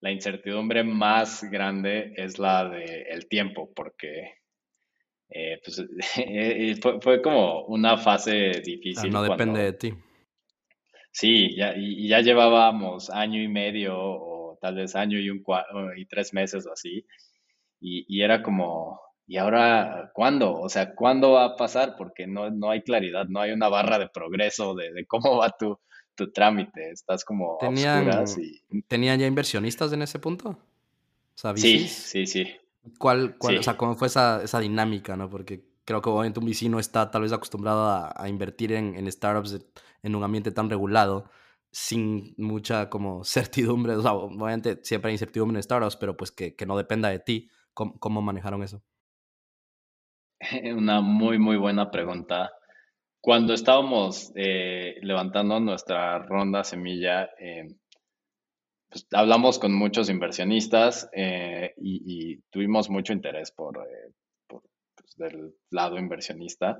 la 0.00 0.10
incertidumbre 0.10 0.84
más 0.84 1.42
grande 1.44 2.12
es 2.16 2.38
la 2.38 2.68
del 2.68 3.28
tiempo, 3.28 3.72
porque 3.74 4.34
eh, 5.30 5.60
pues, 5.64 5.82
fue, 7.02 7.22
como 7.22 7.64
una 7.64 7.96
fase 7.96 8.60
difícil. 8.64 9.10
no 9.10 9.22
depende 9.22 9.62
de 9.62 9.72
ti. 9.72 9.94
Sí, 11.12 11.56
ya, 11.56 11.74
y, 11.76 12.08
ya 12.08 12.20
llevábamos 12.20 13.10
año 13.10 13.42
y 13.42 13.48
medio 13.48 13.96
o 13.98 14.58
tal 14.60 14.76
vez 14.76 14.94
año 14.94 15.18
y, 15.18 15.30
un, 15.30 15.42
y 15.96 16.06
tres 16.06 16.32
meses 16.32 16.66
o 16.66 16.72
así. 16.72 17.04
Y, 17.80 18.22
era 18.22 18.42
como, 18.42 19.00
¿y 19.26 19.38
ahora 19.38 20.10
cuándo? 20.14 20.52
O 20.54 20.68
sea, 20.68 20.94
¿cuándo 20.94 21.32
va 21.32 21.44
a 21.44 21.56
pasar? 21.56 21.94
Porque 21.96 22.26
no, 22.26 22.50
no 22.50 22.70
hay 22.70 22.82
claridad, 22.82 23.26
no 23.28 23.40
hay 23.40 23.52
una 23.52 23.68
barra 23.68 23.98
de 23.98 24.08
progreso 24.08 24.74
de, 24.74 24.92
de 24.92 25.06
cómo 25.06 25.38
va 25.38 25.50
tu, 25.58 25.78
tu 26.14 26.30
trámite, 26.32 26.90
estás 26.90 27.24
como 27.24 27.56
¿Tenían, 27.58 28.26
¿Tenían 28.86 29.18
ya 29.18 29.26
inversionistas 29.26 29.92
en 29.92 30.02
ese 30.02 30.18
punto? 30.18 30.58
sí, 31.54 31.88
sí, 31.88 32.26
sí. 32.26 32.46
¿Cuál, 32.98 33.36
cuál 33.38 33.58
O 33.58 33.62
sea, 33.62 33.76
cómo 33.76 33.94
fue 33.94 34.08
esa, 34.08 34.42
esa, 34.42 34.60
dinámica, 34.60 35.16
no? 35.16 35.30
Porque 35.30 35.62
creo 35.84 36.02
que 36.02 36.10
obviamente 36.10 36.40
un 36.40 36.46
vecino 36.46 36.78
está 36.78 37.10
tal 37.10 37.22
vez 37.22 37.32
acostumbrado 37.32 37.88
a, 37.88 38.28
invertir 38.28 38.72
en, 38.72 38.94
en, 38.94 39.10
startups 39.10 39.58
en 40.02 40.14
un 40.14 40.24
ambiente 40.24 40.52
tan 40.52 40.70
regulado, 40.70 41.30
sin 41.70 42.34
mucha 42.36 42.90
como 42.90 43.24
certidumbre. 43.24 43.94
Obviamente 43.96 44.80
siempre 44.82 45.10
hay 45.10 45.14
incertidumbre 45.14 45.58
en 45.58 45.62
startups, 45.62 45.96
pero 45.96 46.16
pues 46.16 46.32
que, 46.32 46.54
que 46.54 46.66
no 46.66 46.76
dependa 46.76 47.08
de 47.08 47.20
ti. 47.20 47.50
¿Cómo, 47.74 47.98
¿Cómo 47.98 48.22
manejaron 48.22 48.62
eso? 48.62 48.82
Una 50.76 51.00
muy, 51.00 51.38
muy 51.38 51.56
buena 51.56 51.90
pregunta. 51.90 52.52
Cuando 53.20 53.52
estábamos 53.52 54.32
eh, 54.34 54.96
levantando 55.02 55.60
nuestra 55.60 56.18
ronda 56.20 56.64
semilla, 56.64 57.30
eh, 57.38 57.68
pues, 58.88 59.06
hablamos 59.12 59.58
con 59.58 59.74
muchos 59.74 60.08
inversionistas 60.08 61.08
eh, 61.12 61.74
y, 61.76 62.38
tuvimos 62.50 62.88
mucho 62.88 63.12
interés 63.12 63.50
por, 63.50 63.86
por 64.46 64.62
pues, 64.96 65.16
del 65.16 65.54
lado 65.70 65.98
inversionista. 65.98 66.78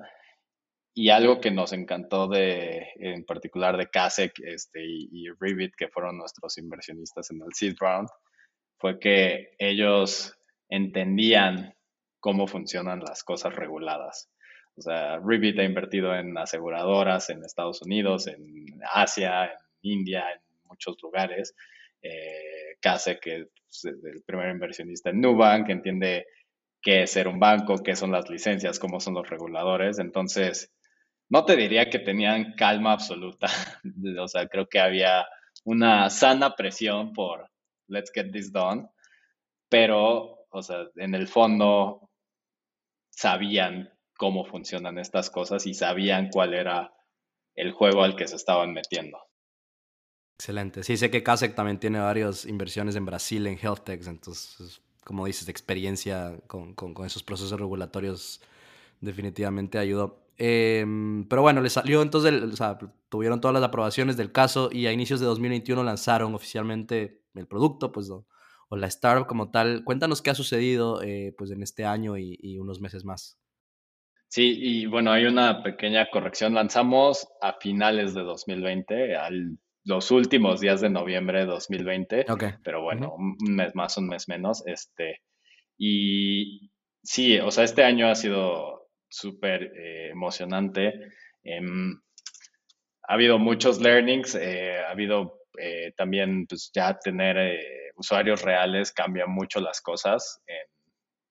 Y 0.93 1.11
algo 1.11 1.41
que 1.41 1.51
nos 1.51 1.73
encantó 1.73 2.27
de, 2.27 2.89
en 2.97 3.25
particular 3.25 3.77
de 3.77 3.89
Kasek 3.89 4.41
este, 4.41 4.85
y, 4.85 5.09
y 5.13 5.29
Revit, 5.39 5.75
que 5.77 5.89
fueron 5.89 6.19
nuestros 6.19 6.59
inversionistas 6.59 7.31
en 7.31 7.41
el 7.43 7.55
seed 7.55 7.77
round, 7.81 8.09
fue 8.79 8.99
que 8.99 9.51
ellos 9.59 10.37
entendían 10.69 11.75
cómo 12.19 12.47
funcionan 12.47 13.01
las 13.01 13.25
cosas 13.25 13.55
reguladas. 13.55 14.31
O 14.77 14.83
sea, 14.83 15.19
Ribbit 15.19 15.59
ha 15.59 15.65
invertido 15.65 16.15
en 16.15 16.37
aseguradoras 16.39 17.29
en 17.31 17.45
Estados 17.45 17.83
Unidos, 17.83 18.27
en 18.27 18.81
Asia, 18.93 19.45
en 19.45 19.59
India, 19.83 20.25
en 20.33 20.41
muchos 20.65 20.97
lugares. 21.03 21.55
Eh, 22.03 22.79
es 22.83 23.85
el 23.85 24.23
primer 24.25 24.51
inversionista 24.51 25.11
en 25.11 25.21
Nubank, 25.21 25.69
entiende 25.69 26.27
qué 26.81 27.03
es 27.03 27.11
ser 27.11 27.29
un 27.29 27.39
banco, 27.39 27.83
qué 27.83 27.95
son 27.95 28.11
las 28.11 28.31
licencias, 28.31 28.79
cómo 28.79 29.01
son 29.01 29.15
los 29.15 29.29
reguladores. 29.29 29.99
Entonces, 29.99 30.73
no 31.31 31.45
te 31.45 31.57
diría 31.57 31.89
que 31.89 31.99
tenían 31.99 32.55
calma 32.55 32.93
absoluta. 32.93 33.49
o 34.21 34.29
sea, 34.29 34.47
creo 34.49 34.69
que 34.69 34.81
había 34.81 35.27
una 35.65 36.11
sana 36.11 36.55
presión 36.55 37.13
por 37.13 37.51
let's 37.89 38.11
get 38.15 38.31
this 38.33 38.53
done. 38.53 38.89
Pero, 39.69 40.47
o 40.51 40.63
sea, 40.63 40.89
en 40.97 41.15
el 41.15 41.29
fondo 41.29 42.11
sabían 43.11 43.93
cómo 44.17 44.45
funcionan 44.45 44.99
estas 44.99 45.31
cosas 45.31 45.67
y 45.67 45.75
sabían 45.75 46.29
cuál 46.31 46.53
era 46.53 46.93
el 47.55 47.73
juego 47.73 48.03
al 48.03 48.17
que 48.17 48.29
se 48.29 48.37
estaban 48.37 48.73
metiendo. 48.73 49.19
Excelente. 50.39 50.83
Sí, 50.83 50.97
sé 50.97 51.11
que 51.11 51.23
Kasek 51.23 51.55
también 51.55 51.79
tiene 51.79 52.01
varias 52.01 52.47
inversiones 52.47 52.97
en 52.97 53.05
Brasil 53.05 53.47
en 53.47 53.59
health 53.59 53.85
techs, 53.85 54.07
entonces, 54.07 54.81
como 55.05 55.27
dices, 55.27 55.49
experiencia 55.49 56.35
con, 56.47 56.75
con, 56.75 57.05
esos 57.05 57.23
procesos 57.23 57.61
regulatorios 57.61 58.41
definitivamente 59.01 59.79
ayudó. 59.79 60.19
Em, 60.43 61.29
pero 61.29 61.43
bueno, 61.43 61.61
le 61.61 61.69
salió 61.69 62.01
entonces, 62.01 62.43
o 62.43 62.57
sea, 62.57 62.79
tuvieron 63.11 63.41
todas 63.43 63.55
las 63.55 63.63
aprobaciones 63.63 64.17
del 64.17 64.33
caso 64.33 64.71
y 64.73 64.87
a 64.87 64.93
inicios 64.93 65.21
de 65.21 65.27
2021 65.27 65.85
lanzaron 65.85 66.35
oficialmente 66.35 67.21
el 67.35 67.47
producto, 67.47 67.93
pues, 67.93 68.09
o, 68.11 68.27
la 68.71 68.87
startup 68.87 69.27
como 69.27 69.51
tal. 69.51 69.85
Cuéntanos 69.85 70.23
qué 70.23 70.31
ha 70.31 70.35
sucedido 70.35 71.03
eh, 71.03 71.35
pues, 71.37 71.51
en 71.51 71.63
este 71.63 71.85
año 71.85 72.17
y 72.17 72.59
unos 72.59 72.81
meses 72.81 73.05
más. 73.05 73.41
Sí, 74.31 74.57
y 74.61 74.87
bueno, 74.87 75.11
hay 75.11 75.25
una 75.25 75.61
pequeña 75.65 76.09
corrección. 76.09 76.55
Lanzamos 76.55 77.27
a 77.43 77.55
finales 77.55 78.15
de 78.15 78.23
2020, 78.23 79.17
a 79.17 79.29
los 79.85 80.11
últimos 80.13 80.61
días 80.61 80.81
de 80.81 80.89
noviembre 80.89 81.41
de 81.41 81.47
2020, 81.47 82.27
pero 82.63 82.81
bueno, 82.81 83.17
un 83.17 83.57
mes 83.57 83.75
más, 83.75 83.99
un 83.99 84.07
mes 84.07 84.29
menos. 84.29 84.63
Este, 84.67 85.23
y 85.77 86.71
sí, 87.03 87.41
o 87.41 87.51
sea, 87.51 87.65
este 87.65 87.83
año 87.83 88.09
ha 88.09 88.15
sido 88.15 88.80
súper 89.11 89.73
eh, 89.77 90.11
emocionante. 90.11 91.13
Em, 91.43 92.01
ha 93.03 93.15
habido 93.15 93.39
muchos 93.39 93.81
learnings, 93.81 94.35
eh, 94.35 94.79
ha 94.79 94.91
habido 94.91 95.41
eh, 95.59 95.93
también, 95.97 96.47
pues 96.47 96.71
ya 96.73 96.99
tener 96.99 97.61
usuarios 97.97 98.43
reales 98.43 98.93
cambia 98.93 99.27
mucho 99.27 99.61
las 99.61 99.81
cosas. 99.81 100.41
Em, 100.47 100.67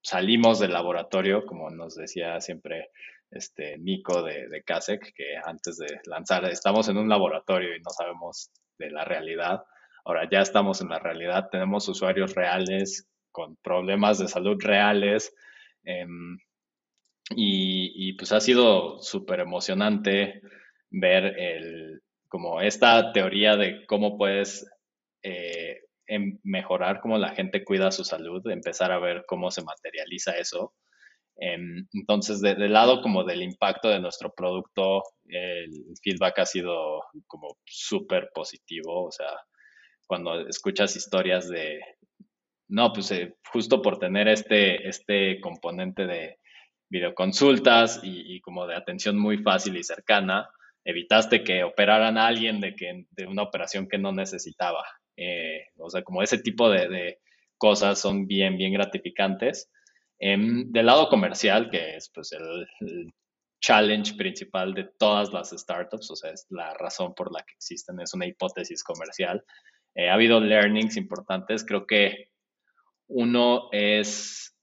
salimos 0.02 0.60
del 0.60 0.74
laboratorio, 0.74 1.46
como 1.46 1.70
nos 1.70 1.96
decía 1.96 2.40
siempre 2.42 2.90
este 3.32 3.78
Nico 3.78 4.24
de, 4.24 4.48
de 4.50 4.64
Kasek, 4.64 5.14
que 5.14 5.38
antes 5.44 5.78
de 5.78 6.00
lanzar, 6.06 6.46
estamos 6.46 6.90
en 6.90 6.98
un 6.98 7.10
laboratorio 7.10 7.76
y 7.76 7.80
no 7.80 7.92
sabemos 7.92 8.52
de 8.78 8.92
la 8.92 9.06
realidad. 9.06 9.64
Ahora 10.06 10.28
ya 10.30 10.42
estamos 10.42 10.82
en 10.82 10.90
la 10.90 11.00
realidad, 11.00 11.50
tenemos 11.52 11.88
usuarios 11.88 12.34
reales 12.36 13.08
con 13.32 13.56
problemas 13.58 14.18
de 14.18 14.28
salud 14.28 14.58
reales. 14.60 15.34
Em, 15.84 16.38
y, 17.36 18.14
pues 18.14 18.32
ha 18.32 18.40
sido 18.40 19.00
súper 19.02 19.40
emocionante 19.40 20.42
ver 20.90 21.26
el, 21.40 22.02
como 22.28 22.62
esta 22.62 23.12
teoría 23.12 23.56
de 23.56 23.86
cómo 23.86 24.18
puedes 24.18 24.66
eh, 25.24 25.82
en 26.08 26.40
mejorar 26.44 27.02
cómo 27.02 27.18
la 27.18 27.30
gente 27.30 27.64
cuida 27.64 27.92
su 27.92 28.04
salud, 28.04 28.42
empezar 28.48 28.92
a 28.92 29.00
ver 29.00 29.26
cómo 29.28 29.52
se 29.52 29.64
materializa 29.64 30.38
eso. 30.38 30.74
Em, 31.38 31.88
entonces, 31.94 32.42
del 32.42 32.74
lado 32.74 33.02
como 33.02 33.24
del 33.24 33.44
impacto 33.44 33.90
de 33.90 34.00
nuestro 34.00 34.34
producto, 34.34 35.04
el 35.28 35.72
feedback 36.04 36.40
ha 36.40 36.46
sido 36.46 37.04
como 37.28 37.58
súper 37.66 38.30
positivo. 38.34 39.06
O 39.06 39.12
sea, 39.12 39.32
cuando 40.08 40.48
escuchas 40.48 40.96
historias 40.96 41.48
de, 41.48 41.80
no, 42.68 42.92
pues 42.92 43.12
eh, 43.12 43.36
justo 43.52 43.82
por 43.82 44.00
tener 44.00 44.28
este, 44.28 44.88
este 44.88 45.40
componente 45.40 46.08
de 46.08 46.39
videoconsultas 46.90 48.02
y, 48.04 48.36
y, 48.36 48.42
como 48.42 48.66
de 48.68 48.76
atención 48.76 49.18
muy 49.18 49.38
fácil 49.38 49.78
y 49.78 49.84
cercana, 49.84 50.50
evitaste 50.84 51.44
que 51.44 51.64
operaran 51.64 52.18
a 52.18 52.28
alguien 52.28 52.60
de, 52.60 52.76
que, 52.76 53.06
de 53.12 53.28
una 53.28 53.44
operación 53.44 53.88
que 53.88 53.98
no 53.98 54.12
necesitaba. 54.12 54.84
Eh, 55.16 55.68
o 55.78 55.90
sea, 55.90 56.02
como 56.02 56.24
ese 56.24 56.38
tipo 56.38 56.70
de, 56.70 57.20
cosas 57.58 58.00
son 58.00 58.26
bien, 58.26 58.58
bien 58.58 58.74
gratificantes. 58.74 59.70
Em, 60.18 60.72
del 60.72 60.86
lado 60.86 61.10
comercial, 61.10 61.70
que 61.70 61.96
es 61.96 62.10
pues 62.10 62.32
el, 62.32 63.14
challenge 63.62 64.16
principal 64.16 64.74
de 64.74 64.86
todas 64.98 65.34
las 65.34 65.50
startups, 65.50 66.10
o 66.12 66.16
sea, 66.16 66.32
es 66.32 66.46
la 66.50 66.74
razón 66.76 67.14
por 67.14 67.30
la 67.34 67.44
que 67.44 67.52
existen, 67.56 68.00
es 68.00 68.14
una 68.14 68.26
hipótesis 68.26 68.86
comercial. 68.86 69.44
Eh, 69.96 70.10
ha 70.10 70.14
habido 70.14 70.40
learnings 70.40 70.96
importantes, 70.96 71.66
creo 71.66 71.86
que 71.86 72.30
uno 73.08 73.68
es 73.74 74.56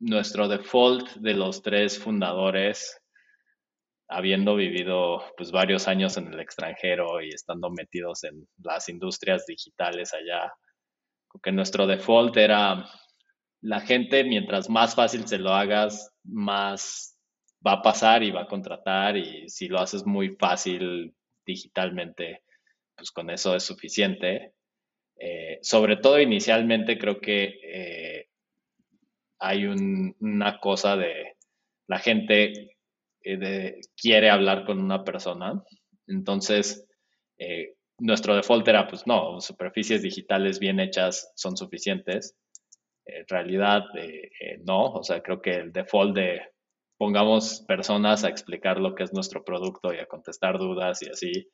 nuestro 0.00 0.48
default 0.48 1.10
de 1.16 1.34
los 1.34 1.62
tres 1.62 1.98
fundadores 1.98 3.00
habiendo 4.08 4.56
vivido 4.56 5.22
pues 5.36 5.52
varios 5.52 5.86
años 5.86 6.16
en 6.16 6.32
el 6.32 6.40
extranjero 6.40 7.20
y 7.20 7.28
estando 7.28 7.70
metidos 7.70 8.24
en 8.24 8.48
las 8.62 8.88
industrias 8.88 9.44
digitales 9.46 10.14
allá, 10.14 10.52
que 11.42 11.52
nuestro 11.52 11.86
default 11.86 12.36
era 12.38 12.88
la 13.60 13.80
gente, 13.80 14.24
mientras 14.24 14.70
más 14.70 14.94
fácil 14.94 15.26
se 15.26 15.38
lo 15.38 15.52
hagas, 15.52 16.14
más 16.24 17.18
va 17.66 17.72
a 17.72 17.82
pasar 17.82 18.22
y 18.22 18.30
va 18.30 18.42
a 18.42 18.46
contratar 18.46 19.16
y 19.16 19.48
si 19.48 19.68
lo 19.68 19.78
haces 19.78 20.06
muy 20.06 20.36
fácil 20.36 21.14
digitalmente, 21.44 22.44
pues 22.96 23.10
con 23.10 23.30
eso 23.30 23.54
es 23.54 23.64
suficiente. 23.64 24.54
Eh, 25.20 25.58
sobre 25.62 25.96
todo 25.96 26.20
inicialmente 26.20 26.96
creo 26.96 27.20
que 27.20 27.58
eh, 27.62 28.27
hay 29.38 29.66
una 29.66 30.58
cosa 30.60 30.96
de 30.96 31.36
la 31.86 31.98
gente 31.98 32.76
eh, 33.24 33.80
quiere 33.96 34.30
hablar 34.30 34.64
con 34.64 34.80
una 34.80 35.04
persona. 35.04 35.62
Entonces, 36.06 36.86
eh, 37.38 37.74
nuestro 37.98 38.36
default 38.36 38.66
era, 38.68 38.86
pues 38.88 39.06
no, 39.06 39.40
superficies 39.40 40.02
digitales 40.02 40.58
bien 40.58 40.80
hechas 40.80 41.32
son 41.36 41.56
suficientes. 41.56 42.36
En 43.04 43.26
realidad, 43.28 43.84
eh, 43.96 44.58
no. 44.64 44.92
O 44.92 45.02
sea, 45.02 45.22
creo 45.22 45.40
que 45.40 45.54
el 45.54 45.72
default 45.72 46.14
de 46.14 46.42
pongamos 46.98 47.64
personas 47.66 48.24
a 48.24 48.28
explicar 48.28 48.80
lo 48.80 48.94
que 48.94 49.04
es 49.04 49.12
nuestro 49.12 49.44
producto 49.44 49.94
y 49.94 49.98
a 49.98 50.06
contestar 50.06 50.58
dudas 50.58 51.00
y 51.02 51.08
así, 51.08 51.48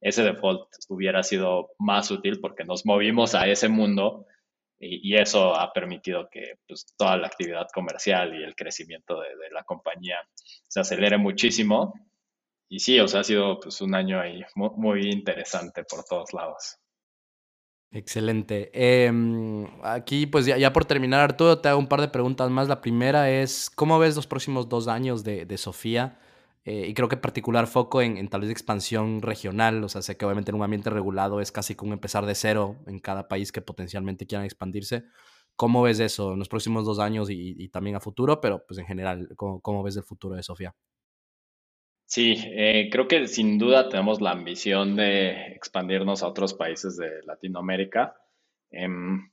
ese 0.00 0.22
default 0.22 0.68
hubiera 0.88 1.22
sido 1.22 1.70
más 1.78 2.10
útil 2.10 2.40
porque 2.40 2.64
nos 2.64 2.86
movimos 2.86 3.34
a 3.34 3.46
ese 3.46 3.68
mundo 3.68 4.26
y, 4.78 5.16
eso 5.16 5.54
ha 5.54 5.72
permitido 5.72 6.28
que 6.30 6.58
pues, 6.66 6.86
toda 6.96 7.16
la 7.16 7.28
actividad 7.28 7.66
comercial 7.72 8.38
y 8.38 8.44
el 8.44 8.54
crecimiento 8.54 9.20
de, 9.20 9.28
la 9.50 9.64
compañía 9.64 10.18
se 10.68 10.80
acelere 10.80 11.16
muchísimo. 11.16 11.94
Y 12.68 12.80
sí, 12.80 12.98
o 13.00 13.08
sea, 13.08 13.20
ha 13.20 13.24
sido 13.24 13.58
pues, 13.60 13.80
un 13.80 13.94
año 13.94 14.20
ahí 14.20 14.42
muy, 14.54 15.10
interesante 15.10 15.84
por 15.84 16.04
todos 16.04 16.32
lados. 16.32 16.76
Excelente. 17.92 18.70
Em, 18.74 19.66
aquí, 19.82 20.26
pues 20.26 20.44
ya, 20.44 20.72
por 20.72 20.84
terminar, 20.84 21.20
Arturo, 21.20 21.58
te 21.60 21.68
hago 21.68 21.78
un 21.78 21.86
par 21.86 22.00
de 22.00 22.08
preguntas 22.08 22.50
más. 22.50 22.68
La 22.68 22.80
primera 22.80 23.30
es, 23.30 23.70
¿cómo 23.70 23.98
ves 23.98 24.16
los 24.16 24.26
próximos 24.26 24.68
dos 24.68 24.88
años 24.88 25.24
de, 25.24 25.46
de 25.46 25.56
Sofía? 25.56 26.18
Eh, 26.68 26.88
y 26.88 26.94
creo 26.94 27.08
que 27.08 27.16
particular 27.16 27.68
foco 27.68 28.02
en, 28.02 28.28
tal 28.28 28.40
vez 28.40 28.50
expansión 28.50 29.22
regional, 29.22 29.84
o 29.84 29.88
sea, 29.88 30.02
sé 30.02 30.16
que 30.16 30.24
obviamente 30.24 30.50
en 30.50 30.56
un 30.56 30.64
ambiente 30.64 30.90
regulado 30.90 31.40
es 31.40 31.52
casi 31.52 31.76
como 31.76 31.92
empezar 31.92 32.26
de 32.26 32.34
cero 32.34 32.82
en 32.88 32.98
cada 32.98 33.28
país 33.28 33.52
que 33.52 33.60
potencialmente 33.62 34.26
quieran 34.26 34.44
expandirse. 34.44 35.04
¿Cómo 35.54 35.82
ves 35.82 36.00
eso 36.00 36.32
en 36.32 36.40
los 36.40 36.48
próximos 36.48 36.84
dos 36.84 36.98
años 36.98 37.28
y, 37.30 37.68
también 37.68 37.94
a 37.94 38.00
futuro, 38.00 38.40
pero 38.40 38.64
pues 38.66 38.80
en 38.80 38.86
general, 38.86 39.28
¿cómo, 39.36 39.82
ves 39.84 39.96
el 39.96 40.02
futuro 40.02 40.34
de 40.34 40.42
Sofía? 40.42 40.74
Sí, 42.04 42.34
eh, 42.44 42.88
creo 42.90 43.06
que 43.06 43.28
sin 43.28 43.58
duda 43.58 43.88
tenemos 43.88 44.20
la 44.20 44.32
ambición 44.32 44.96
de 44.96 45.52
expandirnos 45.54 46.24
a 46.24 46.28
otros 46.28 46.52
países 46.52 46.96
de 46.96 47.22
Latinoamérica. 47.24 48.16
Em, 48.72 49.30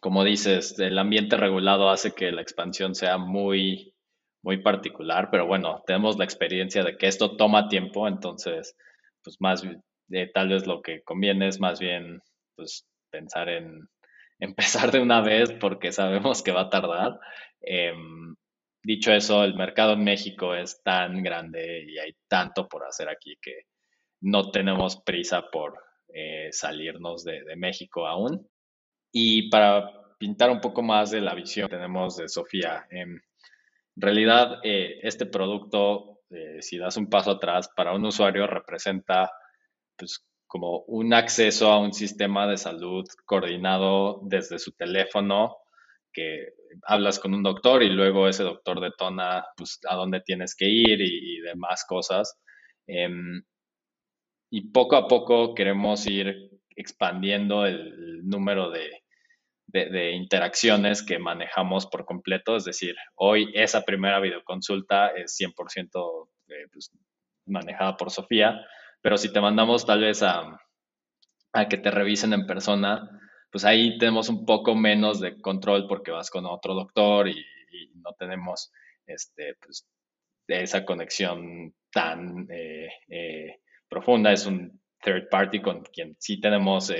como 0.00 0.22
dices, 0.22 0.78
el 0.78 0.96
ambiente 0.96 1.36
regulado 1.36 1.90
hace 1.90 2.12
que 2.12 2.30
la 2.30 2.40
expansión 2.40 2.94
sea 2.94 3.18
muy 3.18 3.94
muy 4.42 4.62
particular, 4.62 5.28
pero 5.30 5.46
bueno, 5.46 5.82
tenemos 5.86 6.18
la 6.18 6.24
experiencia 6.24 6.82
de 6.82 6.96
que 6.96 7.06
esto 7.06 7.36
toma 7.36 7.68
tiempo, 7.68 8.08
entonces, 8.08 8.76
pues 9.22 9.36
más 9.40 9.62
de 10.08 10.26
tal 10.28 10.48
vez 10.48 10.66
lo 10.66 10.82
que 10.82 11.02
conviene 11.02 11.48
es 11.48 11.60
más 11.60 11.78
bien, 11.78 12.20
pues 12.56 12.86
pensar 13.10 13.48
en 13.48 13.88
empezar 14.40 14.90
de 14.90 15.00
una 15.00 15.20
vez 15.20 15.52
porque 15.52 15.92
sabemos 15.92 16.42
que 16.42 16.52
va 16.52 16.62
a 16.62 16.70
tardar. 16.70 17.20
Em, 17.60 18.34
dicho 18.82 19.12
eso, 19.12 19.44
el 19.44 19.54
mercado 19.54 19.92
en 19.92 20.04
México 20.04 20.54
es 20.54 20.82
tan 20.82 21.22
grande 21.22 21.84
y 21.86 21.98
hay 21.98 22.14
tanto 22.28 22.66
por 22.68 22.84
hacer 22.84 23.08
aquí 23.08 23.36
que 23.42 23.64
no 24.22 24.50
tenemos 24.50 25.00
prisa 25.02 25.50
por 25.50 25.74
eh, 26.14 26.48
salirnos 26.52 27.24
de, 27.24 27.42
México 27.56 28.06
aún. 28.06 28.48
Y 29.12 29.50
para 29.50 30.16
pintar 30.18 30.50
un 30.50 30.60
poco 30.60 30.82
más 30.82 31.10
de 31.10 31.20
la 31.20 31.34
visión 31.34 31.68
que 31.68 31.76
tenemos 31.76 32.16
de 32.16 32.28
Sofía, 32.28 32.86
em, 32.90 33.20
en 34.00 34.02
realidad, 34.02 34.60
eh, 34.64 34.98
este 35.02 35.26
producto, 35.26 36.20
eh, 36.30 36.62
si 36.62 36.78
das 36.78 36.96
un 36.96 37.10
paso 37.10 37.32
atrás, 37.32 37.68
para 37.76 37.92
un 37.92 38.02
usuario 38.06 38.46
representa 38.46 39.30
pues, 39.94 40.24
como 40.46 40.84
un 40.86 41.12
acceso 41.12 41.70
a 41.70 41.78
un 41.78 41.92
sistema 41.92 42.46
de 42.46 42.56
salud 42.56 43.04
coordinado 43.26 44.22
desde 44.22 44.58
su 44.58 44.72
teléfono, 44.72 45.58
que 46.14 46.54
hablas 46.84 47.18
con 47.18 47.34
un 47.34 47.42
doctor 47.42 47.82
y 47.82 47.90
luego 47.90 48.26
ese 48.26 48.42
doctor 48.42 48.80
detona 48.80 49.44
pues, 49.54 49.78
a 49.86 49.96
dónde 49.96 50.22
tienes 50.22 50.56
que 50.56 50.64
ir 50.64 51.02
y, 51.02 51.40
demás 51.40 51.84
cosas. 51.86 52.38
Em, 52.86 53.42
y 54.50 54.70
poco 54.70 54.96
a 54.96 55.08
poco 55.08 55.54
queremos 55.54 56.06
ir 56.06 56.50
expandiendo 56.74 57.66
el 57.66 58.26
número 58.26 58.70
de, 58.70 58.99
de, 59.72 60.12
interacciones 60.12 61.02
que 61.02 61.18
manejamos 61.18 61.86
por 61.86 62.04
completo. 62.04 62.56
Es 62.56 62.64
decir, 62.64 62.96
hoy 63.14 63.50
esa 63.54 63.82
primera 63.82 64.20
videoconsulta 64.20 65.08
es 65.08 65.36
100% 65.38 66.28
eh, 66.48 66.66
pues, 66.72 66.92
manejada 67.46 67.96
por 67.96 68.10
Sofía, 68.10 68.60
pero 69.00 69.16
si 69.16 69.32
te 69.32 69.40
mandamos 69.40 69.86
tal 69.86 70.00
vez 70.00 70.22
a, 70.22 70.60
que 71.68 71.78
te 71.78 71.90
revisen 71.90 72.32
en 72.32 72.46
persona, 72.46 73.08
pues 73.50 73.64
ahí 73.64 73.98
tenemos 73.98 74.28
un 74.28 74.44
poco 74.44 74.74
menos 74.74 75.20
de 75.20 75.40
control 75.40 75.86
porque 75.88 76.10
vas 76.10 76.30
con 76.30 76.46
otro 76.46 76.74
doctor 76.74 77.28
y, 77.28 77.44
no 78.02 78.14
tenemos 78.18 78.72
este, 79.06 79.56
pues, 79.60 79.86
esa 80.48 80.84
conexión 80.86 81.74
tan 81.92 82.46
eh, 82.50 82.88
eh, 83.08 83.60
profunda. 83.88 84.32
Es 84.32 84.46
un 84.46 84.80
third 85.02 85.28
party 85.28 85.60
con 85.60 85.82
quien 85.82 86.16
sí 86.18 86.40
tenemos 86.40 86.90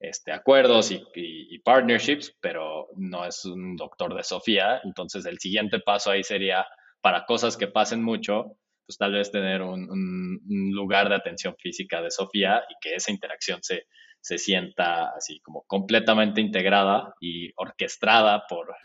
este, 0.00 0.32
acuerdos 0.32 0.90
y, 0.90 1.58
partnerships, 1.64 2.36
pero 2.40 2.88
no 2.96 3.24
es 3.24 3.44
un 3.44 3.76
doctor 3.76 4.14
de 4.14 4.22
Sofía. 4.22 4.80
Entonces, 4.84 5.26
el 5.26 5.38
siguiente 5.38 5.80
paso 5.80 6.10
ahí 6.10 6.22
sería, 6.22 6.66
para 7.00 7.24
cosas 7.24 7.56
que 7.56 7.66
pasen 7.66 8.02
mucho, 8.02 8.56
pues 8.86 8.98
tal 8.98 9.12
vez 9.12 9.32
tener 9.32 9.62
un, 9.62 10.40
lugar 10.72 11.08
de 11.08 11.16
atención 11.16 11.56
física 11.58 12.02
de 12.02 12.10
Sofía 12.10 12.62
y 12.68 12.74
que 12.80 12.94
esa 12.94 13.10
interacción 13.10 13.58
se, 13.62 13.86
se 14.20 14.38
sienta 14.38 15.10
así 15.16 15.40
como 15.40 15.64
completamente 15.66 16.40
integrada 16.40 17.14
y 17.20 17.50
orquestada 17.56 18.44
por, 18.48 18.76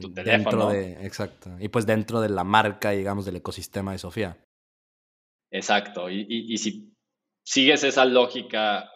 tu 0.00 0.12
teléfono. 0.12 0.72
exacto. 0.72 1.56
Y 1.58 1.68
pues 1.68 1.86
dentro 1.86 2.20
de 2.20 2.28
la 2.28 2.44
marca, 2.44 2.90
digamos, 2.90 3.24
del 3.24 3.36
ecosistema 3.36 3.92
de 3.92 3.98
Sofía. 3.98 4.36
Exacto. 5.50 6.10
Y, 6.10 6.26
y 6.28 6.58
si 6.58 6.92
sigues 7.46 7.84
esa 7.84 8.04
lógica 8.04 8.90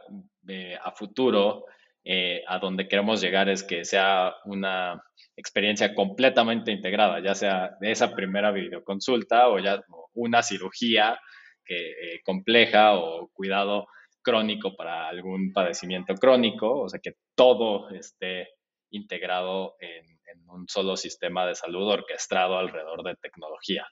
a 0.82 0.92
futuro, 0.92 1.66
eh, 2.04 2.42
a 2.46 2.58
donde 2.58 2.88
queremos 2.88 3.20
llegar 3.20 3.48
es 3.48 3.62
que 3.62 3.84
sea 3.84 4.34
una 4.44 5.02
experiencia 5.36 5.94
completamente 5.94 6.72
integrada, 6.72 7.20
ya 7.20 7.34
sea 7.34 7.76
esa 7.80 8.14
primera 8.14 8.50
videoconsulta 8.50 9.48
o 9.48 9.58
ya 9.58 9.82
una 10.14 10.42
cirugía 10.42 11.20
eh, 11.68 12.20
compleja 12.24 12.94
o 12.94 13.28
cuidado 13.32 13.86
crónico 14.22 14.76
para 14.76 15.08
algún 15.08 15.52
padecimiento 15.52 16.14
crónico, 16.14 16.82
o 16.82 16.88
sea 16.88 17.00
que 17.00 17.14
todo 17.34 17.90
esté 17.90 18.48
integrado 18.90 19.76
en, 19.78 20.04
en 20.32 20.48
un 20.48 20.68
solo 20.68 20.96
sistema 20.96 21.46
de 21.46 21.54
salud 21.54 21.88
orquestado 21.88 22.58
alrededor 22.58 23.02
de 23.02 23.16
tecnología. 23.16 23.86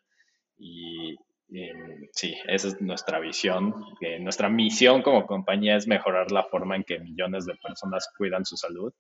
Y, 0.56 1.16
sí, 2.12 2.36
esa 2.46 2.68
es 2.68 2.80
nuestra 2.80 3.18
visión. 3.20 3.74
nuestra 4.20 4.48
misión 4.48 5.02
como 5.02 5.26
compañía 5.26 5.76
es 5.76 5.86
mejorar 5.86 6.30
la 6.30 6.44
forma 6.44 6.76
en 6.76 6.84
que 6.84 6.98
millones 6.98 7.46
de 7.46 7.54
personas 7.56 8.08
cuidan 8.16 8.44
su 8.44 8.56
salud. 8.56 8.92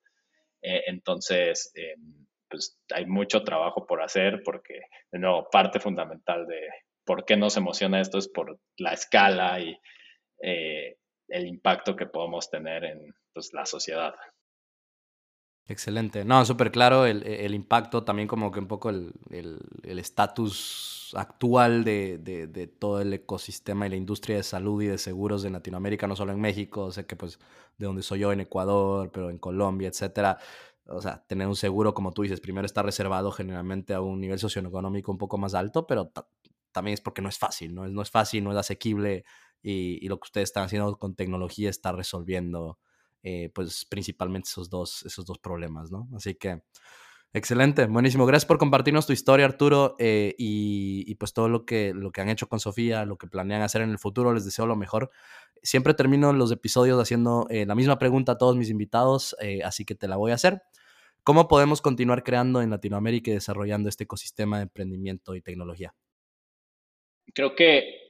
Eh, 0.62 0.84
entonces, 0.86 1.70
eh, 1.74 1.94
pues 2.48 2.80
hay 2.94 3.06
mucho 3.06 3.42
trabajo 3.44 3.86
por 3.86 4.02
hacer 4.02 4.42
porque, 4.44 4.80
de 5.12 5.18
nuevo, 5.18 5.48
parte 5.50 5.80
fundamental 5.80 6.46
de 6.46 6.60
por 7.04 7.24
qué 7.24 7.36
nos 7.36 7.56
emociona 7.56 8.00
esto 8.00 8.18
es 8.18 8.28
por 8.28 8.58
la 8.76 8.92
escala 8.92 9.60
y 9.60 9.78
eh, 10.42 10.96
el 11.28 11.46
impacto 11.46 11.94
que 11.96 12.06
podemos 12.06 12.50
tener 12.50 12.84
en 12.84 13.14
pues, 13.32 13.52
la 13.52 13.66
sociedad. 13.66 14.14
Excelente. 15.68 16.24
No, 16.24 16.44
súper 16.44 16.72
claro 16.72 17.04
el, 17.04 17.54
impacto, 17.54 18.02
también 18.02 18.26
como 18.26 18.50
que 18.50 18.58
un 18.58 18.66
poco 18.66 18.88
el 18.90 19.12
estatus 19.84 20.98
actual 21.14 21.84
de, 21.84 22.70
todo 22.78 23.00
el 23.00 23.12
ecosistema 23.12 23.86
y 23.86 23.90
la 23.90 23.96
industria 23.96 24.36
de 24.36 24.42
salud 24.42 24.82
y 24.82 24.86
de 24.86 24.98
seguros 24.98 25.44
en 25.44 25.52
Latinoamérica, 25.52 26.06
no 26.06 26.16
solo 26.16 26.32
en 26.32 26.40
México, 26.40 26.90
sé 26.90 27.06
que 27.06 27.16
pues 27.16 27.38
de 27.76 27.86
donde 27.86 28.02
soy 28.02 28.20
yo 28.20 28.32
en 28.32 28.40
Ecuador, 28.40 29.10
pero 29.12 29.30
en 29.30 29.38
Colombia, 29.38 29.88
etcétera. 29.88 30.38
O 30.86 31.00
sea, 31.00 31.24
tener 31.26 31.46
un 31.46 31.56
seguro, 31.56 31.94
como 31.94 32.12
tú 32.12 32.22
dices, 32.22 32.40
primero 32.40 32.66
está 32.66 32.82
reservado 32.82 33.30
generalmente 33.30 33.94
a 33.94 34.00
un 34.00 34.20
nivel 34.20 34.38
socioeconómico 34.38 35.12
un 35.12 35.18
poco 35.18 35.38
más 35.38 35.54
alto, 35.54 35.86
pero 35.86 36.12
también 36.72 36.94
es 36.94 37.00
porque 37.00 37.22
no 37.22 37.28
es 37.28 37.38
fácil, 37.38 37.74
¿no? 37.74 37.86
No 37.88 38.02
es 38.02 38.10
fácil, 38.10 38.44
no 38.44 38.52
es 38.52 38.58
asequible 38.58 39.24
y, 39.62 40.04
y 40.04 40.08
lo 40.08 40.18
que 40.18 40.26
ustedes 40.26 40.48
están 40.48 40.64
haciendo 40.64 40.98
con 40.98 41.14
tecnología 41.14 41.70
está 41.70 41.92
resolviendo 41.92 42.78
eh, 43.22 43.50
pues 43.52 43.84
principalmente 43.84 44.48
esos 44.48 44.70
dos, 44.70 45.04
esos 45.04 45.26
dos 45.26 45.38
problemas, 45.38 45.90
¿no? 45.90 46.08
Así 46.14 46.34
que, 46.34 46.62
excelente, 47.32 47.86
buenísimo. 47.86 48.26
Gracias 48.26 48.46
por 48.46 48.58
compartirnos 48.58 49.06
tu 49.06 49.12
historia, 49.12 49.46
Arturo, 49.46 49.96
eh, 49.98 50.34
y, 50.38 51.14
pues 51.16 51.32
todo 51.32 51.48
lo 51.48 51.64
que, 51.64 51.92
lo 51.94 52.12
que 52.12 52.20
han 52.20 52.28
hecho 52.28 52.48
con 52.48 52.60
Sofía, 52.60 53.04
lo 53.04 53.18
que 53.18 53.26
planean 53.26 53.62
hacer 53.62 53.82
en 53.82 53.90
el 53.90 53.98
futuro, 53.98 54.32
les 54.32 54.44
deseo 54.44 54.66
lo 54.66 54.76
mejor. 54.76 55.10
Siempre 55.62 55.94
termino 55.94 56.32
los 56.32 56.52
episodios 56.52 57.00
haciendo 57.00 57.46
eh, 57.50 57.66
la 57.66 57.74
misma 57.74 57.98
pregunta 57.98 58.32
a 58.32 58.38
todos 58.38 58.56
mis 58.56 58.70
invitados, 58.70 59.36
así 59.64 59.84
que 59.84 59.94
te 59.94 60.06
la 60.06 60.16
voy 60.16 60.30
a 60.30 60.34
hacer. 60.34 60.62
¿Cómo 61.24 61.48
podemos 61.48 61.82
continuar 61.82 62.22
creando 62.22 62.62
en 62.62 62.70
Latinoamérica 62.70 63.30
y 63.30 63.34
desarrollando 63.34 63.88
este 63.88 64.04
ecosistema 64.04 64.58
de 64.58 64.62
emprendimiento 64.64 65.34
y 65.34 65.42
tecnología? 65.42 65.94
Creo 67.34 67.54
que 67.54 68.08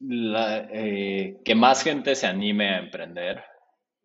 que 0.00 1.54
más 1.56 1.82
gente 1.82 2.14
se 2.14 2.26
anime 2.26 2.68
a 2.70 2.78
emprender 2.78 3.42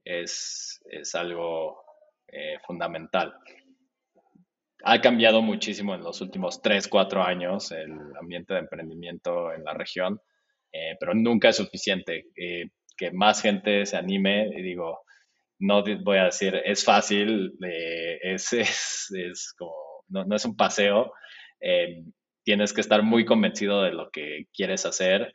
es, 0.04 0.82
algo 1.14 1.84
eh, 2.28 2.58
fundamental. 2.66 3.34
ha 4.84 5.01
cambiado 5.01 5.41
muchísimo 5.41 5.95
en 5.95 6.04
los 6.04 6.22
últimos 6.22 6.62
3, 6.62 6.88
4 6.88 7.24
años 7.24 7.72
el 7.72 7.91
ambiente 8.20 8.54
de 8.54 8.60
emprendimiento 8.62 9.54
en 9.54 9.64
la 9.64 9.74
región, 9.74 10.20
eh, 10.72 10.95
pero 10.99 11.14
nunca 11.14 11.49
es 11.49 11.58
suficiente. 11.58 12.26
Eh, 12.36 12.66
que 12.95 13.12
más 13.12 13.41
gente 13.41 13.86
se 13.86 13.97
anime, 13.97 14.49
y 14.56 14.62
digo, 14.62 15.01
no 15.60 15.84
voy 16.04 16.18
a 16.18 16.26
decir 16.26 16.62
es 16.64 16.84
fácil, 16.84 17.54
eh, 17.66 18.20
es, 18.22 18.54
es, 18.54 19.54
como, 19.58 19.74
no, 20.10 20.26
no, 20.26 20.36
es 20.36 20.45
un 20.45 20.56
paseo, 20.56 21.14
tienes 22.43 22.74
que 22.74 22.82
estar 22.82 23.04
muy 23.04 23.24
convencido 23.26 23.82
de 23.84 23.93
lo 23.93 24.12
que 24.12 24.47
quieres 24.54 24.86
hacer 24.86 25.32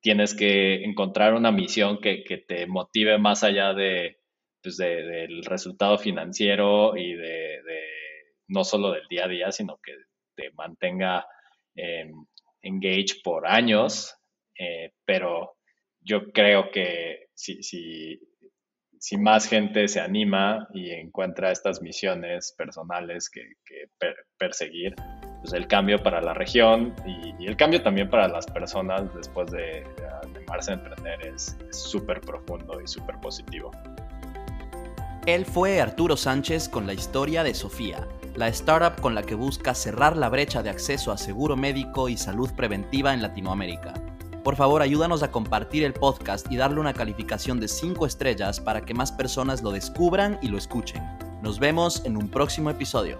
tienes 0.00 0.34
que 0.34 0.84
encontrar 0.84 1.34
una 1.34 1.52
misión 1.52 2.00
que, 2.00 2.44
te 2.46 2.66
motive 2.66 3.18
más 3.18 3.44
allá 3.44 3.74
de, 3.74 4.18
pues 4.62 4.76
del 4.76 5.44
resultado 5.44 5.98
financiero 5.98 6.96
y 6.96 7.14
de, 7.14 7.60
no 8.48 8.64
solo 8.64 8.92
del 8.92 9.06
día 9.08 9.24
a 9.24 9.28
día, 9.28 9.52
sino 9.52 9.78
que 9.82 9.92
te 10.34 10.50
mantenga 10.52 11.26
eh, 11.76 12.10
engaged 12.62 13.22
por 13.22 13.46
años. 13.46 14.14
Eh, 14.58 14.92
pero 15.04 15.56
yo 16.00 16.32
creo 16.32 16.70
que 16.70 17.28
si, 17.34 17.62
si, 17.62 18.20
si, 18.98 19.16
más 19.16 19.48
gente 19.48 19.88
se 19.88 20.00
anima 20.00 20.68
y 20.74 20.90
encuentra 20.90 21.52
estas 21.52 21.80
misiones 21.80 22.54
personales 22.56 23.30
que, 23.30 23.42
perseguir, 24.38 24.94
pues 25.40 25.52
el 25.52 25.66
cambio 25.66 26.02
para 26.02 26.20
la 26.20 26.34
región 26.34 26.94
y, 27.06 27.30
el 27.46 27.56
cambio 27.56 27.82
también 27.82 28.08
para 28.08 28.28
las 28.28 28.46
personas 28.46 29.02
después 29.14 29.50
de, 29.50 29.84
animarse 30.22 30.72
a 30.72 30.74
emprender 30.74 31.22
es 31.26 31.56
súper 31.70 32.20
profundo 32.20 32.80
y 32.80 32.86
súper 32.86 33.18
positivo. 33.20 33.70
Él 35.26 35.44
fue 35.44 35.80
Arturo 35.80 36.16
Sánchez 36.16 36.68
con 36.68 36.86
la 36.86 36.92
historia 36.92 37.42
de 37.42 37.54
Sofía, 37.54 38.06
la 38.36 38.48
startup 38.48 39.00
con 39.00 39.14
la 39.14 39.22
que 39.22 39.34
busca 39.34 39.74
cerrar 39.74 40.16
la 40.16 40.28
brecha 40.28 40.62
de 40.62 40.70
acceso 40.70 41.12
a 41.12 41.18
seguro 41.18 41.56
médico 41.56 42.08
y 42.08 42.16
salud 42.16 42.50
preventiva 42.54 43.12
en 43.12 43.22
Latinoamérica. 43.22 43.94
Por 44.44 44.56
favor, 44.56 44.80
ayúdanos 44.80 45.22
a 45.22 45.30
compartir 45.30 45.84
el 45.84 45.92
podcast 45.92 46.50
y 46.50 46.56
darle 46.56 46.80
una 46.80 46.94
calificación 46.94 47.60
de 47.60 47.68
5 47.68 48.06
estrellas 48.06 48.60
para 48.60 48.80
que 48.82 48.94
más 48.94 49.12
personas 49.12 49.62
lo 49.62 49.70
descubran 49.70 50.38
y 50.40 50.48
lo 50.48 50.56
escuchen. 50.56 51.02
Nos 51.42 51.58
vemos 51.58 52.04
en 52.06 52.16
un 52.16 52.28
próximo 52.30 52.70
episodio. 52.70 53.18